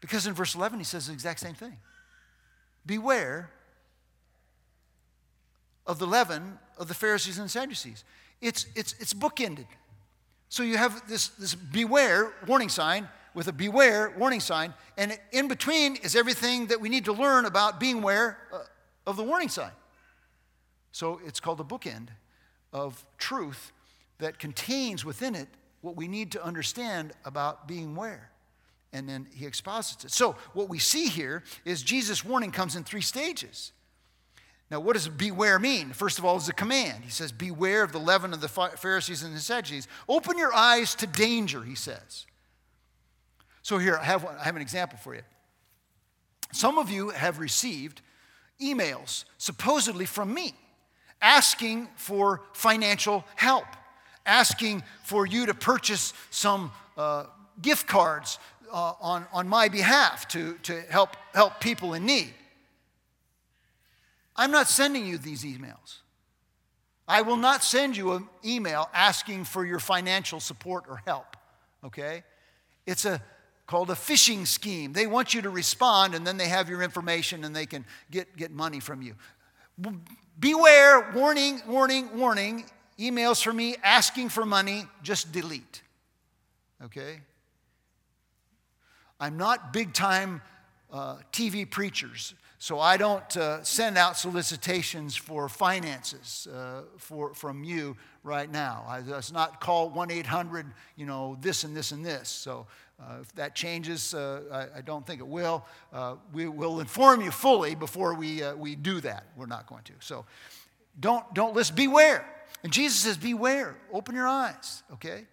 Because 0.00 0.26
in 0.26 0.34
verse 0.34 0.54
11, 0.54 0.78
he 0.78 0.84
says 0.84 1.06
the 1.06 1.12
exact 1.12 1.40
same 1.40 1.54
thing. 1.54 1.76
Beware 2.86 3.50
of 5.86 5.98
the 5.98 6.06
leaven 6.06 6.58
of 6.78 6.88
the 6.88 6.94
Pharisees 6.94 7.38
and 7.38 7.50
Sadducees. 7.50 8.04
It's, 8.40 8.66
it's, 8.74 8.94
it's 8.98 9.12
bookended. 9.12 9.66
So 10.48 10.62
you 10.62 10.76
have 10.78 11.08
this, 11.08 11.28
this 11.28 11.54
beware 11.54 12.32
warning 12.46 12.68
sign 12.68 13.08
with 13.34 13.46
a 13.46 13.52
beware 13.52 14.12
warning 14.18 14.40
sign, 14.40 14.74
and 14.96 15.16
in 15.30 15.46
between 15.46 15.96
is 15.96 16.16
everything 16.16 16.66
that 16.66 16.80
we 16.80 16.88
need 16.88 17.04
to 17.04 17.12
learn 17.12 17.44
about 17.44 17.78
being 17.78 17.98
aware 17.98 18.38
uh, 18.52 18.58
of 19.06 19.16
the 19.16 19.22
warning 19.22 19.48
sign. 19.48 19.70
So 20.90 21.20
it's 21.24 21.38
called 21.38 21.60
a 21.60 21.64
bookend 21.64 22.08
of 22.72 23.04
truth 23.18 23.70
that 24.18 24.38
contains 24.38 25.04
within 25.04 25.34
it 25.34 25.48
what 25.80 25.96
we 25.96 26.08
need 26.08 26.32
to 26.32 26.44
understand 26.44 27.12
about 27.24 27.66
being 27.66 27.96
where. 27.96 28.30
And 28.92 29.08
then 29.08 29.26
he 29.32 29.46
exposits 29.46 30.04
it. 30.04 30.10
So, 30.10 30.36
what 30.52 30.68
we 30.68 30.78
see 30.78 31.06
here 31.06 31.44
is 31.64 31.82
Jesus' 31.82 32.24
warning 32.24 32.50
comes 32.50 32.74
in 32.74 32.82
three 32.82 33.00
stages. 33.00 33.72
Now, 34.70 34.80
what 34.80 34.94
does 34.94 35.08
beware 35.08 35.58
mean? 35.58 35.92
First 35.92 36.18
of 36.18 36.24
all, 36.24 36.36
is 36.36 36.48
a 36.48 36.52
command. 36.52 37.04
He 37.04 37.10
says, 37.10 37.32
Beware 37.32 37.82
of 37.82 37.92
the 37.92 37.98
leaven 37.98 38.32
of 38.32 38.40
the 38.40 38.48
Pharisees 38.48 39.22
and 39.22 39.34
the 39.34 39.40
Sadducees. 39.40 39.86
Open 40.08 40.38
your 40.38 40.52
eyes 40.52 40.94
to 40.96 41.06
danger, 41.06 41.62
he 41.62 41.74
says. 41.74 42.26
So, 43.62 43.78
here, 43.78 43.96
I 43.96 44.04
have, 44.04 44.24
I 44.26 44.44
have 44.44 44.56
an 44.56 44.62
example 44.62 44.98
for 44.98 45.14
you. 45.14 45.22
Some 46.52 46.78
of 46.78 46.90
you 46.90 47.10
have 47.10 47.38
received 47.38 48.00
emails, 48.60 49.24
supposedly 49.38 50.04
from 50.04 50.34
me, 50.34 50.52
asking 51.22 51.88
for 51.96 52.42
financial 52.52 53.24
help, 53.36 53.66
asking 54.26 54.82
for 55.04 55.26
you 55.26 55.46
to 55.46 55.54
purchase 55.54 56.12
some 56.30 56.72
uh, 56.96 57.24
gift 57.60 57.86
cards 57.86 58.38
uh, 58.72 58.92
on, 59.00 59.26
on 59.32 59.48
my 59.48 59.68
behalf 59.68 60.28
to, 60.28 60.54
to 60.62 60.80
help, 60.82 61.16
help 61.34 61.60
people 61.60 61.94
in 61.94 62.06
need. 62.06 62.32
I'm 64.36 64.50
not 64.50 64.68
sending 64.68 65.06
you 65.06 65.18
these 65.18 65.44
emails. 65.44 65.98
I 67.06 67.22
will 67.22 67.36
not 67.36 67.64
send 67.64 67.96
you 67.96 68.12
an 68.12 68.28
email 68.44 68.88
asking 68.94 69.44
for 69.44 69.66
your 69.66 69.80
financial 69.80 70.38
support 70.38 70.84
or 70.88 71.02
help, 71.04 71.36
okay? 71.84 72.22
It's 72.86 73.04
a 73.04 73.20
called 73.70 73.88
a 73.88 73.94
phishing 73.94 74.44
scheme. 74.48 74.92
They 74.92 75.06
want 75.06 75.32
you 75.32 75.42
to 75.42 75.50
respond 75.50 76.16
and 76.16 76.26
then 76.26 76.36
they 76.36 76.48
have 76.48 76.68
your 76.68 76.82
information 76.82 77.44
and 77.44 77.54
they 77.54 77.66
can 77.66 77.84
get, 78.10 78.36
get 78.36 78.50
money 78.50 78.80
from 78.80 79.00
you. 79.00 79.14
Beware, 80.40 81.12
warning, 81.14 81.62
warning, 81.68 82.18
warning. 82.18 82.64
Emails 83.00 83.42
from 83.42 83.56
me 83.56 83.76
asking 83.82 84.28
for 84.28 84.44
money, 84.44 84.84
just 85.02 85.32
delete. 85.32 85.82
Okay? 86.84 87.20
I'm 89.18 89.38
not 89.38 89.72
big 89.72 89.94
time 89.94 90.42
uh, 90.92 91.16
TV 91.32 91.68
preachers. 91.68 92.34
So 92.58 92.78
I 92.78 92.98
don't 92.98 93.36
uh, 93.38 93.62
send 93.62 93.96
out 93.96 94.18
solicitations 94.18 95.16
for 95.16 95.48
finances 95.48 96.46
uh, 96.54 96.82
for, 96.98 97.32
from 97.32 97.64
you 97.64 97.96
right 98.22 98.50
now. 98.50 98.84
I, 98.86 98.98
it's 98.98 99.32
not 99.32 99.62
call 99.62 99.88
1 99.88 100.10
800, 100.10 100.66
you 100.96 101.06
know, 101.06 101.38
this 101.40 101.64
and 101.64 101.74
this 101.74 101.92
and 101.92 102.04
this. 102.04 102.28
So 102.28 102.66
uh, 103.00 103.16
if 103.22 103.34
that 103.34 103.54
changes, 103.54 104.12
uh, 104.12 104.42
I, 104.74 104.78
I, 104.78 104.80
don't 104.82 105.06
think 105.06 105.20
it 105.20 105.26
will. 105.26 105.64
Uh, 105.90 106.16
we 106.34 106.48
will 106.48 106.80
inform 106.80 107.22
you 107.22 107.30
fully 107.30 107.74
before 107.74 108.12
we, 108.12 108.42
we 108.58 108.76
do 108.76 109.00
that. 109.00 109.24
We're 109.36 109.46
not 109.46 109.66
going 109.66 109.84
to. 109.84 109.94
So 110.00 110.26
don't, 110.98 111.32
don't 111.32 111.54
listen. 111.54 111.74
Beware. 111.76 112.26
And 112.62 112.72
Jesus 112.72 112.98
says, 113.00 113.16
Beware. 113.16 113.76
Open 113.92 114.14
your 114.14 114.28
eyes, 114.28 114.82
okay? 114.92 115.26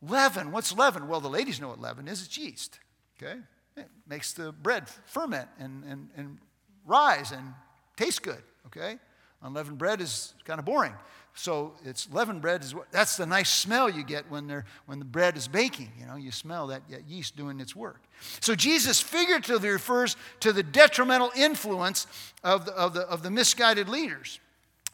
Leaven. 0.00 0.50
What's 0.52 0.76
leaven? 0.76 1.08
Well, 1.08 1.20
the 1.20 1.28
ladies 1.28 1.60
know 1.60 1.68
what 1.68 1.80
leaven 1.80 2.08
is. 2.08 2.22
It's 2.24 2.36
yeast, 2.36 2.80
okay? 3.20 3.38
It 3.76 3.88
makes 4.06 4.32
the 4.32 4.52
bread 4.52 4.88
ferment 5.06 5.48
and, 5.58 5.84
and, 5.84 6.08
and 6.16 6.38
rise 6.84 7.32
and 7.32 7.54
taste 7.96 8.22
good, 8.22 8.42
okay? 8.66 8.98
Unleavened 9.42 9.78
bread 9.78 10.00
is 10.00 10.34
kind 10.44 10.58
of 10.58 10.64
boring. 10.64 10.94
So 11.34 11.72
it's 11.84 12.12
leavened 12.12 12.42
bread 12.42 12.62
is 12.62 12.74
what 12.74 12.92
that's 12.92 13.16
the 13.16 13.24
nice 13.24 13.50
smell 13.50 13.88
you 13.88 14.04
get 14.04 14.30
when 14.30 14.46
they're 14.46 14.66
when 14.84 14.98
the 14.98 15.04
bread 15.04 15.36
is 15.36 15.48
baking. 15.48 15.90
You 15.98 16.06
know, 16.06 16.16
you 16.16 16.30
smell 16.30 16.66
that, 16.66 16.82
that 16.90 17.08
yeast 17.08 17.36
doing 17.36 17.58
its 17.58 17.74
work. 17.74 18.02
So 18.40 18.54
Jesus 18.54 19.00
figuratively 19.00 19.70
refers 19.70 20.16
to 20.40 20.52
the 20.52 20.62
detrimental 20.62 21.30
influence 21.34 22.06
of 22.44 22.66
the, 22.66 22.72
of 22.72 22.92
the, 22.92 23.00
of 23.02 23.22
the 23.22 23.30
misguided 23.30 23.88
leaders. 23.88 24.40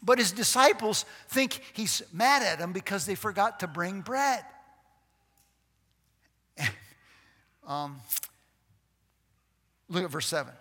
But 0.02 0.18
his 0.18 0.32
disciples 0.32 1.04
think 1.28 1.60
he's 1.72 2.02
mad 2.12 2.42
at 2.42 2.58
them 2.58 2.72
because 2.72 3.04
they 3.06 3.14
forgot 3.14 3.60
to 3.60 3.66
bring 3.66 4.00
bread. 4.00 4.44
um, 7.66 7.96
Look 9.88 10.04
at 10.04 10.10
verse 10.10 10.26
7. 10.26 10.52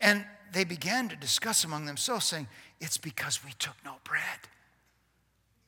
And 0.00 0.24
they 0.52 0.64
began 0.64 1.08
to 1.08 1.16
discuss 1.16 1.64
among 1.64 1.86
themselves, 1.86 2.26
saying, 2.26 2.48
It's 2.80 2.98
because 2.98 3.44
we 3.44 3.52
took 3.58 3.74
no 3.84 3.96
bread. 4.04 4.22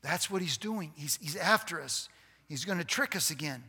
That's 0.03 0.31
what 0.31 0.43
he's 0.43 0.59
doing. 0.59 0.93
He's, 0.97 1.17
he's 1.21 1.37
after 1.37 1.81
us, 1.81 2.09
he's 2.49 2.65
going 2.65 2.79
to 2.79 2.85
trick 2.85 3.17
us 3.17 3.31
again. 3.31 3.63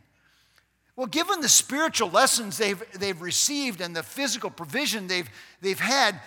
Well, 0.94 1.06
given 1.06 1.40
the 1.40 1.48
spiritual 1.48 2.08
lessons 2.08 2.56
they've, 2.56 2.82
they've 2.98 3.20
received 3.20 3.80
and 3.82 3.94
the 3.94 4.02
physical 4.02 4.48
provision 4.48 5.08
they've, 5.08 5.28
they've 5.60 5.78
had, 5.78 6.20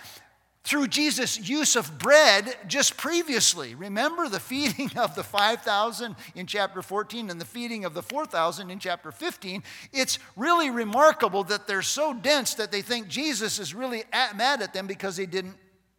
through 0.62 0.88
Jesus' 0.88 1.48
use 1.48 1.74
of 1.74 1.98
bread 1.98 2.54
just 2.66 2.96
previously. 2.96 3.74
Remember 3.74 4.28
the 4.28 4.40
feeding 4.40 4.90
of 4.96 5.14
the 5.14 5.22
5,000 5.22 6.16
in 6.34 6.46
chapter 6.46 6.82
14 6.82 7.30
and 7.30 7.40
the 7.40 7.46
feeding 7.46 7.84
of 7.84 7.94
the 7.94 8.02
4,000 8.02 8.70
in 8.70 8.78
chapter 8.78 9.10
15. 9.10 9.62
It's 9.92 10.18
really 10.36 10.70
remarkable 10.70 11.44
that 11.44 11.66
they're 11.66 11.82
so 11.82 12.12
dense 12.12 12.54
that 12.54 12.70
they 12.70 12.82
think 12.82 13.08
Jesus 13.08 13.58
is 13.58 13.74
really 13.74 14.04
at, 14.12 14.36
mad 14.36 14.60
at 14.60 14.74
them 14.74 14.86
because 14.86 15.16
they 15.16 15.26
didn't 15.26 15.56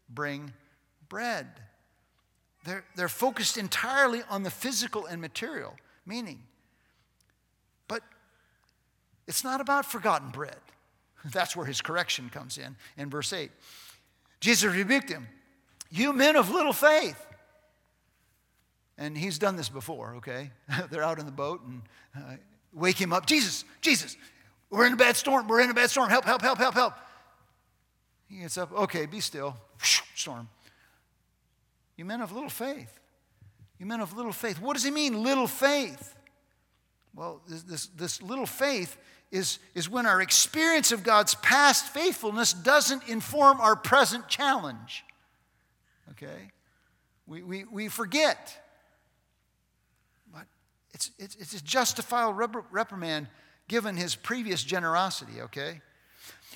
bring 0.10 0.54
bread. 1.10 1.48
They're, 2.64 2.86
they're 2.96 3.10
focused 3.10 3.58
entirely 3.58 4.22
on 4.30 4.44
the 4.44 4.52
physical 4.52 5.08
and 5.08 5.20
material 5.20 5.76
meaning. 6.06 6.40
But 7.88 8.04
it's 9.28 9.44
not 9.44 9.62
about 9.62 9.86
forgotten 9.86 10.30
bread. 10.30 10.60
That's 11.26 11.56
where 11.56 11.66
his 11.66 11.82
correction 11.82 12.30
comes 12.30 12.58
in 12.58 12.76
in 12.98 13.10
verse 13.10 13.34
8. 13.34 13.52
Jesus 14.42 14.74
rebuked 14.74 15.10
him. 15.10 15.28
You 15.90 16.12
men 16.12 16.36
of 16.36 16.50
little 16.50 16.74
faith. 16.74 17.26
And 18.98 19.18
he's 19.18 19.40
done 19.40 19.56
this 19.56 19.70
before, 19.70 20.16
okay? 20.18 20.52
They're 20.92 21.04
out 21.04 21.20
in 21.20 21.26
the 21.26 21.32
boat 21.32 21.62
and 21.64 21.82
uh, 22.16 22.36
wake 22.74 23.00
him 23.00 23.14
up. 23.14 23.26
Jesus, 23.26 23.64
Jesus, 23.82 24.18
we're 24.70 24.86
in 24.86 24.94
a 24.94 24.98
bad 24.98 25.16
storm. 25.16 25.48
We're 25.48 25.62
in 25.62 25.70
a 25.70 25.74
bad 25.74 25.90
storm. 25.90 26.10
Help, 26.10 26.26
help, 26.26 26.42
help, 26.42 26.58
help, 26.58 26.74
help. 26.74 26.94
He 28.28 28.40
gets 28.40 28.58
up. 28.58 28.72
Okay, 28.72 29.06
be 29.06 29.20
still. 29.20 29.56
Storm. 30.16 30.48
You 31.98 32.06
men 32.06 32.22
of 32.22 32.32
little 32.32 32.50
faith. 32.50 33.00
You 33.78 33.86
men 33.86 34.00
of 34.00 34.16
little 34.16 34.32
faith. 34.32 34.62
What 34.62 34.74
does 34.74 34.84
he 34.84 34.92
mean, 34.92 35.24
little 35.24 35.48
faith? 35.48 36.16
Well, 37.14 37.42
this, 37.48 37.64
this, 37.64 37.88
this 37.88 38.22
little 38.22 38.46
faith 38.46 38.98
is, 39.32 39.60
is 39.74 39.90
when 39.90 40.06
our 40.06 40.22
experience 40.22 40.92
of 40.92 41.04
God's 41.04 41.36
past 41.36 41.86
faithfulness 41.86 42.54
doesn't 42.54 43.08
inform 43.08 43.62
our 43.62 43.76
present 43.76 44.28
challenge. 44.28 45.06
Okay? 46.12 46.52
We, 47.28 47.42
we, 47.44 47.64
we 47.64 47.88
forget. 47.88 48.58
But 50.34 50.46
it's, 50.94 51.12
it's, 51.18 51.36
it's 51.36 51.54
a 51.54 51.64
justifiable 51.64 52.34
reprimand 52.72 53.28
given 53.70 53.96
his 53.96 54.16
previous 54.16 54.64
generosity, 54.64 55.42
okay? 55.44 55.80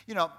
You 0.06 0.16
know, 0.16 0.32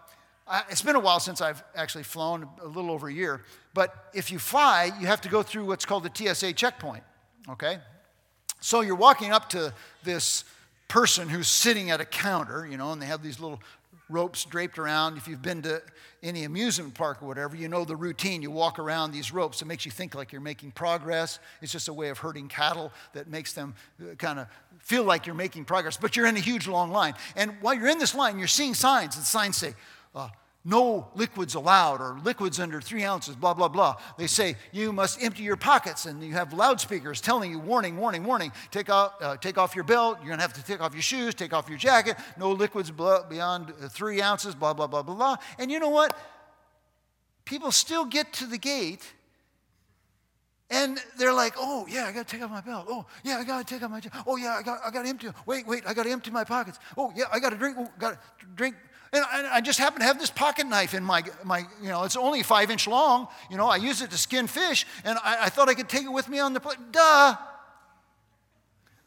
I, 0.46 0.62
it's 0.68 0.82
been 0.82 0.94
a 0.94 1.00
while 1.00 1.20
since 1.20 1.40
I've 1.40 1.64
actually 1.74 2.04
flown, 2.04 2.46
a 2.62 2.66
little 2.66 2.90
over 2.90 3.08
a 3.08 3.12
year. 3.12 3.42
But 3.72 4.10
if 4.12 4.30
you 4.30 4.38
fly, 4.38 4.90
you 5.00 5.06
have 5.06 5.22
to 5.22 5.30
go 5.30 5.42
through 5.42 5.64
what's 5.64 5.86
called 5.86 6.04
the 6.04 6.34
TSA 6.34 6.52
checkpoint, 6.52 7.02
okay? 7.48 7.78
So 8.60 8.82
you're 8.82 8.94
walking 8.94 9.32
up 9.32 9.48
to 9.50 9.72
this 10.04 10.44
person 10.88 11.28
who's 11.28 11.48
sitting 11.48 11.90
at 11.90 12.00
a 12.00 12.04
counter, 12.04 12.66
you 12.66 12.76
know, 12.76 12.92
and 12.92 13.00
they 13.00 13.06
have 13.06 13.22
these 13.22 13.40
little 13.40 13.60
ropes 14.08 14.44
draped 14.44 14.78
around. 14.78 15.16
If 15.16 15.26
you've 15.26 15.42
been 15.42 15.62
to 15.62 15.82
any 16.22 16.44
amusement 16.44 16.94
park 16.94 17.22
or 17.22 17.26
whatever, 17.26 17.56
you 17.56 17.68
know 17.68 17.84
the 17.84 17.96
routine. 17.96 18.42
You 18.42 18.50
walk 18.50 18.78
around 18.78 19.12
these 19.12 19.32
ropes. 19.32 19.62
It 19.62 19.64
makes 19.66 19.84
you 19.84 19.90
think 19.90 20.14
like 20.14 20.32
you're 20.32 20.40
making 20.40 20.72
progress. 20.72 21.38
It's 21.60 21.72
just 21.72 21.88
a 21.88 21.92
way 21.92 22.08
of 22.08 22.18
herding 22.18 22.48
cattle 22.48 22.92
that 23.14 23.28
makes 23.28 23.52
them 23.52 23.74
uh, 24.00 24.14
kind 24.14 24.38
of 24.38 24.46
feel 24.78 25.04
like 25.04 25.26
you're 25.26 25.34
making 25.34 25.64
progress. 25.64 25.96
But 25.96 26.16
you're 26.16 26.26
in 26.26 26.36
a 26.36 26.40
huge 26.40 26.68
long 26.68 26.90
line. 26.90 27.14
And 27.34 27.52
while 27.60 27.74
you're 27.74 27.88
in 27.88 27.98
this 27.98 28.14
line, 28.14 28.38
you're 28.38 28.48
seeing 28.48 28.74
signs. 28.74 29.16
And 29.16 29.24
signs 29.24 29.56
say, 29.56 29.74
uh, 30.14 30.28
no 30.66 31.06
liquids 31.14 31.54
allowed 31.54 32.00
or 32.00 32.18
liquids 32.24 32.58
under 32.58 32.80
three 32.80 33.04
ounces, 33.04 33.36
blah, 33.36 33.54
blah, 33.54 33.68
blah. 33.68 33.94
They 34.18 34.26
say 34.26 34.56
you 34.72 34.92
must 34.92 35.22
empty 35.22 35.44
your 35.44 35.56
pockets 35.56 36.06
and 36.06 36.20
you 36.22 36.32
have 36.32 36.52
loudspeakers 36.52 37.20
telling 37.20 37.52
you, 37.52 37.60
warning, 37.60 37.96
warning, 37.96 38.24
warning, 38.24 38.50
take 38.72 38.90
off, 38.90 39.12
uh, 39.20 39.36
take 39.36 39.58
off 39.58 39.76
your 39.76 39.84
belt, 39.84 40.18
you're 40.20 40.30
gonna 40.30 40.42
have 40.42 40.52
to 40.54 40.64
take 40.64 40.80
off 40.80 40.92
your 40.92 41.02
shoes, 41.02 41.36
take 41.36 41.52
off 41.52 41.68
your 41.68 41.78
jacket, 41.78 42.16
no 42.36 42.50
liquids 42.50 42.90
beyond 42.90 43.72
uh, 43.80 43.88
three 43.88 44.20
ounces, 44.20 44.56
blah, 44.56 44.74
blah, 44.74 44.88
blah, 44.88 45.02
blah, 45.02 45.14
blah. 45.14 45.36
And 45.60 45.70
you 45.70 45.78
know 45.78 45.90
what? 45.90 46.18
People 47.44 47.70
still 47.70 48.04
get 48.04 48.32
to 48.34 48.46
the 48.46 48.58
gate 48.58 49.12
and 50.68 50.98
they're 51.16 51.32
like, 51.32 51.54
oh, 51.56 51.86
yeah, 51.88 52.06
I 52.06 52.12
got 52.12 52.26
to 52.26 52.36
take 52.36 52.42
off 52.42 52.50
my 52.50 52.60
belt. 52.60 52.86
Oh, 52.88 53.06
yeah, 53.22 53.38
I 53.38 53.44
got 53.44 53.64
to 53.64 53.72
take 53.72 53.84
off 53.84 53.90
my 53.92 54.00
jacket. 54.00 54.20
Oh, 54.26 54.34
yeah, 54.36 54.56
I 54.58 54.62
got, 54.62 54.80
I 54.84 54.90
to 54.90 55.08
empty. 55.08 55.28
Wait, 55.46 55.64
wait, 55.64 55.84
I 55.86 55.94
got 55.94 56.06
to 56.06 56.10
empty 56.10 56.32
my 56.32 56.42
pockets. 56.42 56.80
Oh, 56.98 57.12
yeah, 57.14 57.26
I 57.32 57.38
got 57.38 57.50
to 57.50 57.56
drink. 57.56 57.76
Oh, 57.78 57.88
got 58.00 58.14
to 58.14 58.46
drink 58.56 58.74
and 59.12 59.24
I, 59.24 59.60
just 59.60 59.78
happen 59.78 60.00
to 60.00 60.06
have 60.06 60.18
this 60.18 60.30
pocket 60.30 60.66
knife 60.66 60.94
in 60.94 61.04
my, 61.04 61.22
my, 61.44 61.60
you 61.80 61.88
know, 61.88 62.04
it's 62.04 62.16
only 62.16 62.42
five 62.42 62.70
inch 62.70 62.86
long. 62.86 63.28
You 63.50 63.56
know, 63.56 63.66
I 63.66 63.76
use 63.76 64.02
it 64.02 64.10
to 64.10 64.18
skin 64.18 64.46
fish, 64.46 64.86
and 65.04 65.18
I, 65.22 65.44
I 65.44 65.48
thought 65.48 65.68
I 65.68 65.74
could 65.74 65.88
take 65.88 66.04
it 66.04 66.12
with 66.12 66.28
me 66.28 66.38
on 66.38 66.52
the 66.52 66.60
plane. 66.60 66.78
Duh. 66.90 67.36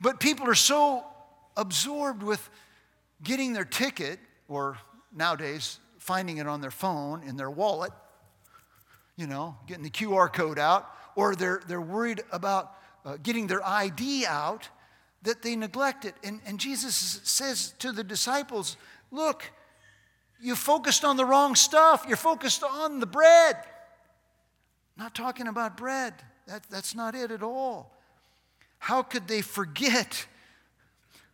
But 0.02 0.20
people 0.20 0.48
are 0.48 0.56
so 0.56 1.04
absorbed 1.58 2.24
with 2.24 2.50
getting 3.24 3.54
their 3.54 3.66
ticket, 3.66 4.20
or 4.48 4.78
nowadays, 5.14 5.80
finding 5.98 6.38
it 6.38 6.48
on 6.48 6.62
their 6.62 6.72
phone, 6.72 7.24
in 7.24 7.36
their 7.36 7.50
wallet, 7.50 7.92
you 9.18 9.28
know, 9.28 9.58
getting 9.68 9.84
the 9.84 9.90
QR 9.90 10.32
code 10.32 10.58
out, 10.58 10.90
or 11.16 11.36
they're, 11.36 11.62
they're 11.68 11.82
worried 11.82 12.24
about 12.32 12.74
uh, 13.06 13.18
getting 13.22 13.48
their 13.48 13.66
ID 13.68 14.26
out 14.26 14.70
that 15.24 15.42
they 15.42 15.56
neglect 15.56 16.06
it. 16.06 16.16
And, 16.24 16.40
and 16.46 16.60
Jesus 16.60 16.96
says 17.24 17.74
to 17.80 17.92
the 17.92 18.04
disciples, 18.04 18.78
Look, 19.12 19.44
you 20.42 20.56
focused 20.56 21.04
on 21.04 21.18
the 21.18 21.26
wrong 21.26 21.56
stuff. 21.56 22.06
You're 22.08 22.18
focused 22.18 22.64
on 22.64 23.00
the 23.00 23.06
bread. 23.06 23.58
Not 24.98 25.14
talking 25.16 25.48
about 25.48 25.78
bread. 25.78 26.14
That, 26.48 26.64
that's 26.70 26.96
not 26.96 27.16
it 27.16 27.32
at 27.32 27.44
all. 27.44 27.96
How 28.80 29.04
could 29.04 29.28
they 29.28 29.42
forget 29.42 30.28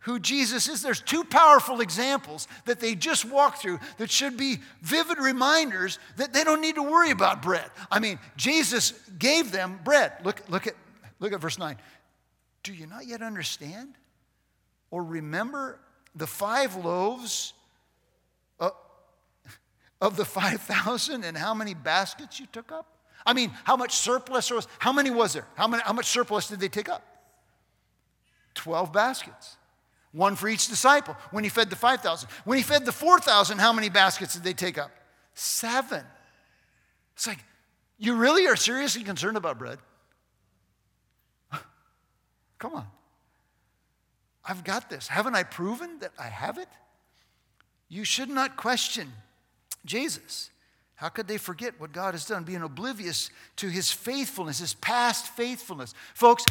who 0.06 0.20
Jesus 0.20 0.68
is. 0.68 0.82
There's 0.82 1.00
two 1.00 1.24
powerful 1.24 1.80
examples 1.80 2.46
that 2.64 2.78
they 2.78 2.94
just 2.94 3.24
walked 3.24 3.58
through 3.58 3.80
that 3.98 4.08
should 4.08 4.36
be 4.36 4.58
vivid 4.80 5.18
reminders 5.18 5.98
that 6.16 6.32
they 6.32 6.44
don't 6.44 6.60
need 6.60 6.76
to 6.76 6.82
worry 6.82 7.10
about 7.10 7.42
bread. 7.42 7.68
I 7.90 7.98
mean, 7.98 8.20
Jesus 8.36 8.92
gave 9.18 9.50
them 9.50 9.80
bread. 9.82 10.12
Look, 10.22 10.42
look, 10.48 10.68
at, 10.68 10.74
look 11.18 11.32
at 11.32 11.40
verse 11.40 11.58
9. 11.58 11.76
Do 12.62 12.72
you 12.72 12.86
not 12.86 13.04
yet 13.04 13.20
understand 13.20 13.96
or 14.92 15.02
remember 15.02 15.80
the 16.14 16.28
five 16.28 16.76
loaves 16.76 17.52
of 20.00 20.16
the 20.16 20.24
5,000 20.26 21.24
and 21.24 21.36
how 21.36 21.54
many 21.54 21.74
baskets 21.74 22.40
you 22.40 22.46
took 22.52 22.72
up? 22.72 22.86
I 23.24 23.32
mean, 23.32 23.50
how 23.64 23.76
much 23.76 23.94
surplus 23.94 24.50
was, 24.50 24.68
how 24.78 24.92
many 24.92 25.10
was 25.10 25.32
there? 25.32 25.46
How, 25.56 25.66
many, 25.66 25.82
how 25.82 25.92
much 25.92 26.06
surplus 26.06 26.48
did 26.48 26.60
they 26.60 26.68
take 26.68 26.88
up? 26.88 27.02
12 28.54 28.92
baskets 28.92 29.56
one 30.16 30.34
for 30.34 30.48
each 30.48 30.68
disciple 30.68 31.14
when 31.30 31.44
he 31.44 31.50
fed 31.50 31.68
the 31.68 31.76
5,000. 31.76 32.28
When 32.44 32.56
he 32.56 32.64
fed 32.64 32.86
the 32.86 32.92
4,000, 32.92 33.58
how 33.58 33.72
many 33.72 33.90
baskets 33.90 34.32
did 34.32 34.44
they 34.44 34.54
take 34.54 34.78
up? 34.78 34.90
Seven. 35.34 36.02
It's 37.14 37.26
like, 37.26 37.44
you 37.98 38.14
really 38.14 38.46
are 38.46 38.56
seriously 38.56 39.04
concerned 39.04 39.36
about 39.36 39.58
bread? 39.58 39.78
Come 42.58 42.74
on. 42.74 42.86
I've 44.42 44.64
got 44.64 44.88
this. 44.88 45.06
Haven't 45.06 45.34
I 45.34 45.42
proven 45.42 45.98
that 46.00 46.12
I 46.18 46.28
have 46.28 46.56
it? 46.56 46.68
You 47.88 48.04
should 48.04 48.30
not 48.30 48.56
question 48.56 49.12
Jesus. 49.86 50.50
How 50.96 51.08
could 51.08 51.28
they 51.28 51.38
forget 51.38 51.78
what 51.78 51.92
God 51.92 52.14
has 52.14 52.24
done, 52.24 52.44
being 52.44 52.62
oblivious 52.62 53.30
to 53.56 53.68
his 53.68 53.92
faithfulness, 53.92 54.58
his 54.58 54.74
past 54.74 55.26
faithfulness? 55.28 55.94
Folks, 56.14 56.44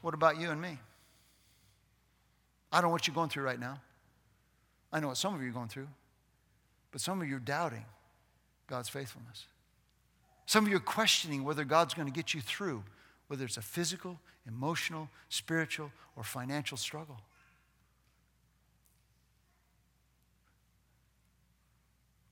what 0.00 0.14
about 0.14 0.40
you 0.40 0.50
and 0.50 0.60
me? 0.60 0.78
I 2.72 2.80
don't 2.80 2.88
know 2.88 2.92
what 2.92 3.06
you're 3.06 3.14
going 3.14 3.28
through 3.28 3.44
right 3.44 3.60
now. 3.60 3.80
I 4.92 5.00
know 5.00 5.08
what 5.08 5.16
some 5.16 5.34
of 5.34 5.42
you 5.42 5.48
are 5.48 5.52
going 5.52 5.68
through, 5.68 5.88
but 6.90 7.00
some 7.00 7.20
of 7.20 7.28
you 7.28 7.36
are 7.36 7.40
doubting 7.40 7.84
God's 8.68 8.88
faithfulness. 8.88 9.46
Some 10.46 10.64
of 10.64 10.70
you 10.70 10.76
are 10.76 10.80
questioning 10.80 11.44
whether 11.44 11.64
God's 11.64 11.94
going 11.94 12.08
to 12.08 12.14
get 12.14 12.34
you 12.34 12.40
through, 12.40 12.84
whether 13.28 13.44
it's 13.44 13.56
a 13.56 13.62
physical, 13.62 14.20
emotional, 14.46 15.08
spiritual, 15.28 15.90
or 16.16 16.22
financial 16.22 16.76
struggle. 16.76 17.20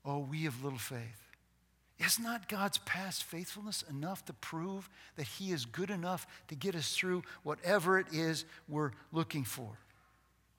Oh, 0.05 0.19
we 0.19 0.45
have 0.45 0.63
little 0.63 0.79
faith. 0.79 1.29
Is 1.99 2.19
not 2.19 2.49
God's 2.49 2.79
past 2.79 3.25
faithfulness 3.25 3.85
enough 3.91 4.25
to 4.25 4.33
prove 4.33 4.89
that 5.17 5.27
He 5.27 5.53
is 5.53 5.67
good 5.67 5.91
enough 5.91 6.27
to 6.49 6.55
get 6.55 6.75
us 6.75 6.95
through 6.97 7.23
whatever 7.43 7.99
it 7.99 8.07
is 8.13 8.45
we're 8.69 8.93
looking 9.13 9.45
for? 9.45 9.79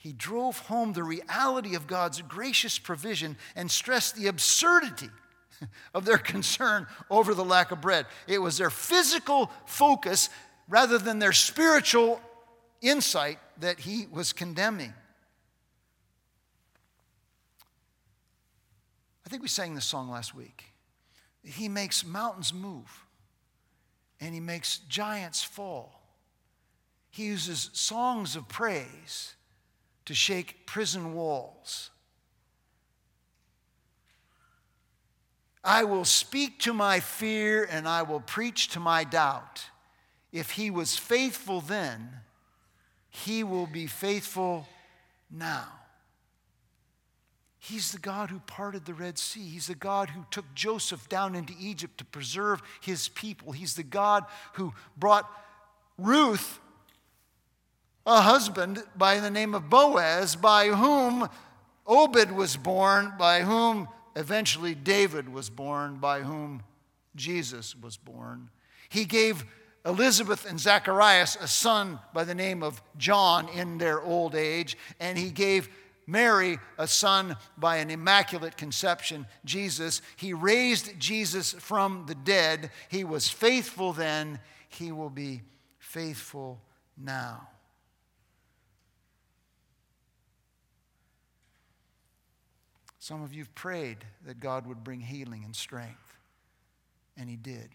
he 0.02 0.14
drove 0.14 0.58
home 0.58 0.94
the 0.94 1.04
reality 1.04 1.76
of 1.76 1.86
God's 1.86 2.24
gracious 2.24 2.80
provision 2.80 3.38
and 3.56 3.70
stressed 3.70 4.16
the 4.16 4.26
absurdity 4.26 5.10
of 5.94 6.06
their 6.06 6.18
concern 6.18 6.88
over 7.12 7.36
the 7.36 7.46
lack 7.46 7.70
of 7.70 7.82
bread. 7.82 8.08
It 8.26 8.40
was 8.40 8.58
their 8.58 8.72
physical 8.72 9.52
focus 9.68 10.30
rather 10.68 10.98
than 10.98 11.20
their 11.20 11.34
spiritual 11.34 12.20
insight 12.82 13.38
that 13.60 13.82
he 13.82 14.08
was 14.12 14.34
condemning. 14.34 14.92
I 19.21 19.21
think 19.32 19.42
we 19.42 19.48
sang 19.48 19.76
this 19.76 19.86
song 19.86 20.10
last 20.10 20.36
week. 20.36 20.66
He 21.42 21.70
makes 21.70 22.06
mountains 22.06 22.54
move 22.54 23.06
and 24.20 24.34
he 24.34 24.42
makes 24.42 24.80
giants 24.90 25.42
fall. 25.42 26.02
He 27.10 27.28
uses 27.28 27.70
songs 27.72 28.36
of 28.36 28.50
praise 28.50 29.36
to 30.04 30.14
shake 30.14 30.68
prison 30.68 31.14
walls. 31.14 31.92
I 35.64 35.86
will 35.86 36.04
speak 36.04 36.60
to 36.60 36.74
my 36.74 37.00
fear 37.00 37.66
and 37.72 37.88
I 37.88 38.02
will 38.02 38.20
preach 38.20 38.68
to 38.70 38.82
my 38.82 39.06
doubt. 39.06 39.64
If 40.34 40.52
he 40.52 40.70
was 40.70 40.98
faithful 40.98 41.62
then, 41.62 42.10
he 43.10 43.46
will 43.46 43.68
be 43.68 43.88
faithful 43.88 44.68
now. 45.32 45.70
He's 47.64 47.92
the 47.92 48.00
God 48.00 48.32
who 48.32 48.40
parted 48.40 48.86
the 48.86 48.96
Red 48.96 49.20
Sea. 49.20 49.48
He's 49.48 49.68
the 49.68 49.76
God 49.76 50.10
who 50.10 50.26
took 50.32 50.52
Joseph 50.56 51.08
down 51.10 51.36
into 51.36 51.54
Egypt 51.60 52.00
to 52.00 52.06
preserve 52.06 52.60
his 52.82 53.08
people. 53.10 53.52
He's 53.52 53.76
the 53.76 53.84
God 53.84 54.26
who 54.54 54.74
brought 54.98 55.30
Ruth 56.00 56.60
a 58.08 58.22
husband 58.22 58.82
by 58.96 59.20
the 59.20 59.30
name 59.30 59.54
of 59.54 59.70
Boaz, 59.70 60.36
by 60.36 60.70
whom 60.70 61.30
Obed 61.86 62.32
was 62.32 62.58
born, 62.58 63.14
by 63.20 63.42
whom 63.42 63.88
eventually 64.16 64.74
David 64.74 65.32
was 65.32 65.52
born, 65.52 65.98
by 65.98 66.22
whom 66.22 66.64
Jesus 67.16 67.76
was 67.76 67.96
born. 67.96 68.50
He 68.90 69.06
gave 69.06 69.46
Elizabeth 69.86 70.50
and 70.50 70.60
Zacharias 70.60 71.38
a 71.40 71.48
son 71.48 72.00
by 72.12 72.24
the 72.24 72.34
name 72.34 72.64
of 72.64 72.82
John 72.98 73.50
in 73.50 73.78
their 73.78 74.02
old 74.02 74.34
age, 74.34 74.76
and 75.00 75.16
he 75.16 75.30
gave 75.30 75.70
Mary 76.12 76.60
a 76.78 76.88
son 76.88 77.38
by 77.58 77.78
an 77.78 77.90
immaculate 77.90 78.58
conception, 78.58 79.26
Jesus. 79.46 80.02
He 80.18 80.34
raised 80.34 81.00
Jesus 81.00 81.54
from 81.54 82.06
the 82.06 82.16
dead. 82.16 82.70
He 82.90 83.04
was 83.04 83.30
faithful 83.30 83.94
then, 83.94 84.40
he 84.68 84.92
will 84.92 85.10
be 85.10 85.42
faithful 85.80 86.62
now. 86.98 87.48
Some 93.02 93.24
of 93.24 93.34
you 93.34 93.42
have 93.42 93.56
prayed 93.56 93.98
that 94.26 94.40
God 94.40 94.68
would 94.68 94.84
bring 94.84 95.02
healing 95.02 95.44
and 95.44 95.56
strength, 95.56 96.20
and 97.18 97.28
He 97.28 97.36
did. 97.36 97.70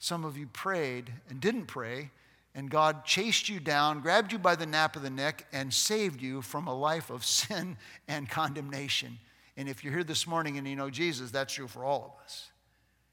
Some 0.00 0.24
of 0.24 0.36
you 0.36 0.48
prayed 0.48 1.12
and 1.30 1.40
didn't 1.40 1.66
pray, 1.66 2.10
and 2.54 2.70
God 2.70 3.04
chased 3.04 3.48
you 3.48 3.60
down, 3.60 4.00
grabbed 4.00 4.32
you 4.32 4.38
by 4.38 4.54
the 4.54 4.66
nape 4.66 4.96
of 4.96 5.02
the 5.02 5.10
neck, 5.10 5.46
and 5.52 5.72
saved 5.72 6.22
you 6.22 6.40
from 6.40 6.68
a 6.68 6.74
life 6.74 7.10
of 7.10 7.24
sin 7.24 7.76
and 8.08 8.28
condemnation. 8.28 9.18
And 9.56 9.68
if 9.68 9.84
you're 9.84 9.92
here 9.92 10.04
this 10.04 10.26
morning 10.26 10.58
and 10.58 10.66
you 10.66 10.76
know 10.76 10.90
Jesus, 10.90 11.30
that's 11.30 11.54
true 11.54 11.68
for 11.68 11.84
all 11.84 12.16
of 12.16 12.24
us. 12.24 12.50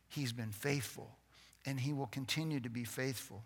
He's 0.09 0.33
been 0.33 0.51
faithful, 0.51 1.09
and 1.65 1.79
He 1.79 1.93
will 1.93 2.07
continue 2.07 2.59
to 2.59 2.69
be 2.69 2.83
faithful 2.83 3.43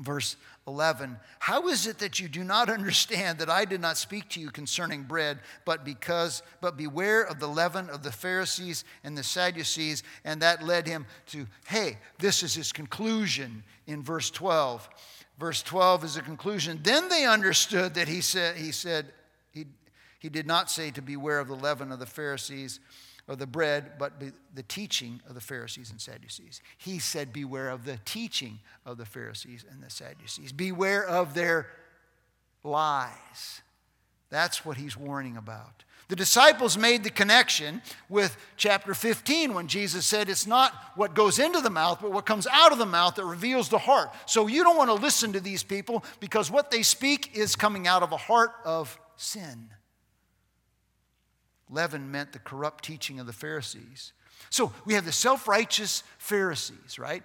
verse 0.00 0.36
11 0.66 1.16
how 1.38 1.68
is 1.68 1.86
it 1.86 1.98
that 1.98 2.18
you 2.20 2.28
do 2.28 2.42
not 2.42 2.68
understand 2.70 3.38
that 3.38 3.50
i 3.50 3.64
did 3.64 3.80
not 3.80 3.96
speak 3.96 4.28
to 4.28 4.40
you 4.40 4.50
concerning 4.50 5.02
bread 5.02 5.38
but 5.64 5.84
because 5.84 6.42
but 6.60 6.76
beware 6.76 7.22
of 7.22 7.38
the 7.38 7.46
leaven 7.46 7.88
of 7.90 8.02
the 8.02 8.12
pharisees 8.12 8.84
and 9.04 9.16
the 9.16 9.22
sadducees? 9.22 10.02
And 10.24 10.42
that 10.42 10.62
led 10.62 10.86
him 10.86 11.06
to 11.26 11.46
hey 11.66 11.98
this 12.18 12.42
is 12.42 12.54
his 12.54 12.72
conclusion 12.72 13.62
in 13.86 14.02
verse 14.02 14.30
12 14.30 14.88
verse 15.40 15.62
12 15.62 16.04
is 16.04 16.16
a 16.18 16.22
conclusion. 16.22 16.78
Then 16.82 17.08
they 17.08 17.24
understood 17.24 17.94
that 17.94 18.06
he 18.06 18.20
said 18.20 18.56
he 18.56 18.70
said 18.70 19.06
he, 19.52 19.64
he 20.20 20.28
did 20.28 20.46
not 20.46 20.70
say 20.70 20.90
to 20.92 21.02
beware 21.02 21.40
of 21.40 21.48
the 21.48 21.56
leaven 21.56 21.90
of 21.90 21.98
the 21.98 22.06
pharisees 22.06 22.78
of 23.30 23.38
the 23.38 23.46
bread, 23.46 23.92
but 23.96 24.14
the 24.54 24.62
teaching 24.64 25.22
of 25.28 25.34
the 25.34 25.40
Pharisees 25.40 25.92
and 25.92 26.00
Sadducees. 26.00 26.60
He 26.76 26.98
said, 26.98 27.32
Beware 27.32 27.70
of 27.70 27.84
the 27.84 28.00
teaching 28.04 28.58
of 28.84 28.98
the 28.98 29.06
Pharisees 29.06 29.64
and 29.70 29.80
the 29.80 29.88
Sadducees. 29.88 30.50
Beware 30.50 31.06
of 31.06 31.32
their 31.32 31.68
lies. 32.64 33.62
That's 34.30 34.66
what 34.66 34.76
he's 34.76 34.96
warning 34.96 35.36
about. 35.36 35.84
The 36.08 36.16
disciples 36.16 36.76
made 36.76 37.04
the 37.04 37.10
connection 37.10 37.82
with 38.08 38.36
chapter 38.56 38.94
15 38.94 39.54
when 39.54 39.68
Jesus 39.68 40.04
said, 40.04 40.28
It's 40.28 40.48
not 40.48 40.74
what 40.96 41.14
goes 41.14 41.38
into 41.38 41.60
the 41.60 41.70
mouth, 41.70 42.00
but 42.02 42.10
what 42.10 42.26
comes 42.26 42.48
out 42.50 42.72
of 42.72 42.78
the 42.78 42.86
mouth 42.86 43.14
that 43.14 43.24
reveals 43.24 43.68
the 43.68 43.78
heart. 43.78 44.12
So 44.26 44.48
you 44.48 44.64
don't 44.64 44.76
want 44.76 44.90
to 44.90 44.94
listen 44.94 45.32
to 45.34 45.40
these 45.40 45.62
people 45.62 46.04
because 46.18 46.50
what 46.50 46.72
they 46.72 46.82
speak 46.82 47.36
is 47.36 47.54
coming 47.54 47.86
out 47.86 48.02
of 48.02 48.10
a 48.10 48.16
heart 48.16 48.50
of 48.64 48.98
sin. 49.14 49.70
Leaven 51.70 52.10
meant 52.10 52.32
the 52.32 52.38
corrupt 52.38 52.84
teaching 52.84 53.20
of 53.20 53.26
the 53.26 53.32
Pharisees. 53.32 54.12
So 54.50 54.72
we 54.84 54.94
have 54.94 55.04
the 55.04 55.12
self 55.12 55.46
righteous 55.46 56.02
Pharisees, 56.18 56.98
right? 56.98 57.22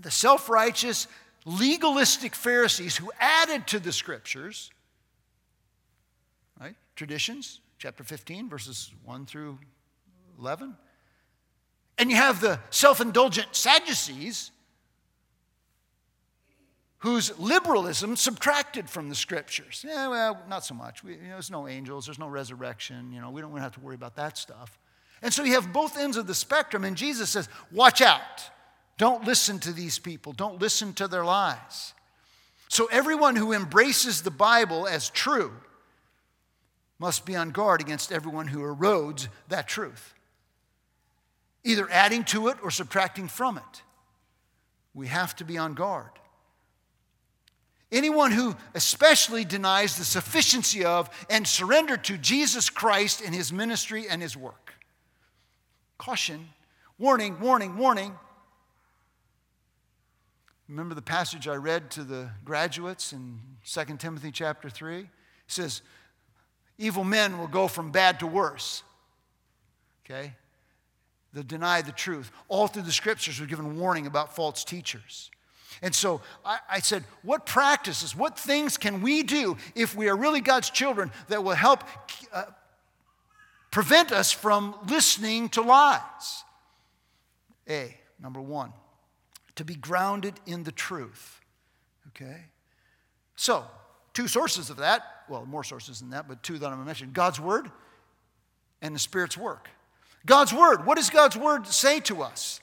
The 0.00 0.10
self 0.10 0.48
righteous, 0.48 1.06
legalistic 1.44 2.34
Pharisees 2.34 2.96
who 2.96 3.12
added 3.20 3.66
to 3.68 3.78
the 3.78 3.92
scriptures, 3.92 4.70
right? 6.60 6.74
Traditions, 6.96 7.60
chapter 7.78 8.02
15, 8.02 8.48
verses 8.48 8.92
1 9.04 9.26
through 9.26 9.58
11. 10.38 10.76
And 11.98 12.10
you 12.10 12.16
have 12.16 12.40
the 12.40 12.58
self 12.70 13.00
indulgent 13.00 13.54
Sadducees 13.54 14.50
whose 17.00 17.36
liberalism 17.38 18.14
subtracted 18.14 18.88
from 18.88 19.08
the 19.08 19.14
scriptures. 19.14 19.84
Yeah, 19.86 20.08
well, 20.08 20.38
not 20.48 20.64
so 20.64 20.74
much. 20.74 21.02
We, 21.02 21.12
you 21.12 21.22
know, 21.22 21.28
there's 21.30 21.50
no 21.50 21.66
angels, 21.66 22.06
there's 22.06 22.18
no 22.18 22.28
resurrection. 22.28 23.12
You 23.12 23.20
know, 23.20 23.30
we 23.30 23.40
don't, 23.40 23.52
we 23.52 23.58
don't 23.58 23.64
have 23.64 23.74
to 23.74 23.80
worry 23.80 23.94
about 23.94 24.16
that 24.16 24.36
stuff. 24.36 24.78
And 25.22 25.32
so 25.32 25.42
you 25.42 25.54
have 25.54 25.72
both 25.72 25.98
ends 25.98 26.16
of 26.16 26.26
the 26.26 26.34
spectrum, 26.34 26.84
and 26.84 26.96
Jesus 26.96 27.30
says, 27.30 27.48
Watch 27.72 28.00
out. 28.00 28.50
Don't 28.98 29.24
listen 29.24 29.58
to 29.60 29.72
these 29.72 29.98
people, 29.98 30.32
don't 30.32 30.60
listen 30.60 30.92
to 30.94 31.08
their 31.08 31.24
lies. 31.24 31.94
So 32.68 32.86
everyone 32.92 33.34
who 33.34 33.52
embraces 33.52 34.22
the 34.22 34.30
Bible 34.30 34.86
as 34.86 35.10
true 35.10 35.52
must 36.98 37.24
be 37.24 37.34
on 37.34 37.50
guard 37.50 37.80
against 37.80 38.12
everyone 38.12 38.46
who 38.46 38.60
erodes 38.60 39.28
that 39.48 39.66
truth, 39.66 40.14
either 41.64 41.88
adding 41.90 42.24
to 42.24 42.48
it 42.48 42.58
or 42.62 42.70
subtracting 42.70 43.26
from 43.26 43.56
it. 43.56 43.82
We 44.92 45.06
have 45.06 45.34
to 45.36 45.44
be 45.44 45.56
on 45.56 45.72
guard. 45.72 46.10
Anyone 47.92 48.30
who 48.30 48.54
especially 48.74 49.44
denies 49.44 49.96
the 49.96 50.04
sufficiency 50.04 50.84
of 50.84 51.10
and 51.28 51.46
surrender 51.46 51.96
to 51.96 52.16
Jesus 52.16 52.70
Christ 52.70 53.20
in 53.20 53.32
his 53.32 53.52
ministry 53.52 54.06
and 54.08 54.22
his 54.22 54.36
work. 54.36 54.74
Caution, 55.98 56.48
warning, 56.98 57.40
warning, 57.40 57.76
warning. 57.76 58.16
Remember 60.68 60.94
the 60.94 61.02
passage 61.02 61.48
I 61.48 61.56
read 61.56 61.90
to 61.92 62.04
the 62.04 62.30
graduates 62.44 63.12
in 63.12 63.40
2 63.66 63.96
Timothy 63.96 64.30
chapter 64.30 64.70
3? 64.70 65.00
It 65.00 65.08
says, 65.48 65.82
Evil 66.78 67.02
men 67.02 67.38
will 67.38 67.48
go 67.48 67.66
from 67.66 67.90
bad 67.90 68.20
to 68.20 68.26
worse. 68.26 68.84
Okay? 70.06 70.32
They'll 71.32 71.42
deny 71.42 71.82
the 71.82 71.92
truth. 71.92 72.30
All 72.48 72.68
through 72.68 72.82
the 72.82 72.92
scriptures, 72.92 73.40
we're 73.40 73.46
given 73.46 73.78
warning 73.78 74.06
about 74.06 74.34
false 74.34 74.64
teachers. 74.64 75.30
And 75.82 75.94
so 75.94 76.20
I, 76.44 76.58
I, 76.68 76.80
said, 76.80 77.04
what 77.22 77.46
practices, 77.46 78.14
what 78.14 78.38
things 78.38 78.76
can 78.76 79.00
we 79.00 79.22
do 79.22 79.56
if 79.74 79.94
we 79.94 80.08
are 80.08 80.16
really 80.16 80.40
God's 80.40 80.68
children 80.68 81.10
that 81.28 81.42
will 81.42 81.54
help 81.54 81.84
uh, 82.32 82.44
prevent 83.70 84.12
us 84.12 84.30
from 84.30 84.74
listening 84.88 85.48
to 85.50 85.62
lies? 85.62 86.44
A, 87.68 87.96
number 88.20 88.40
one, 88.40 88.72
to 89.56 89.64
be 89.64 89.74
grounded 89.74 90.34
in 90.46 90.64
the 90.64 90.72
truth. 90.72 91.40
Okay? 92.08 92.44
So, 93.36 93.64
two 94.12 94.28
sources 94.28 94.68
of 94.68 94.78
that, 94.78 95.02
well, 95.28 95.46
more 95.46 95.64
sources 95.64 96.00
than 96.00 96.10
that, 96.10 96.28
but 96.28 96.42
two 96.42 96.58
that 96.58 96.66
I'm 96.66 96.72
going 96.72 96.82
to 96.82 96.86
mention 96.86 97.10
God's 97.12 97.40
Word 97.40 97.70
and 98.82 98.94
the 98.94 98.98
Spirit's 98.98 99.36
work. 99.36 99.68
God's 100.26 100.52
Word, 100.52 100.84
what 100.84 100.96
does 100.96 101.08
God's 101.08 101.36
Word 101.36 101.66
say 101.66 102.00
to 102.00 102.22
us? 102.22 102.60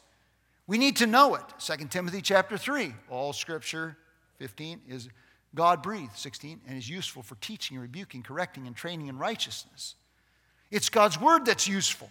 We 0.67 0.77
need 0.77 0.97
to 0.97 1.07
know 1.07 1.35
it. 1.35 1.43
2 1.59 1.85
Timothy 1.87 2.21
chapter 2.21 2.57
3. 2.57 2.93
All 3.09 3.33
scripture, 3.33 3.97
15, 4.37 4.81
is 4.87 5.09
God 5.55 5.81
breathed, 5.81 6.17
16, 6.17 6.61
and 6.67 6.77
is 6.77 6.89
useful 6.89 7.23
for 7.23 7.35
teaching, 7.35 7.79
rebuking, 7.79 8.21
correcting, 8.21 8.67
and 8.67 8.75
training 8.75 9.07
in 9.07 9.17
righteousness. 9.17 9.95
It's 10.69 10.89
God's 10.89 11.19
word 11.19 11.45
that's 11.45 11.67
useful. 11.67 12.09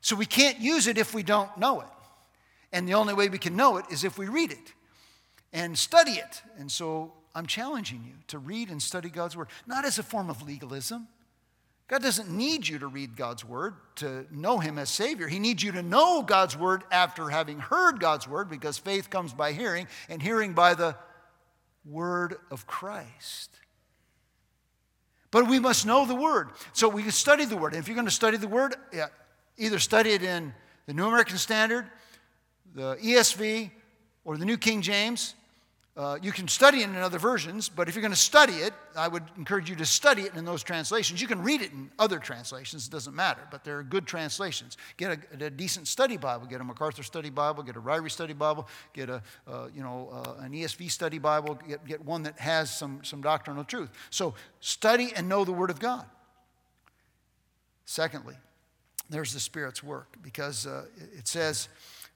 So 0.00 0.14
we 0.14 0.26
can't 0.26 0.60
use 0.60 0.86
it 0.86 0.96
if 0.96 1.12
we 1.12 1.22
don't 1.22 1.54
know 1.58 1.80
it. 1.80 1.88
And 2.72 2.88
the 2.88 2.94
only 2.94 3.12
way 3.12 3.28
we 3.28 3.38
can 3.38 3.56
know 3.56 3.76
it 3.76 3.84
is 3.90 4.04
if 4.04 4.16
we 4.16 4.28
read 4.28 4.52
it 4.52 4.72
and 5.52 5.76
study 5.76 6.12
it. 6.12 6.42
And 6.56 6.70
so 6.70 7.12
I'm 7.34 7.46
challenging 7.46 8.04
you 8.06 8.14
to 8.28 8.38
read 8.38 8.70
and 8.70 8.80
study 8.80 9.10
God's 9.10 9.36
word, 9.36 9.48
not 9.66 9.84
as 9.84 9.98
a 9.98 10.04
form 10.04 10.30
of 10.30 10.42
legalism 10.42 11.08
God 11.90 12.02
doesn't 12.02 12.30
need 12.30 12.68
you 12.68 12.78
to 12.78 12.86
read 12.86 13.16
God's 13.16 13.44
word 13.44 13.74
to 13.96 14.24
know 14.30 14.60
Him 14.60 14.78
as 14.78 14.88
Savior. 14.88 15.26
He 15.26 15.40
needs 15.40 15.60
you 15.60 15.72
to 15.72 15.82
know 15.82 16.22
God's 16.22 16.56
word 16.56 16.84
after 16.92 17.28
having 17.28 17.58
heard 17.58 17.98
God's 17.98 18.28
word 18.28 18.48
because 18.48 18.78
faith 18.78 19.10
comes 19.10 19.34
by 19.34 19.50
hearing 19.50 19.88
and 20.08 20.22
hearing 20.22 20.52
by 20.52 20.74
the 20.74 20.94
word 21.84 22.36
of 22.52 22.64
Christ. 22.68 23.50
But 25.32 25.48
we 25.48 25.58
must 25.58 25.84
know 25.84 26.06
the 26.06 26.14
word. 26.14 26.50
So 26.74 26.88
we 26.88 27.02
can 27.02 27.10
study 27.10 27.44
the 27.44 27.56
word. 27.56 27.72
And 27.72 27.82
if 27.82 27.88
you're 27.88 27.96
going 27.96 28.06
to 28.06 28.12
study 28.12 28.36
the 28.36 28.46
word, 28.46 28.76
yeah, 28.92 29.06
either 29.58 29.80
study 29.80 30.10
it 30.10 30.22
in 30.22 30.54
the 30.86 30.94
New 30.94 31.08
American 31.08 31.38
Standard, 31.38 31.90
the 32.72 32.94
ESV, 33.02 33.72
or 34.24 34.36
the 34.36 34.44
New 34.44 34.58
King 34.58 34.80
James. 34.80 35.34
Uh, 35.96 36.16
you 36.22 36.30
can 36.30 36.46
study 36.46 36.82
it 36.82 36.84
in 36.84 36.96
other 36.96 37.18
versions, 37.18 37.68
but 37.68 37.88
if 37.88 37.94
you're 37.96 38.02
going 38.02 38.12
to 38.12 38.16
study 38.16 38.54
it, 38.54 38.72
I 38.96 39.08
would 39.08 39.24
encourage 39.36 39.68
you 39.68 39.74
to 39.76 39.84
study 39.84 40.22
it 40.22 40.34
in 40.36 40.44
those 40.44 40.62
translations. 40.62 41.20
You 41.20 41.26
can 41.26 41.42
read 41.42 41.62
it 41.62 41.72
in 41.72 41.90
other 41.98 42.20
translations, 42.20 42.86
it 42.86 42.90
doesn't 42.92 43.14
matter, 43.14 43.40
but 43.50 43.64
there 43.64 43.76
are 43.78 43.82
good 43.82 44.06
translations. 44.06 44.76
Get 44.96 45.18
a, 45.40 45.46
a 45.46 45.50
decent 45.50 45.88
study 45.88 46.16
Bible, 46.16 46.46
get 46.46 46.60
a 46.60 46.64
MacArthur 46.64 47.02
study 47.02 47.28
Bible, 47.28 47.64
get 47.64 47.76
a 47.76 47.80
Ryrie 47.80 48.10
study 48.10 48.34
Bible, 48.34 48.68
get 48.92 49.10
a, 49.10 49.20
uh, 49.48 49.66
you 49.74 49.82
know, 49.82 50.10
uh, 50.12 50.44
an 50.44 50.52
ESV 50.52 50.90
study 50.92 51.18
Bible, 51.18 51.58
get, 51.66 51.84
get 51.84 52.04
one 52.04 52.22
that 52.22 52.38
has 52.38 52.74
some, 52.74 53.02
some 53.02 53.20
doctrinal 53.20 53.64
truth. 53.64 53.90
So 54.10 54.34
study 54.60 55.12
and 55.16 55.28
know 55.28 55.44
the 55.44 55.52
Word 55.52 55.70
of 55.70 55.80
God. 55.80 56.06
Secondly, 57.84 58.36
there's 59.10 59.34
the 59.34 59.40
Spirit's 59.40 59.82
work 59.82 60.16
because 60.22 60.68
uh, 60.68 60.84
it 61.18 61.26
says, 61.26 61.68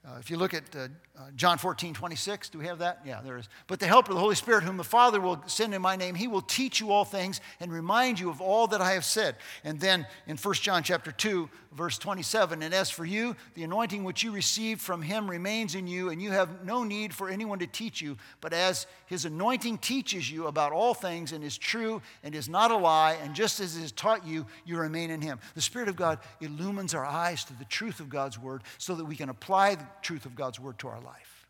uh, 0.06 0.18
if 0.18 0.30
you 0.30 0.36
look 0.36 0.52
at 0.52 0.64
uh, 0.76 0.88
uh, 1.16 1.30
John 1.34 1.56
14, 1.56 1.94
26, 1.94 2.50
do 2.50 2.58
we 2.58 2.66
have 2.66 2.80
that? 2.80 3.00
Yeah, 3.06 3.22
there 3.22 3.38
is. 3.38 3.48
But 3.66 3.80
the 3.80 3.86
Helper, 3.86 4.12
the 4.12 4.20
Holy 4.20 4.34
Spirit, 4.34 4.64
whom 4.64 4.76
the 4.76 4.84
Father 4.84 5.18
will 5.18 5.42
send 5.46 5.72
in 5.72 5.80
my 5.80 5.96
name, 5.96 6.14
he 6.14 6.26
will 6.26 6.42
teach 6.42 6.78
you 6.78 6.92
all 6.92 7.06
things 7.06 7.40
and 7.58 7.72
remind 7.72 8.20
you 8.20 8.28
of 8.28 8.42
all 8.42 8.66
that 8.66 8.82
I 8.82 8.92
have 8.92 9.04
said. 9.04 9.36
And 9.62 9.80
then 9.80 10.06
in 10.26 10.36
1 10.36 10.54
John 10.56 10.82
chapter 10.82 11.10
2, 11.10 11.48
verse 11.72 11.96
27, 11.96 12.62
and 12.62 12.74
as 12.74 12.90
for 12.90 13.04
you, 13.04 13.34
the 13.54 13.64
anointing 13.64 14.04
which 14.04 14.22
you 14.22 14.30
received 14.30 14.80
from 14.80 15.00
him 15.00 15.28
remains 15.28 15.74
in 15.74 15.86
you, 15.86 16.10
and 16.10 16.20
you 16.20 16.32
have 16.32 16.64
no 16.64 16.84
need 16.84 17.14
for 17.14 17.30
anyone 17.30 17.58
to 17.60 17.66
teach 17.66 18.02
you. 18.02 18.16
But 18.42 18.52
as 18.52 18.86
his 19.06 19.24
anointing 19.24 19.78
teaches 19.78 20.30
you 20.30 20.48
about 20.48 20.72
all 20.72 20.92
things 20.92 21.32
and 21.32 21.42
is 21.42 21.56
true 21.56 22.02
and 22.22 22.34
is 22.34 22.48
not 22.48 22.70
a 22.70 22.76
lie, 22.76 23.16
and 23.22 23.34
just 23.34 23.58
as 23.58 23.76
it 23.76 23.80
has 23.80 23.92
taught 23.92 24.26
you, 24.26 24.44
you 24.66 24.76
remain 24.76 25.10
in 25.10 25.22
him. 25.22 25.38
The 25.54 25.62
Spirit 25.62 25.88
of 25.88 25.96
God 25.96 26.18
illumines 26.40 26.94
our 26.94 27.06
eyes 27.06 27.44
to 27.44 27.54
the 27.54 27.64
truth 27.64 28.00
of 28.00 28.08
God's 28.08 28.38
word 28.38 28.62
so 28.76 28.94
that 28.94 29.04
we 29.04 29.16
can 29.16 29.30
apply 29.30 29.78
truth 30.02 30.26
of 30.26 30.34
God's 30.34 30.60
word 30.60 30.78
to 30.80 30.88
our 30.88 31.00
life. 31.00 31.46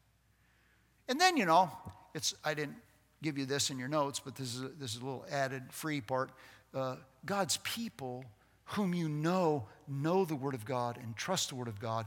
And 1.09 1.21
then, 1.21 1.37
you 1.37 1.45
know, 1.45 1.71
it's, 2.15 2.35
I 2.45 2.55
didn't 2.55 2.77
give 3.23 3.39
you 3.39 3.47
this 3.47 3.71
in 3.71 3.79
your 3.79 3.89
notes, 3.89 4.21
but 4.21 4.37
this 4.37 4.55
is 4.55 4.63
a, 4.63 4.69
this 4.69 4.95
is 4.95 5.01
a 5.01 5.05
little 5.05 5.27
added 5.31 5.65
free 5.71 6.01
part. 6.01 6.31
Uh, 6.75 6.97
God's 7.25 7.59
people, 7.59 8.25
whom 8.65 8.95
you 8.95 9.09
know, 9.09 9.67
know 9.89 10.25
the 10.25 10.37
word 10.37 10.55
of 10.55 10.65
God 10.65 10.99
and 11.03 11.17
trust 11.17 11.51
the 11.51 11.55
word 11.55 11.69
of 11.69 11.81
God, 11.81 12.07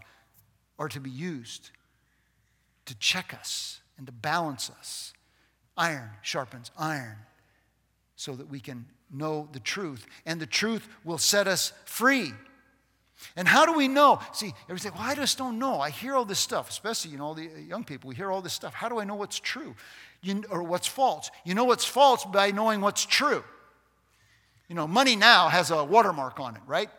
are 0.80 0.90
to 0.90 1.00
be 1.00 1.10
used 1.10 1.72
to 2.86 2.96
check 2.96 3.34
us 3.34 3.82
and 3.98 4.06
to 4.08 4.14
balance 4.14 4.70
us. 4.80 5.14
Iron 5.78 6.10
sharpens 6.22 6.72
iron 6.78 7.18
so 8.16 8.34
that 8.36 8.50
we 8.50 8.60
can 8.60 8.86
know 9.12 9.48
the 9.52 9.60
truth, 9.60 10.08
and 10.26 10.42
the 10.42 10.48
truth 10.48 10.88
will 11.04 11.20
set 11.20 11.48
us 11.48 11.72
free. 11.86 12.34
And 13.36 13.48
how 13.48 13.66
do 13.66 13.74
we 13.74 13.88
know? 13.88 14.20
See, 14.32 14.54
everybody 14.64 14.82
say, 14.82 14.90
well, 14.90 15.04
I 15.04 15.16
just 15.16 15.38
don't 15.38 15.60
know. 15.60 15.80
I 15.80 15.90
hear 15.90 16.16
all 16.16 16.26
this 16.26 16.40
stuff, 16.40 16.70
especially, 16.70 17.12
you 17.12 17.18
know, 17.18 17.34
the 17.34 17.50
young 17.68 17.84
people, 17.84 18.10
we 18.10 18.16
hear 18.16 18.32
all 18.32 18.42
this 18.42 18.54
stuff. 18.54 18.74
How 18.74 18.90
do 18.90 19.00
I 19.00 19.04
know 19.04 19.16
what's 19.16 19.40
true 19.40 19.76
you, 20.22 20.44
or 20.50 20.64
what's 20.64 20.88
false? 20.88 21.32
You 21.44 21.56
know 21.56 21.66
what's 21.66 21.86
false 21.86 22.26
by 22.26 22.52
knowing 22.52 22.82
what's 22.82 23.06
true. 23.06 23.44
You 24.68 24.76
know, 24.76 24.88
money 24.88 25.16
now 25.16 25.48
has 25.48 25.72
a 25.72 25.84
watermark 25.84 26.40
on 26.40 26.56
it, 26.56 26.62
right? 26.68 26.90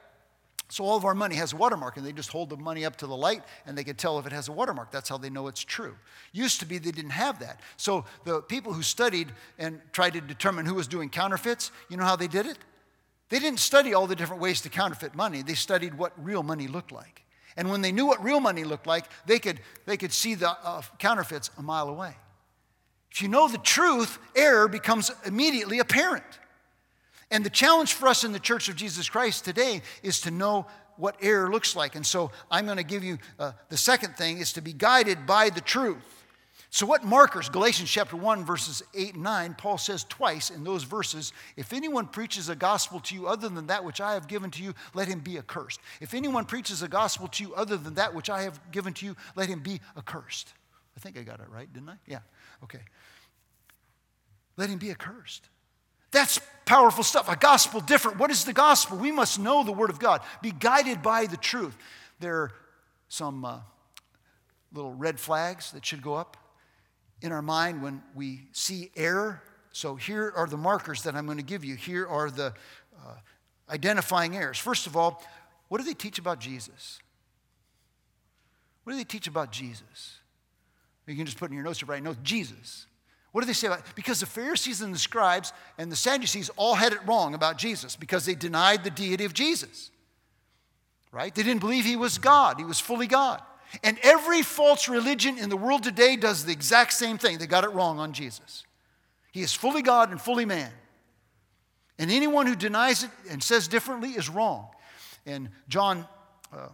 So 0.71 0.85
all 0.85 0.97
of 0.97 1.05
our 1.05 1.15
money 1.15 1.37
has 1.37 1.55
a 1.55 1.57
watermark, 1.57 1.97
and 1.97 2.05
they 2.05 2.13
just 2.13 2.31
hold 2.31 2.51
the 2.51 2.57
money 2.57 2.85
up 2.85 2.97
to 2.97 3.07
the 3.07 3.17
light 3.17 3.43
and 3.65 3.77
they 3.77 3.85
can 3.85 3.97
tell 3.97 4.19
if 4.19 4.27
it 4.27 4.33
has 4.33 4.49
a 4.49 4.53
watermark. 4.53 4.91
That's 4.91 5.09
how 5.09 5.17
they 5.17 5.31
know 5.31 5.47
it's 5.47 5.65
true. 5.65 5.97
Used 6.33 6.61
to 6.61 6.67
be 6.67 6.79
they 6.79 6.91
didn't 6.91 7.13
have 7.13 7.39
that. 7.41 7.61
So 7.79 8.05
the 8.25 8.43
people 8.43 8.73
who 8.73 8.83
studied 8.83 9.33
and 9.59 9.81
tried 9.93 10.13
to 10.13 10.21
determine 10.21 10.67
who 10.67 10.75
was 10.75 10.87
doing 10.87 11.09
counterfeits, 11.09 11.71
you 11.89 11.97
know 11.97 12.05
how 12.05 12.17
they 12.17 12.29
did 12.29 12.47
it? 12.47 12.59
They 13.29 13.39
didn't 13.39 13.61
study 13.61 13.95
all 13.95 14.07
the 14.07 14.17
different 14.17 14.43
ways 14.43 14.61
to 14.63 14.69
counterfeit 14.69 15.15
money, 15.15 15.43
they 15.43 15.55
studied 15.55 15.95
what 15.95 16.13
real 16.23 16.43
money 16.43 16.67
looked 16.67 16.93
like. 16.93 17.25
And 17.57 17.71
when 17.71 17.83
they 17.83 17.91
knew 17.91 18.07
what 18.07 18.23
real 18.23 18.39
money 18.39 18.63
looked 18.63 18.87
like, 18.87 19.07
they 19.27 19.41
could, 19.41 19.61
they 19.85 19.97
could 19.97 20.13
see 20.13 20.37
the 20.37 20.51
uh, 20.51 20.83
counterfeits 20.99 21.51
a 21.59 21.63
mile 21.63 21.89
away. 21.89 22.15
If 23.11 23.21
you 23.21 23.29
know 23.29 23.49
the 23.49 23.59
truth, 23.59 24.19
error 24.37 24.69
becomes 24.69 25.11
immediately 25.25 25.81
apparent. 25.81 26.25
And 27.31 27.45
the 27.45 27.51
challenge 27.51 27.95
for 27.95 28.07
us 28.07 28.23
in 28.23 28.33
the 28.33 28.39
Church 28.39 28.69
of 28.69 28.77
Jesus 28.77 29.09
Christ 29.09 29.45
today 29.45 29.83
is 30.03 30.21
to 30.23 30.31
know 30.31 30.67
what 30.97 31.17
error 31.21 31.51
looks 31.51 31.77
like. 31.77 31.95
And 31.97 32.07
so 32.07 32.31
I'm 32.51 32.65
going 32.65 32.79
to 32.79 32.85
give 32.85 33.05
you 33.05 33.19
uh, 33.39 33.53
the 33.69 33.77
second 33.77 34.17
thing 34.17 34.39
is 34.39 34.53
to 34.55 34.61
be 34.63 34.73
guided 34.73 35.27
by 35.27 35.51
the 35.51 35.61
truth. 35.61 36.18
So, 36.71 36.85
what 36.85 37.03
markers? 37.03 37.49
Galatians 37.49 37.91
chapter 37.91 38.15
1, 38.15 38.45
verses 38.45 38.83
8 38.95 39.15
and 39.15 39.23
9, 39.23 39.55
Paul 39.57 39.79
says 39.79 40.05
twice 40.05 40.51
in 40.51 40.65
those 40.65 40.85
verses 40.85 41.33
if 41.57 41.73
anyone 41.73 42.07
preaches 42.07 42.51
a 42.51 42.55
gospel 42.55 43.01
to 43.01 43.15
you 43.15 43.27
other 43.27 43.49
than 43.49 43.69
that 43.69 43.85
which 43.85 44.03
I 44.03 44.13
have 44.15 44.29
given 44.29 44.51
to 44.53 44.63
you, 44.63 44.75
let 44.93 45.09
him 45.09 45.21
be 45.21 45.39
accursed. 45.39 45.81
If 46.01 46.13
anyone 46.13 46.45
preaches 46.45 46.83
a 46.83 46.89
gospel 46.89 47.27
to 47.29 47.45
you 47.45 47.55
other 47.55 47.79
than 47.79 47.95
that 47.95 48.15
which 48.15 48.29
I 48.29 48.43
have 48.43 48.61
given 48.71 48.93
to 48.95 49.07
you, 49.07 49.17
let 49.35 49.49
him 49.49 49.61
be 49.61 49.81
accursed. 49.97 50.53
I 50.95 51.01
think 51.01 51.19
I 51.19 51.23
got 51.23 51.41
it 51.41 51.49
right, 51.49 51.73
didn't 51.73 51.89
I? 51.89 51.97
Yeah, 52.07 52.21
okay. 52.65 52.81
Let 54.59 54.69
him 54.69 54.79
be 54.79 54.91
accursed. 54.91 55.49
That's 56.11 56.39
powerful 56.67 57.05
stuff. 57.05 57.31
A 57.31 57.37
gospel 57.37 57.81
different. 57.81 58.19
What 58.19 58.31
is 58.31 58.45
the 58.45 58.53
gospel? 58.53 58.99
We 58.99 59.13
must 59.13 59.39
know 59.39 59.65
the 59.65 59.73
Word 59.73 59.89
of 59.89 59.99
God, 59.99 60.21
be 60.43 60.51
guided 60.51 61.03
by 61.03 61.27
the 61.27 61.37
truth. 61.39 61.77
There 62.21 62.37
are 62.37 62.53
some 63.09 63.45
uh, 63.45 63.61
little 64.73 64.93
red 64.93 65.19
flags 65.19 65.73
that 65.73 65.87
should 65.87 66.03
go 66.03 66.13
up 66.13 66.37
in 67.23 67.33
our 67.33 67.43
mind 67.43 67.83
when 67.83 68.03
we 68.15 68.49
see 68.53 68.91
error. 68.97 69.43
So 69.73 69.97
here 69.97 70.33
are 70.37 70.47
the 70.47 70.57
markers 70.57 71.03
that 71.03 71.15
I'm 71.15 71.27
going 71.27 71.39
to 71.39 71.45
give 71.45 71.65
you. 71.65 71.75
Here 71.75 72.07
are 72.07 72.31
the 72.31 72.55
uh, 72.97 73.15
identifying 73.71 74.37
errors. 74.37 74.59
First 74.59 74.87
of 74.87 74.97
all, 74.97 75.23
what 75.69 75.79
do 75.79 75.85
they 75.85 75.95
teach 75.95 76.19
about 76.19 76.41
Jesus? 76.41 77.01
What 78.85 78.93
do 78.93 78.99
they 78.99 79.05
teach 79.05 79.27
about 79.27 79.53
Jesus? 79.53 80.19
You 81.07 81.17
can 81.17 81.25
just 81.25 81.39
put 81.39 81.51
in 81.51 81.57
your 81.57 81.65
notes 81.65 81.83
write 81.83 82.03
notes 82.03 82.19
Jesus. 82.23 82.87
What 83.33 83.43
do 83.43 83.47
they 83.47 83.53
say 83.53 83.67
about? 83.67 83.83
Because 83.95 84.21
the 84.21 84.27
Pharisees 84.27 84.81
and 84.81 84.95
the 84.95 84.99
scribes 84.99 85.53
and 85.77 85.93
the 85.93 85.97
Sadducees 85.97 86.51
all 86.57 86.75
had 86.75 86.93
it 86.93 86.99
wrong 87.07 87.35
about 87.35 87.59
Jesus 87.59 87.97
because 87.97 88.25
they 88.25 88.35
denied 88.35 88.85
the 88.85 88.91
deity 88.91 89.25
of 89.25 89.33
Jesus. 89.35 89.91
Right? 91.13 91.35
They 91.35 91.43
didn't 91.43 91.61
believe 91.61 91.85
he 91.85 91.97
was 91.97 92.19
God, 92.19 92.59
he 92.59 92.65
was 92.65 92.81
fully 92.81 93.07
God. 93.07 93.43
And 93.83 93.99
every 94.03 94.43
false 94.43 94.89
religion 94.89 95.39
in 95.39 95.51
the 95.51 95.57
world 95.57 95.83
today 95.83 96.17
does 96.17 96.45
the 96.45 96.53
exact 96.53 96.93
same 96.93 97.19
thing. 97.19 97.39
They 97.39 97.47
got 97.47 97.65
it 97.65 97.71
wrong 97.71 97.99
on 97.99 98.13
Jesus. 98.13 98.65
He 99.33 99.43
is 99.43 99.53
fully 99.53 99.83
God 99.83 100.11
and 100.11 100.21
fully 100.21 100.45
man. 100.45 100.71
And 101.99 102.11
anyone 102.11 102.47
who 102.47 102.55
denies 102.55 103.05
it 103.05 103.11
and 103.31 103.43
says 103.43 103.69
differently 103.69 104.11
is 104.11 104.29
wrong. 104.29 104.69
And 105.27 105.51
John 105.69 106.07
uh, 106.53 106.69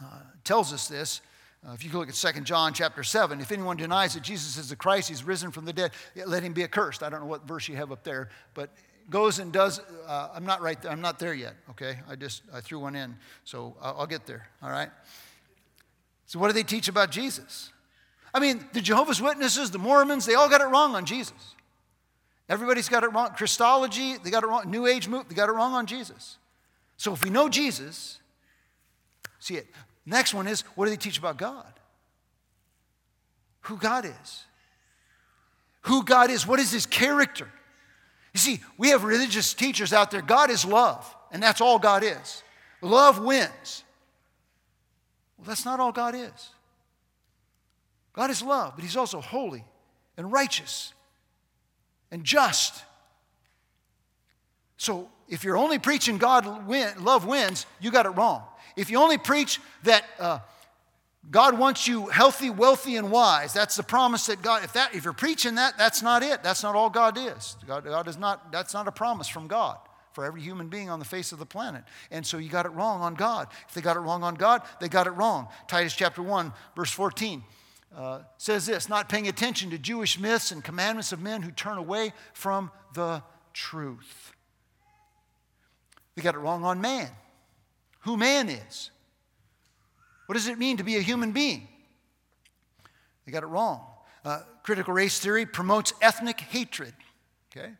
uh, 0.00 0.04
tells 0.44 0.72
us 0.72 0.88
this 0.88 1.22
uh, 1.66 1.72
if 1.72 1.84
you 1.84 1.90
can 1.90 2.00
look 2.00 2.08
at 2.08 2.14
2 2.14 2.40
John 2.40 2.74
chapter 2.74 3.04
7, 3.04 3.40
if 3.40 3.52
anyone 3.52 3.76
denies 3.76 4.14
that 4.14 4.22
Jesus 4.24 4.56
is 4.56 4.68
the 4.68 4.74
Christ, 4.74 5.08
he's 5.08 5.22
risen 5.22 5.52
from 5.52 5.64
the 5.64 5.72
dead, 5.72 5.92
let 6.26 6.42
him 6.42 6.52
be 6.52 6.64
accursed. 6.64 7.04
I 7.04 7.08
don't 7.08 7.20
know 7.20 7.26
what 7.26 7.46
verse 7.46 7.68
you 7.68 7.76
have 7.76 7.92
up 7.92 8.02
there, 8.02 8.30
but 8.54 8.70
goes 9.10 9.38
and 9.38 9.52
does, 9.52 9.80
uh, 10.08 10.28
I'm 10.34 10.44
not 10.44 10.60
right 10.60 10.80
there, 10.82 10.90
I'm 10.90 11.00
not 11.00 11.20
there 11.20 11.34
yet, 11.34 11.54
okay? 11.70 12.00
I 12.08 12.16
just, 12.16 12.42
I 12.52 12.60
threw 12.60 12.80
one 12.80 12.96
in, 12.96 13.16
so 13.44 13.76
I'll, 13.80 14.00
I'll 14.00 14.06
get 14.08 14.26
there, 14.26 14.48
all 14.60 14.70
right? 14.70 14.90
So 16.32 16.38
what 16.38 16.46
do 16.46 16.54
they 16.54 16.62
teach 16.62 16.88
about 16.88 17.10
Jesus? 17.10 17.70
I 18.32 18.40
mean, 18.40 18.64
the 18.72 18.80
Jehovah's 18.80 19.20
Witnesses, 19.20 19.70
the 19.70 19.78
Mormons, 19.78 20.24
they 20.24 20.34
all 20.34 20.48
got 20.48 20.62
it 20.62 20.64
wrong 20.64 20.94
on 20.94 21.04
Jesus. 21.04 21.54
Everybody's 22.48 22.88
got 22.88 23.04
it 23.04 23.08
wrong. 23.12 23.34
Christology, 23.36 24.16
they 24.16 24.30
got 24.30 24.42
it 24.42 24.46
wrong. 24.46 24.70
New 24.70 24.86
Age 24.86 25.08
move, 25.08 25.28
they 25.28 25.34
got 25.34 25.50
it 25.50 25.52
wrong 25.52 25.74
on 25.74 25.84
Jesus. 25.84 26.38
So 26.96 27.12
if 27.12 27.22
we 27.22 27.28
know 27.28 27.50
Jesus, 27.50 28.18
see 29.40 29.56
it. 29.56 29.66
Next 30.06 30.32
one 30.32 30.46
is 30.46 30.62
what 30.74 30.86
do 30.86 30.90
they 30.90 30.96
teach 30.96 31.18
about 31.18 31.36
God? 31.36 31.70
Who 33.64 33.76
God 33.76 34.06
is. 34.06 34.44
Who 35.82 36.02
God 36.02 36.30
is. 36.30 36.46
What 36.46 36.60
is 36.60 36.72
his 36.72 36.86
character? 36.86 37.52
You 38.32 38.40
see, 38.40 38.62
we 38.78 38.88
have 38.88 39.04
religious 39.04 39.52
teachers 39.52 39.92
out 39.92 40.10
there. 40.10 40.22
God 40.22 40.48
is 40.48 40.64
love, 40.64 41.14
and 41.30 41.42
that's 41.42 41.60
all 41.60 41.78
God 41.78 42.02
is. 42.02 42.42
Love 42.80 43.22
wins. 43.22 43.84
Well, 45.42 45.48
that's 45.48 45.64
not 45.64 45.80
all 45.80 45.90
God 45.90 46.14
is. 46.14 46.50
God 48.12 48.30
is 48.30 48.42
love, 48.42 48.74
but 48.76 48.84
he's 48.84 48.96
also 48.96 49.20
holy 49.20 49.64
and 50.16 50.30
righteous 50.30 50.94
and 52.12 52.22
just. 52.22 52.84
So 54.76 55.10
if 55.28 55.42
you're 55.42 55.56
only 55.56 55.80
preaching 55.80 56.16
God 56.16 56.68
win, 56.68 56.92
love 57.02 57.26
wins, 57.26 57.66
you 57.80 57.90
got 57.90 58.06
it 58.06 58.10
wrong. 58.10 58.44
If 58.76 58.88
you 58.88 58.98
only 58.98 59.18
preach 59.18 59.58
that 59.82 60.04
uh, 60.20 60.38
God 61.28 61.58
wants 61.58 61.88
you 61.88 62.06
healthy, 62.06 62.48
wealthy, 62.48 62.94
and 62.94 63.10
wise, 63.10 63.52
that's 63.52 63.74
the 63.74 63.82
promise 63.82 64.26
that 64.26 64.42
God, 64.42 64.62
if, 64.62 64.74
that, 64.74 64.94
if 64.94 65.02
you're 65.02 65.12
preaching 65.12 65.56
that, 65.56 65.76
that's 65.76 66.02
not 66.02 66.22
it. 66.22 66.44
That's 66.44 66.62
not 66.62 66.76
all 66.76 66.88
God 66.88 67.18
is. 67.18 67.56
God, 67.66 67.84
God 67.84 68.06
is 68.06 68.16
not, 68.16 68.52
that's 68.52 68.74
not 68.74 68.86
a 68.86 68.92
promise 68.92 69.26
from 69.26 69.48
God 69.48 69.76
for 70.12 70.24
every 70.24 70.40
human 70.40 70.68
being 70.68 70.90
on 70.90 70.98
the 70.98 71.04
face 71.04 71.32
of 71.32 71.38
the 71.38 71.46
planet. 71.46 71.84
And 72.10 72.26
so 72.26 72.38
you 72.38 72.48
got 72.48 72.66
it 72.66 72.70
wrong 72.70 73.02
on 73.02 73.14
God. 73.14 73.48
If 73.68 73.74
they 73.74 73.80
got 73.80 73.96
it 73.96 74.00
wrong 74.00 74.22
on 74.22 74.34
God, 74.34 74.62
they 74.80 74.88
got 74.88 75.06
it 75.06 75.12
wrong. 75.12 75.48
Titus 75.68 75.94
chapter 75.94 76.22
1, 76.22 76.52
verse 76.76 76.90
14. 76.90 77.42
Uh, 77.96 78.20
says 78.38 78.66
this 78.66 78.88
not 78.88 79.08
paying 79.08 79.28
attention 79.28 79.70
to 79.70 79.78
Jewish 79.78 80.18
myths 80.18 80.50
and 80.50 80.64
commandments 80.64 81.12
of 81.12 81.20
men 81.20 81.42
who 81.42 81.50
turn 81.50 81.76
away 81.76 82.14
from 82.32 82.70
the 82.94 83.22
truth. 83.52 84.32
They 86.14 86.22
got 86.22 86.34
it 86.34 86.38
wrong 86.38 86.64
on 86.64 86.80
man 86.80 87.10
who 88.02 88.16
man 88.16 88.48
is. 88.48 88.90
What 90.26 90.34
does 90.34 90.48
it 90.48 90.58
mean 90.58 90.76
to 90.76 90.84
be 90.84 90.96
a 90.96 91.00
human 91.00 91.32
being? 91.32 91.68
They 93.24 93.32
got 93.32 93.42
it 93.42 93.46
wrong. 93.46 93.84
Uh, 94.24 94.40
critical 94.62 94.94
race 94.94 95.18
theory 95.18 95.46
promotes 95.46 95.92
ethnic 96.00 96.40
hatred. 96.40 96.94
Okay? 97.50 97.72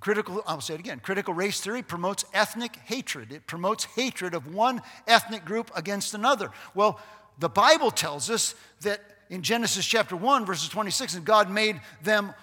Critical, 0.00 0.42
I'll 0.46 0.60
say 0.60 0.74
it 0.74 0.80
again. 0.80 1.00
Critical 1.00 1.32
race 1.32 1.60
theory 1.60 1.82
promotes 1.82 2.24
ethnic 2.34 2.76
hatred. 2.84 3.32
It 3.32 3.46
promotes 3.46 3.84
hatred 3.84 4.34
of 4.34 4.52
one 4.52 4.82
ethnic 5.06 5.44
group 5.44 5.70
against 5.76 6.12
another. 6.12 6.50
Well, 6.74 7.00
the 7.38 7.48
Bible 7.48 7.90
tells 7.90 8.28
us 8.28 8.54
that 8.80 9.00
in 9.30 9.42
Genesis 9.42 9.86
chapter 9.86 10.16
1, 10.16 10.44
verses 10.44 10.68
26, 10.68 11.14
and 11.14 11.24
God 11.24 11.50
made 11.50 11.80
them 12.02 12.34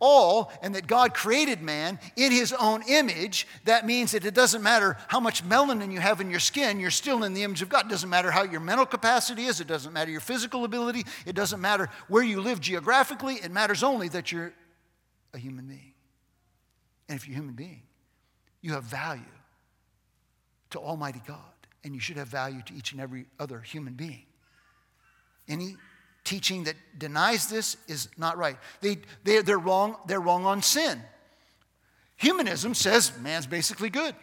all 0.00 0.50
and 0.62 0.74
that 0.74 0.86
God 0.86 1.14
created 1.14 1.60
man 1.62 1.98
in 2.16 2.32
his 2.32 2.52
own 2.52 2.82
image, 2.88 3.46
that 3.64 3.86
means 3.86 4.12
that 4.12 4.24
it 4.24 4.34
doesn't 4.34 4.62
matter 4.62 4.96
how 5.08 5.20
much 5.20 5.46
melanin 5.46 5.92
you 5.92 6.00
have 6.00 6.20
in 6.20 6.30
your 6.30 6.40
skin, 6.40 6.80
you're 6.80 6.90
still 6.90 7.22
in 7.22 7.34
the 7.34 7.42
image 7.42 7.62
of 7.62 7.68
God. 7.68 7.86
It 7.86 7.90
doesn't 7.90 8.08
matter 8.08 8.30
how 8.30 8.42
your 8.42 8.60
mental 8.60 8.86
capacity 8.86 9.44
is, 9.44 9.60
it 9.60 9.66
doesn't 9.66 9.92
matter 9.92 10.10
your 10.10 10.20
physical 10.20 10.64
ability, 10.64 11.04
it 11.26 11.34
doesn't 11.34 11.60
matter 11.60 11.88
where 12.08 12.22
you 12.22 12.40
live 12.40 12.60
geographically, 12.60 13.34
it 13.34 13.50
matters 13.50 13.82
only 13.82 14.08
that 14.08 14.32
you're 14.32 14.52
a 15.34 15.38
human 15.38 15.66
being. 15.66 15.89
And 17.10 17.18
if 17.18 17.26
you're 17.26 17.34
a 17.34 17.40
human 17.40 17.56
being, 17.56 17.82
you 18.62 18.72
have 18.74 18.84
value 18.84 19.22
to 20.70 20.78
Almighty 20.78 21.20
God, 21.26 21.36
and 21.82 21.92
you 21.92 21.98
should 21.98 22.16
have 22.16 22.28
value 22.28 22.62
to 22.66 22.72
each 22.72 22.92
and 22.92 23.00
every 23.00 23.26
other 23.40 23.58
human 23.58 23.94
being. 23.94 24.22
Any 25.48 25.74
teaching 26.22 26.64
that 26.64 26.76
denies 26.96 27.48
this 27.48 27.76
is 27.88 28.08
not 28.16 28.38
right. 28.38 28.56
They, 28.80 28.98
they, 29.24 29.42
they're, 29.42 29.58
wrong, 29.58 29.96
they're 30.06 30.20
wrong 30.20 30.46
on 30.46 30.62
sin. 30.62 31.02
Humanism 32.16 32.74
says 32.74 33.10
man's 33.18 33.48
basically 33.48 33.90
good. 33.90 34.14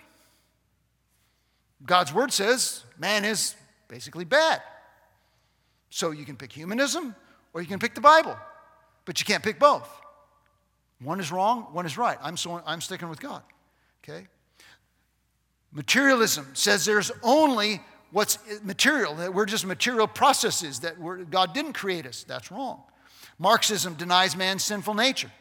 God's 1.86 2.14
word 2.14 2.32
says 2.32 2.86
man 2.98 3.26
is 3.26 3.54
basically 3.90 4.24
bad. 4.24 4.62
So 5.90 6.12
you 6.12 6.24
can 6.24 6.38
pick 6.38 6.54
humanism 6.54 7.16
or 7.54 7.60
you 7.60 7.68
can 7.68 7.80
pick 7.80 7.96
the 7.96 8.02
Bible, 8.02 8.38
but 9.04 9.20
you 9.20 9.26
can't 9.26 9.44
pick 9.44 9.60
both. 9.60 9.90
One 11.02 11.20
is 11.20 11.32
wrong, 11.32 11.68
one 11.74 11.86
is 11.86 11.98
right. 11.98 12.18
I'm, 12.22 12.38
so, 12.38 12.62
I'm 12.66 12.82
sticking 12.82 13.10
with 13.10 13.20
God. 13.20 13.44
Okay? 14.04 14.28
Materialism 15.72 16.48
says 16.54 16.86
there's 16.86 17.12
only 17.22 17.82
what's 18.12 18.40
material, 18.64 19.16
that 19.16 19.34
we're 19.34 19.46
just 19.46 19.66
material 19.66 20.08
processes, 20.08 20.80
that 20.80 20.96
God 21.30 21.54
didn't 21.54 21.74
create 21.74 22.06
us. 22.06 22.24
That's 22.24 22.52
wrong. 22.52 22.82
Marxism 23.38 23.94
denies 23.94 24.36
man's 24.36 24.64
sinful 24.64 24.96
nature. 24.96 25.32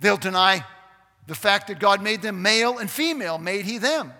They'll 0.00 0.16
deny 0.16 0.64
the 1.26 1.34
fact 1.34 1.68
that 1.68 1.78
God 1.78 2.02
made 2.02 2.22
them 2.22 2.42
male 2.42 2.78
and 2.78 2.90
female, 2.90 3.38
made 3.38 3.64
he 3.64 3.78
them. 3.78 4.12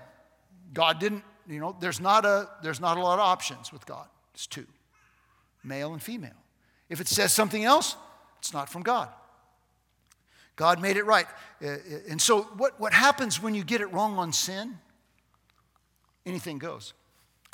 God 0.73 0.99
didn't, 0.99 1.25
you 1.49 1.61
know, 1.61 1.77
there's 1.81 2.01
not 2.01 2.25
a, 2.25 2.49
there's 2.63 2.81
not 2.81 2.99
a 2.99 3.01
lot 3.01 3.19
of 3.19 3.25
options 3.25 3.73
with 3.73 3.87
God. 3.87 4.07
It's 4.35 4.47
two 4.47 4.67
male 5.65 5.93
and 5.93 6.03
female. 6.03 6.31
If 6.89 7.01
it 7.01 7.09
says 7.09 7.33
something 7.33 7.65
else, 7.65 7.97
it's 8.39 8.53
not 8.53 8.69
from 8.69 8.83
God. 8.83 9.09
God 10.57 10.81
made 10.81 10.97
it 10.97 11.05
right. 11.05 11.27
Uh, 11.63 11.67
uh, 11.69 11.79
and 12.09 12.21
so, 12.21 12.43
what, 12.57 12.81
what 12.81 12.93
happens 12.93 13.43
when 13.43 13.55
you 13.55 13.63
get 13.63 13.81
it 13.81 13.93
wrong 13.93 14.19
on 14.19 14.33
sin? 14.33 14.79
anything 16.27 16.59
goes. 16.59 16.93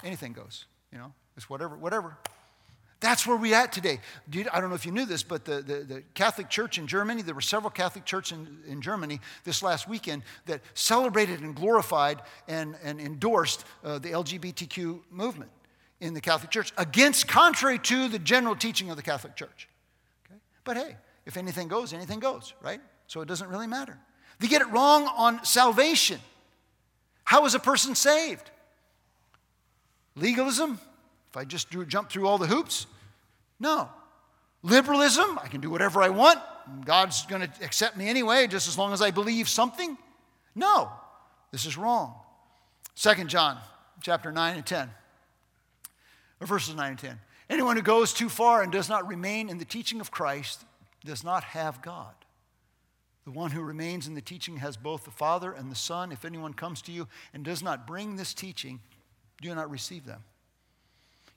Anything 0.02 0.32
goes, 0.32 0.64
you 0.90 0.98
know, 0.98 1.12
it's 1.36 1.48
whatever, 1.48 1.76
whatever. 1.76 2.16
That's 2.98 3.26
where 3.26 3.36
we're 3.36 3.54
at 3.54 3.72
today. 3.72 4.00
I 4.52 4.60
don't 4.60 4.68
know 4.68 4.76
if 4.76 4.86
you 4.86 4.92
knew 4.92 5.04
this, 5.04 5.22
but 5.22 5.44
the, 5.44 5.60
the, 5.60 5.74
the, 5.80 6.02
Catholic 6.14 6.48
Church 6.48 6.78
in 6.78 6.86
Germany, 6.86 7.22
there 7.22 7.34
were 7.34 7.40
several 7.40 7.70
Catholic 7.70 8.04
churches 8.04 8.38
in, 8.38 8.58
in 8.66 8.80
Germany 8.80 9.20
this 9.44 9.60
last 9.62 9.88
weekend 9.88 10.22
that 10.46 10.60
celebrated 10.74 11.40
and 11.40 11.54
glorified 11.54 12.22
and, 12.46 12.76
and 12.82 13.00
endorsed 13.00 13.64
uh, 13.84 13.98
the 13.98 14.10
LGBTQ 14.10 15.00
movement 15.10 15.50
in 16.00 16.14
the 16.14 16.20
Catholic 16.20 16.50
Church, 16.50 16.72
against, 16.78 17.28
contrary 17.28 17.78
to 17.80 18.08
the 18.08 18.18
general 18.18 18.56
teaching 18.56 18.90
of 18.90 18.96
the 18.96 19.02
Catholic 19.02 19.36
Church. 19.36 19.68
But 20.64 20.76
hey, 20.76 20.96
if 21.26 21.36
anything 21.36 21.68
goes, 21.68 21.92
anything 21.92 22.20
goes, 22.20 22.54
right? 22.62 22.80
So 23.06 23.20
it 23.20 23.28
doesn't 23.28 23.48
really 23.48 23.66
matter. 23.66 23.98
They 24.38 24.48
get 24.48 24.62
it 24.62 24.70
wrong 24.70 25.08
on 25.16 25.44
salvation. 25.44 26.20
How 27.24 27.44
is 27.44 27.54
a 27.54 27.60
person 27.60 27.94
saved? 27.94 28.50
Legalism, 30.16 30.78
if 31.30 31.36
I 31.36 31.44
just 31.44 31.70
drew, 31.70 31.86
jump 31.86 32.10
through 32.10 32.26
all 32.26 32.38
the 32.38 32.46
hoops? 32.46 32.86
No. 33.58 33.88
Liberalism, 34.62 35.38
I 35.42 35.48
can 35.48 35.60
do 35.60 35.70
whatever 35.70 36.02
I 36.02 36.10
want. 36.10 36.38
God's 36.84 37.26
going 37.26 37.42
to 37.42 37.64
accept 37.64 37.96
me 37.96 38.08
anyway, 38.08 38.46
just 38.46 38.68
as 38.68 38.78
long 38.78 38.92
as 38.92 39.02
I 39.02 39.10
believe 39.10 39.48
something? 39.48 39.96
No. 40.54 40.90
This 41.50 41.66
is 41.66 41.76
wrong. 41.76 42.14
Second 42.94 43.28
John 43.28 43.58
chapter 44.02 44.32
9 44.32 44.56
and 44.56 44.66
10. 44.66 44.90
Or 46.40 46.46
verses 46.46 46.74
9 46.74 46.90
and 46.90 46.98
10. 46.98 47.18
Anyone 47.53 47.76
who 47.76 47.82
goes 47.82 48.14
too 48.14 48.30
far 48.30 48.62
and 48.62 48.72
does 48.72 48.88
not 48.88 49.07
remain 49.07 49.50
in 49.50 49.59
the 49.59 49.66
teaching 49.66 50.00
of 50.00 50.11
Christ 50.11 50.64
does 51.05 51.22
not 51.22 51.44
have 51.44 51.82
God. 51.82 52.14
The 53.26 53.30
one 53.30 53.50
who 53.50 53.61
remains 53.61 54.07
in 54.07 54.14
the 54.14 54.22
teaching 54.22 54.57
has 54.57 54.78
both 54.78 55.05
the 55.05 55.11
Father 55.11 55.53
and 55.53 55.70
the 55.70 55.76
Son. 55.76 56.12
If 56.12 56.24
anyone 56.24 56.55
comes 56.55 56.80
to 56.82 56.92
you 56.92 57.09
and 57.34 57.44
does 57.44 57.62
not 57.62 57.86
bring 57.86 58.16
this 58.16 58.32
teaching, 58.32 58.80
do 59.42 59.55
not 59.55 59.70
receive 59.70 60.07
them. 60.07 60.24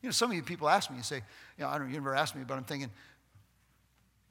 You 0.02 0.08
know, 0.08 0.12
some 0.14 0.30
of 0.30 0.38
you 0.38 0.42
people 0.42 0.70
ask 0.70 0.90
me, 0.90 0.96
you 0.96 1.04
say, 1.04 1.18
you 1.18 1.66
know, 1.66 1.68
I 1.68 1.78
don't, 1.78 1.90
you 1.90 1.96
never 1.96 2.16
asked 2.16 2.34
me, 2.34 2.46
but 2.48 2.54
I'm 2.54 2.64
thinking, 2.64 2.92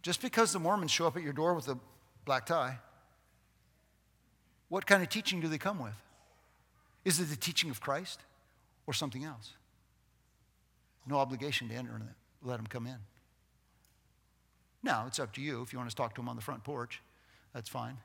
just 0.00 0.22
because 0.22 0.54
the 0.54 0.58
Mormons 0.58 0.90
show 0.90 1.06
up 1.06 1.18
at 1.18 1.22
your 1.22 1.34
door 1.34 1.52
with 1.52 1.68
a 1.68 1.76
black 2.24 2.46
tie, 2.46 2.78
what 4.70 4.86
kind 4.86 5.02
of 5.02 5.10
teaching 5.10 5.38
do 5.38 5.48
they 5.48 5.58
come 5.58 5.78
with? 5.78 5.92
Is 7.04 7.20
it 7.20 7.24
the 7.24 7.36
teaching 7.36 7.68
of 7.68 7.82
Christ 7.82 8.20
or 8.86 8.94
something 8.94 9.22
else? 9.22 9.52
No 11.06 11.16
obligation 11.16 11.68
to 11.68 11.74
enter 11.74 11.96
it. 11.96 12.02
Let 12.42 12.56
them 12.56 12.66
come 12.66 12.86
in. 12.86 12.96
Now, 14.82 15.04
it's 15.06 15.18
up 15.18 15.32
to 15.34 15.40
you 15.40 15.62
if 15.62 15.72
you 15.72 15.78
want 15.78 15.90
to 15.90 15.96
talk 15.96 16.14
to 16.14 16.20
them 16.20 16.28
on 16.28 16.36
the 16.36 16.42
front 16.42 16.62
porch. 16.62 17.00
That's 17.54 17.68
fine. 17.68 17.96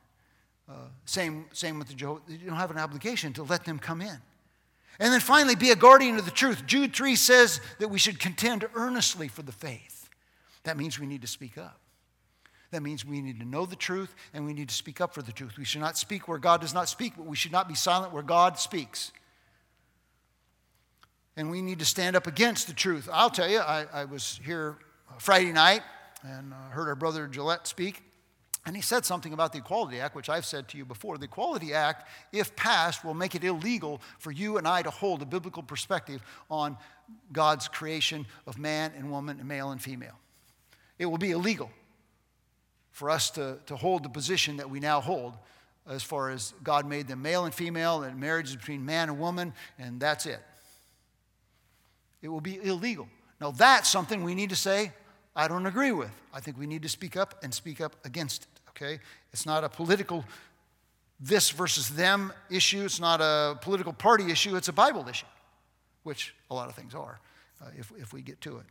Uh, 0.70 0.74
same, 1.06 1.46
same 1.52 1.80
with 1.80 1.88
the 1.88 1.94
Jehovah. 1.94 2.22
You 2.28 2.48
don't 2.48 2.56
have 2.56 2.72
an 2.72 2.78
obligation 2.78 3.34
to 3.34 3.44
let 3.44 3.66
them 3.66 3.80
come 3.80 4.02
in. 4.02 4.18
And 5.00 5.14
then 5.14 5.20
finally, 5.20 5.56
be 5.56 5.72
a 5.72 5.76
guardian 5.76 6.18
of 6.18 6.26
the 6.26 6.32
truth. 6.32 6.66
Jude 6.66 6.94
3 6.94 7.16
says 7.16 7.62
that 7.80 7.90
we 7.90 7.98
should 7.98 8.20
contend 8.20 8.68
earnestly 8.76 9.28
for 9.28 9.42
the 9.42 9.52
faith. 9.52 10.10
That 10.64 10.78
means 10.78 11.00
we 11.00 11.08
need 11.08 11.22
to 11.22 11.28
speak 11.28 11.58
up. 11.58 11.80
That 12.72 12.84
means 12.84 13.04
we 13.04 13.22
need 13.22 13.40
to 13.40 13.46
know 13.46 13.66
the 13.66 13.76
truth 13.76 14.14
and 14.34 14.46
we 14.46 14.54
need 14.54 14.70
to 14.70 14.76
speak 14.76 15.02
up 15.02 15.14
for 15.14 15.22
the 15.22 15.32
truth. 15.32 15.58
We 15.58 15.66
should 15.66 15.82
not 15.82 15.98
speak 15.98 16.28
where 16.28 16.38
God 16.38 16.62
does 16.62 16.74
not 16.74 16.88
speak, 16.88 17.14
but 17.18 17.26
we 17.26 17.36
should 17.36 17.52
not 17.52 17.68
be 17.68 17.74
silent 17.74 18.14
where 18.14 18.22
God 18.22 18.60
speaks. 18.60 19.12
And 21.40 21.50
we 21.50 21.62
need 21.62 21.80
to 21.80 21.86
stand 21.86 22.18
up 22.18 22.28
against 22.28 22.68
the 22.68 22.74
truth. 22.74 23.08
I'll 23.10 23.30
tell 23.30 23.50
you, 23.50 23.60
I, 23.60 23.86
I 23.94 24.04
was 24.04 24.42
here 24.44 24.78
Friday 25.20 25.54
night 25.54 25.84
and 26.22 26.52
uh, 26.52 26.58
heard 26.72 26.90
our 26.90 26.96
brother 26.96 27.28
Gillette 27.28 27.66
speak. 27.66 28.04
And 28.66 28.76
he 28.76 28.82
said 28.82 29.06
something 29.06 29.32
about 29.32 29.54
the 29.54 29.60
Equality 29.60 30.02
Act, 30.02 30.18
which 30.18 30.28
I've 30.28 30.46
said 30.46 30.68
to 30.68 30.78
you 30.78 30.84
before. 30.84 31.18
The 31.18 31.28
Equality 31.28 31.74
Act, 31.74 32.10
if 32.34 32.54
passed, 32.58 33.06
will 33.06 33.14
make 33.14 33.36
it 33.36 33.46
illegal 33.46 34.02
for 34.18 34.32
you 34.32 34.58
and 34.58 34.68
I 34.68 34.82
to 34.82 34.90
hold 34.90 35.22
a 35.22 35.26
biblical 35.26 35.64
perspective 35.64 36.22
on 36.52 36.76
God's 37.32 37.70
creation 37.70 38.26
of 38.46 38.60
man 38.60 38.92
and 38.98 39.10
woman 39.10 39.40
and 39.40 39.48
male 39.48 39.72
and 39.72 39.82
female. 39.82 40.20
It 40.98 41.06
will 41.06 41.18
be 41.18 41.32
illegal 41.32 41.72
for 42.92 43.10
us 43.10 43.32
to, 43.32 43.60
to 43.68 43.78
hold 43.78 44.04
the 44.04 44.10
position 44.10 44.58
that 44.58 44.70
we 44.70 44.82
now 44.82 45.00
hold 45.00 45.36
as 45.88 46.04
far 46.04 46.32
as 46.32 46.54
God 46.66 46.86
made 46.86 47.08
them 47.08 47.22
male 47.22 47.46
and 47.46 47.54
female, 47.54 48.04
and 48.04 48.20
marriage 48.20 48.50
is 48.50 48.58
between 48.58 48.86
man 48.86 49.08
and 49.08 49.18
woman, 49.18 49.54
and 49.78 50.02
that's 50.02 50.26
it. 50.26 50.42
It 52.22 52.28
will 52.28 52.42
be 52.42 52.60
illegal. 52.64 53.08
Now, 53.40 53.52
that's 53.52 53.90
something 53.90 54.24
we 54.24 54.36
need 54.36 54.50
to 54.50 54.56
say, 54.56 54.92
I 55.36 55.48
don't 55.48 55.66
agree 55.66 55.92
with. 55.92 56.12
I 56.34 56.40
think 56.40 56.58
we 56.58 56.68
need 56.68 56.82
to 56.84 56.90
speak 56.90 57.16
up 57.16 57.36
and 57.44 57.54
speak 57.54 57.80
up 57.80 57.96
against 58.04 58.44
it, 58.44 58.50
okay? 58.70 59.00
It's 59.32 59.46
not 59.46 59.64
a 59.64 59.70
political 59.70 60.26
this 61.20 61.50
versus 61.50 61.90
them 61.90 62.32
issue, 62.50 62.86
it's 62.86 63.00
not 63.00 63.20
a 63.20 63.58
political 63.62 63.92
party 63.92 64.32
issue, 64.32 64.56
it's 64.56 64.70
a 64.70 64.74
Bible 64.74 65.08
issue, 65.10 65.26
which 66.04 66.34
a 66.50 66.54
lot 66.54 66.70
of 66.70 66.76
things 66.76 66.96
are 66.96 67.20
uh, 67.62 67.66
if, 67.78 67.92
if 67.98 68.14
we 68.14 68.22
get 68.22 68.40
to 68.42 68.58
it. 68.58 68.66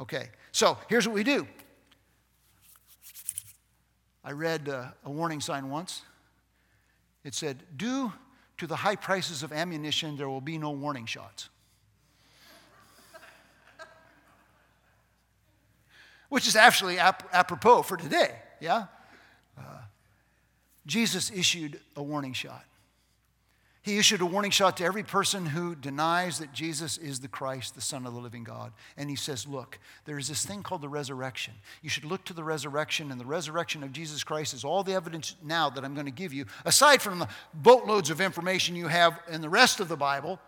Okay, 0.00 0.30
so 0.52 0.78
here's 0.88 1.08
what 1.08 1.14
we 1.14 1.24
do. 1.24 1.46
I 4.24 4.32
read 4.32 4.68
uh, 4.68 4.86
a 5.04 5.10
warning 5.10 5.40
sign 5.40 5.70
once. 5.70 6.02
It 7.24 7.34
said, 7.34 7.62
Due 7.76 8.12
to 8.58 8.66
the 8.66 8.76
high 8.76 8.96
prices 8.96 9.42
of 9.42 9.52
ammunition, 9.52 10.16
there 10.16 10.28
will 10.28 10.40
be 10.40 10.58
no 10.58 10.70
warning 10.70 11.06
shots. 11.06 11.48
Which 16.28 16.46
is 16.46 16.56
actually 16.56 16.98
ap- 16.98 17.28
apropos 17.32 17.82
for 17.82 17.96
today, 17.96 18.36
yeah? 18.60 18.86
Uh, 19.58 19.62
Jesus 20.86 21.30
issued 21.30 21.80
a 21.96 22.02
warning 22.02 22.32
shot. 22.32 22.64
He 23.82 23.96
issued 23.96 24.20
a 24.20 24.26
warning 24.26 24.50
shot 24.50 24.76
to 24.78 24.84
every 24.84 25.02
person 25.02 25.46
who 25.46 25.74
denies 25.74 26.40
that 26.40 26.52
Jesus 26.52 26.98
is 26.98 27.20
the 27.20 27.28
Christ, 27.28 27.74
the 27.74 27.80
Son 27.80 28.06
of 28.06 28.12
the 28.12 28.20
living 28.20 28.44
God. 28.44 28.72
And 28.98 29.08
he 29.08 29.16
says, 29.16 29.46
Look, 29.46 29.78
there 30.04 30.18
is 30.18 30.28
this 30.28 30.44
thing 30.44 30.62
called 30.62 30.82
the 30.82 30.90
resurrection. 30.90 31.54
You 31.80 31.88
should 31.88 32.04
look 32.04 32.24
to 32.26 32.34
the 32.34 32.44
resurrection, 32.44 33.10
and 33.10 33.18
the 33.18 33.24
resurrection 33.24 33.82
of 33.82 33.92
Jesus 33.92 34.24
Christ 34.24 34.52
is 34.52 34.62
all 34.62 34.82
the 34.82 34.92
evidence 34.92 35.36
now 35.42 35.70
that 35.70 35.84
I'm 35.84 35.94
going 35.94 36.04
to 36.04 36.12
give 36.12 36.34
you, 36.34 36.44
aside 36.66 37.00
from 37.00 37.18
the 37.18 37.28
boatloads 37.54 38.10
of 38.10 38.20
information 38.20 38.76
you 38.76 38.88
have 38.88 39.20
in 39.30 39.40
the 39.40 39.48
rest 39.48 39.80
of 39.80 39.88
the 39.88 39.96
Bible 39.96 40.38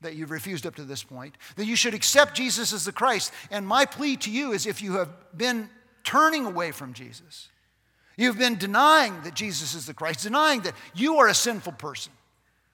that 0.00 0.16
you've 0.16 0.30
refused 0.30 0.66
up 0.66 0.76
to 0.76 0.84
this 0.84 1.02
point, 1.02 1.36
that 1.56 1.66
you 1.66 1.76
should 1.76 1.94
accept 1.94 2.34
Jesus 2.34 2.72
as 2.72 2.84
the 2.84 2.92
Christ. 2.92 3.32
And 3.50 3.66
my 3.66 3.84
plea 3.84 4.16
to 4.18 4.30
you 4.30 4.52
is 4.52 4.66
if 4.66 4.82
you 4.82 4.94
have 4.94 5.08
been 5.36 5.70
turning 6.02 6.44
away 6.44 6.72
from 6.72 6.92
Jesus, 6.92 7.48
you've 8.16 8.38
been 8.38 8.56
denying 8.56 9.22
that 9.22 9.34
Jesus 9.34 9.74
is 9.74 9.86
the 9.86 9.94
Christ, 9.94 10.22
denying 10.22 10.60
that 10.62 10.74
you 10.94 11.16
are 11.16 11.28
a 11.28 11.34
sinful 11.34 11.72
person, 11.72 12.12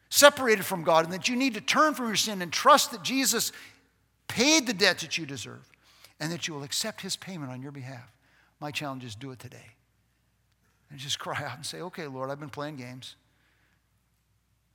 separated 0.09 0.65
from 0.65 0.83
God, 0.83 1.05
and 1.05 1.15
that 1.15 1.29
you 1.29 1.37
need 1.37 1.55
to 1.55 1.61
turn 1.61 1.95
from 1.95 2.07
your 2.07 2.17
sin 2.17 2.43
and 2.43 2.53
trust 2.53 2.91
that 2.91 3.03
Jesus 3.03 3.53
paid 4.27 4.67
the 4.67 4.75
debt 4.75 4.99
that 4.99 5.17
you 5.17 5.27
deserve, 5.27 5.71
and 6.19 6.33
that 6.33 6.49
you 6.49 6.55
will 6.55 6.63
accept 6.63 7.01
his 7.01 7.17
payment 7.17 7.51
on 7.51 7.63
your 7.63 7.73
behalf. 7.73 8.13
My 8.61 8.71
challenge 8.71 9.05
is 9.05 9.15
do 9.15 9.31
it 9.31 9.39
today. 9.39 9.75
And 10.91 10.99
just 10.99 11.19
cry 11.19 11.43
out 11.45 11.57
and 11.57 11.65
say, 11.65 11.81
okay, 11.81 12.07
Lord, 12.07 12.31
I've 12.31 12.41
been 12.41 12.51
playing 12.51 12.77
games. 12.77 13.15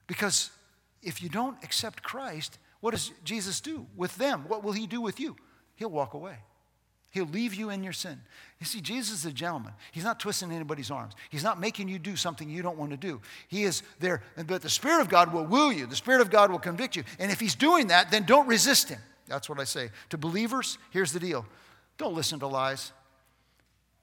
Because 0.08 0.50
if 1.06 1.22
you 1.24 1.30
don't 1.30 1.64
accept 1.64 2.04
Christ, 2.04 2.58
what 2.82 2.92
does 2.92 3.12
Jesus 3.24 3.62
do 3.62 3.86
with 3.96 4.18
them? 4.18 4.44
What 4.48 4.64
will 4.64 4.74
he 4.74 4.88
do 4.88 5.00
with 5.00 5.20
you? 5.20 5.38
He'll 5.76 5.90
walk 5.90 6.14
away. 6.14 6.38
He'll 7.12 7.26
leave 7.26 7.54
you 7.54 7.70
in 7.70 7.82
your 7.82 7.94
sin. 7.94 8.20
You 8.60 8.66
see, 8.66 8.82
Jesus 8.82 9.20
is 9.20 9.26
a 9.26 9.32
gentleman. 9.32 9.72
He's 9.94 10.04
not 10.04 10.20
twisting 10.20 10.52
anybody's 10.52 10.92
arms. 10.92 11.14
He's 11.30 11.44
not 11.44 11.60
making 11.62 11.88
you 11.88 11.98
do 11.98 12.18
something 12.18 12.50
you 12.50 12.62
don't 12.62 12.78
want 12.78 12.92
to 12.92 12.98
do. 12.98 13.22
He 13.48 13.64
is 13.64 13.84
there, 14.00 14.22
but 14.48 14.62
the 14.62 14.70
Spirit 14.70 15.00
of 15.00 15.08
God 15.08 15.32
will 15.32 15.46
woo 15.46 15.70
you. 15.70 15.86
The 15.86 15.96
Spirit 15.96 16.20
of 16.20 16.30
God 16.30 16.52
will 16.52 16.60
convict 16.60 16.98
you. 16.98 17.04
And 17.18 17.32
if 17.32 17.40
He's 17.40 17.56
doing 17.56 17.88
that, 17.88 18.12
then 18.12 18.24
don't 18.26 18.48
resist 18.48 18.90
Him. 18.90 19.00
That's 19.28 19.48
what 19.48 19.62
I 19.62 19.64
say. 19.64 19.92
To 20.10 20.18
believers, 20.18 20.78
here's 20.90 21.14
the 21.14 21.20
deal 21.20 21.46
don't 21.98 22.14
listen 22.14 22.40
to 22.40 22.48
lies 22.48 22.92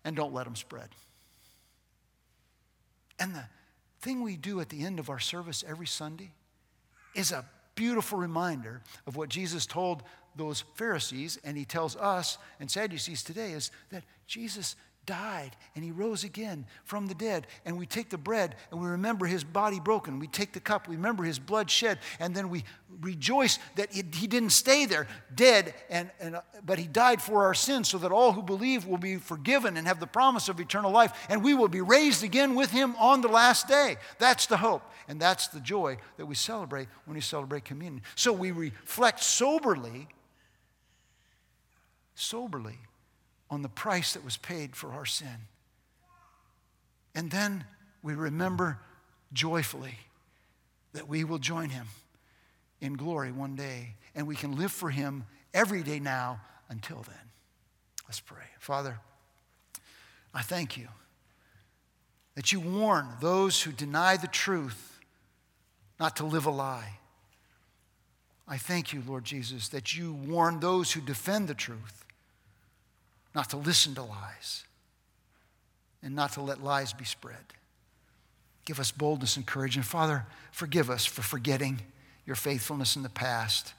and 0.04 0.16
don't 0.16 0.32
let 0.32 0.44
them 0.44 0.56
spread. 0.56 0.88
And 3.18 3.34
the 3.34 3.44
thing 4.00 4.22
we 4.22 4.36
do 4.36 4.60
at 4.60 4.70
the 4.70 4.84
end 4.84 4.98
of 4.98 5.10
our 5.10 5.20
service 5.20 5.62
every 5.68 5.86
Sunday 5.86 6.32
is 7.14 7.32
a 7.32 7.44
beautiful 7.74 8.18
reminder 8.18 8.80
of 9.06 9.16
what 9.16 9.28
Jesus 9.28 9.66
told 9.66 10.02
those 10.36 10.64
Pharisees 10.74 11.38
and 11.44 11.56
he 11.56 11.64
tells 11.64 11.96
us 11.96 12.38
and 12.60 12.70
Sadducees 12.70 13.22
today 13.22 13.52
is 13.52 13.70
that 13.90 14.04
Jesus 14.26 14.76
died 15.06 15.56
and 15.74 15.84
he 15.84 15.90
rose 15.90 16.24
again 16.24 16.66
from 16.84 17.06
the 17.06 17.14
dead. 17.14 17.46
And 17.64 17.78
we 17.78 17.86
take 17.86 18.10
the 18.10 18.18
bread 18.18 18.54
and 18.70 18.80
we 18.80 18.86
remember 18.86 19.26
his 19.26 19.44
body 19.44 19.80
broken. 19.80 20.18
We 20.18 20.28
take 20.28 20.52
the 20.52 20.60
cup, 20.60 20.88
we 20.88 20.96
remember 20.96 21.24
his 21.24 21.38
blood 21.38 21.70
shed, 21.70 21.98
and 22.20 22.34
then 22.34 22.48
we 22.48 22.64
rejoice 23.00 23.58
that 23.76 23.96
it, 23.96 24.14
he 24.14 24.26
didn't 24.26 24.50
stay 24.50 24.86
there 24.86 25.08
dead, 25.34 25.74
and, 25.88 26.10
and, 26.20 26.36
uh, 26.36 26.42
but 26.64 26.78
he 26.78 26.86
died 26.86 27.20
for 27.22 27.44
our 27.44 27.54
sins 27.54 27.88
so 27.88 27.98
that 27.98 28.12
all 28.12 28.32
who 28.32 28.42
believe 28.42 28.86
will 28.86 28.98
be 28.98 29.16
forgiven 29.16 29.76
and 29.76 29.86
have 29.86 30.00
the 30.00 30.06
promise 30.06 30.48
of 30.48 30.60
eternal 30.60 30.90
life, 30.90 31.26
and 31.28 31.42
we 31.42 31.54
will 31.54 31.68
be 31.68 31.80
raised 31.80 32.22
again 32.22 32.54
with 32.54 32.70
him 32.70 32.94
on 32.98 33.20
the 33.20 33.28
last 33.28 33.66
day. 33.68 33.96
That's 34.18 34.46
the 34.46 34.58
hope, 34.58 34.82
and 35.08 35.20
that's 35.20 35.48
the 35.48 35.60
joy 35.60 35.96
that 36.16 36.26
we 36.26 36.34
celebrate 36.34 36.88
when 37.06 37.14
we 37.14 37.20
celebrate 37.20 37.64
communion. 37.64 38.02
So 38.14 38.32
we 38.32 38.50
reflect 38.50 39.22
soberly, 39.22 40.08
soberly 42.14 42.78
on 43.52 43.60
the 43.60 43.68
price 43.68 44.14
that 44.14 44.24
was 44.24 44.38
paid 44.38 44.74
for 44.74 44.94
our 44.94 45.04
sin. 45.04 45.46
And 47.14 47.30
then 47.30 47.64
we 48.02 48.14
remember 48.14 48.78
joyfully 49.34 49.98
that 50.94 51.06
we 51.06 51.22
will 51.22 51.38
join 51.38 51.68
him 51.68 51.86
in 52.80 52.94
glory 52.94 53.30
one 53.30 53.54
day, 53.54 53.96
and 54.14 54.26
we 54.26 54.36
can 54.36 54.56
live 54.56 54.72
for 54.72 54.88
him 54.88 55.26
every 55.52 55.82
day 55.82 56.00
now 56.00 56.40
until 56.70 57.04
then. 57.06 57.30
Let's 58.08 58.20
pray. 58.20 58.46
Father, 58.58 58.98
I 60.32 60.40
thank 60.40 60.78
you 60.78 60.88
that 62.34 62.52
you 62.52 62.60
warn 62.60 63.06
those 63.20 63.60
who 63.60 63.70
deny 63.70 64.16
the 64.16 64.28
truth 64.28 64.98
not 66.00 66.16
to 66.16 66.24
live 66.24 66.46
a 66.46 66.50
lie. 66.50 66.94
I 68.48 68.56
thank 68.56 68.94
you, 68.94 69.02
Lord 69.06 69.24
Jesus, 69.24 69.68
that 69.68 69.94
you 69.94 70.14
warn 70.14 70.60
those 70.60 70.92
who 70.92 71.02
defend 71.02 71.48
the 71.48 71.54
truth 71.54 72.02
not 73.34 73.50
to 73.50 73.56
listen 73.56 73.94
to 73.94 74.02
lies, 74.02 74.64
and 76.02 76.14
not 76.14 76.32
to 76.32 76.42
let 76.42 76.62
lies 76.62 76.92
be 76.92 77.04
spread. 77.04 77.36
Give 78.64 78.78
us 78.78 78.90
boldness 78.90 79.36
and 79.36 79.46
courage. 79.46 79.76
And 79.76 79.84
Father, 79.84 80.26
forgive 80.52 80.90
us 80.90 81.04
for 81.04 81.22
forgetting 81.22 81.80
your 82.26 82.36
faithfulness 82.36 82.96
in 82.96 83.02
the 83.02 83.08
past. 83.08 83.74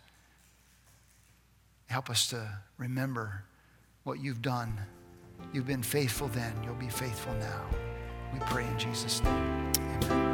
Help 1.87 2.09
us 2.09 2.27
to 2.29 2.59
remember 2.77 3.43
what 4.03 4.19
you've 4.19 4.41
done. 4.41 4.79
You've 5.53 5.67
been 5.67 5.83
faithful 5.83 6.27
then, 6.29 6.53
you'll 6.63 6.75
be 6.75 6.89
faithful 6.89 7.33
now. 7.35 7.65
We 8.33 8.39
pray 8.39 8.65
in 8.65 8.79
Jesus' 8.79 9.21
name. 9.23 9.71
Amen. 10.03 10.32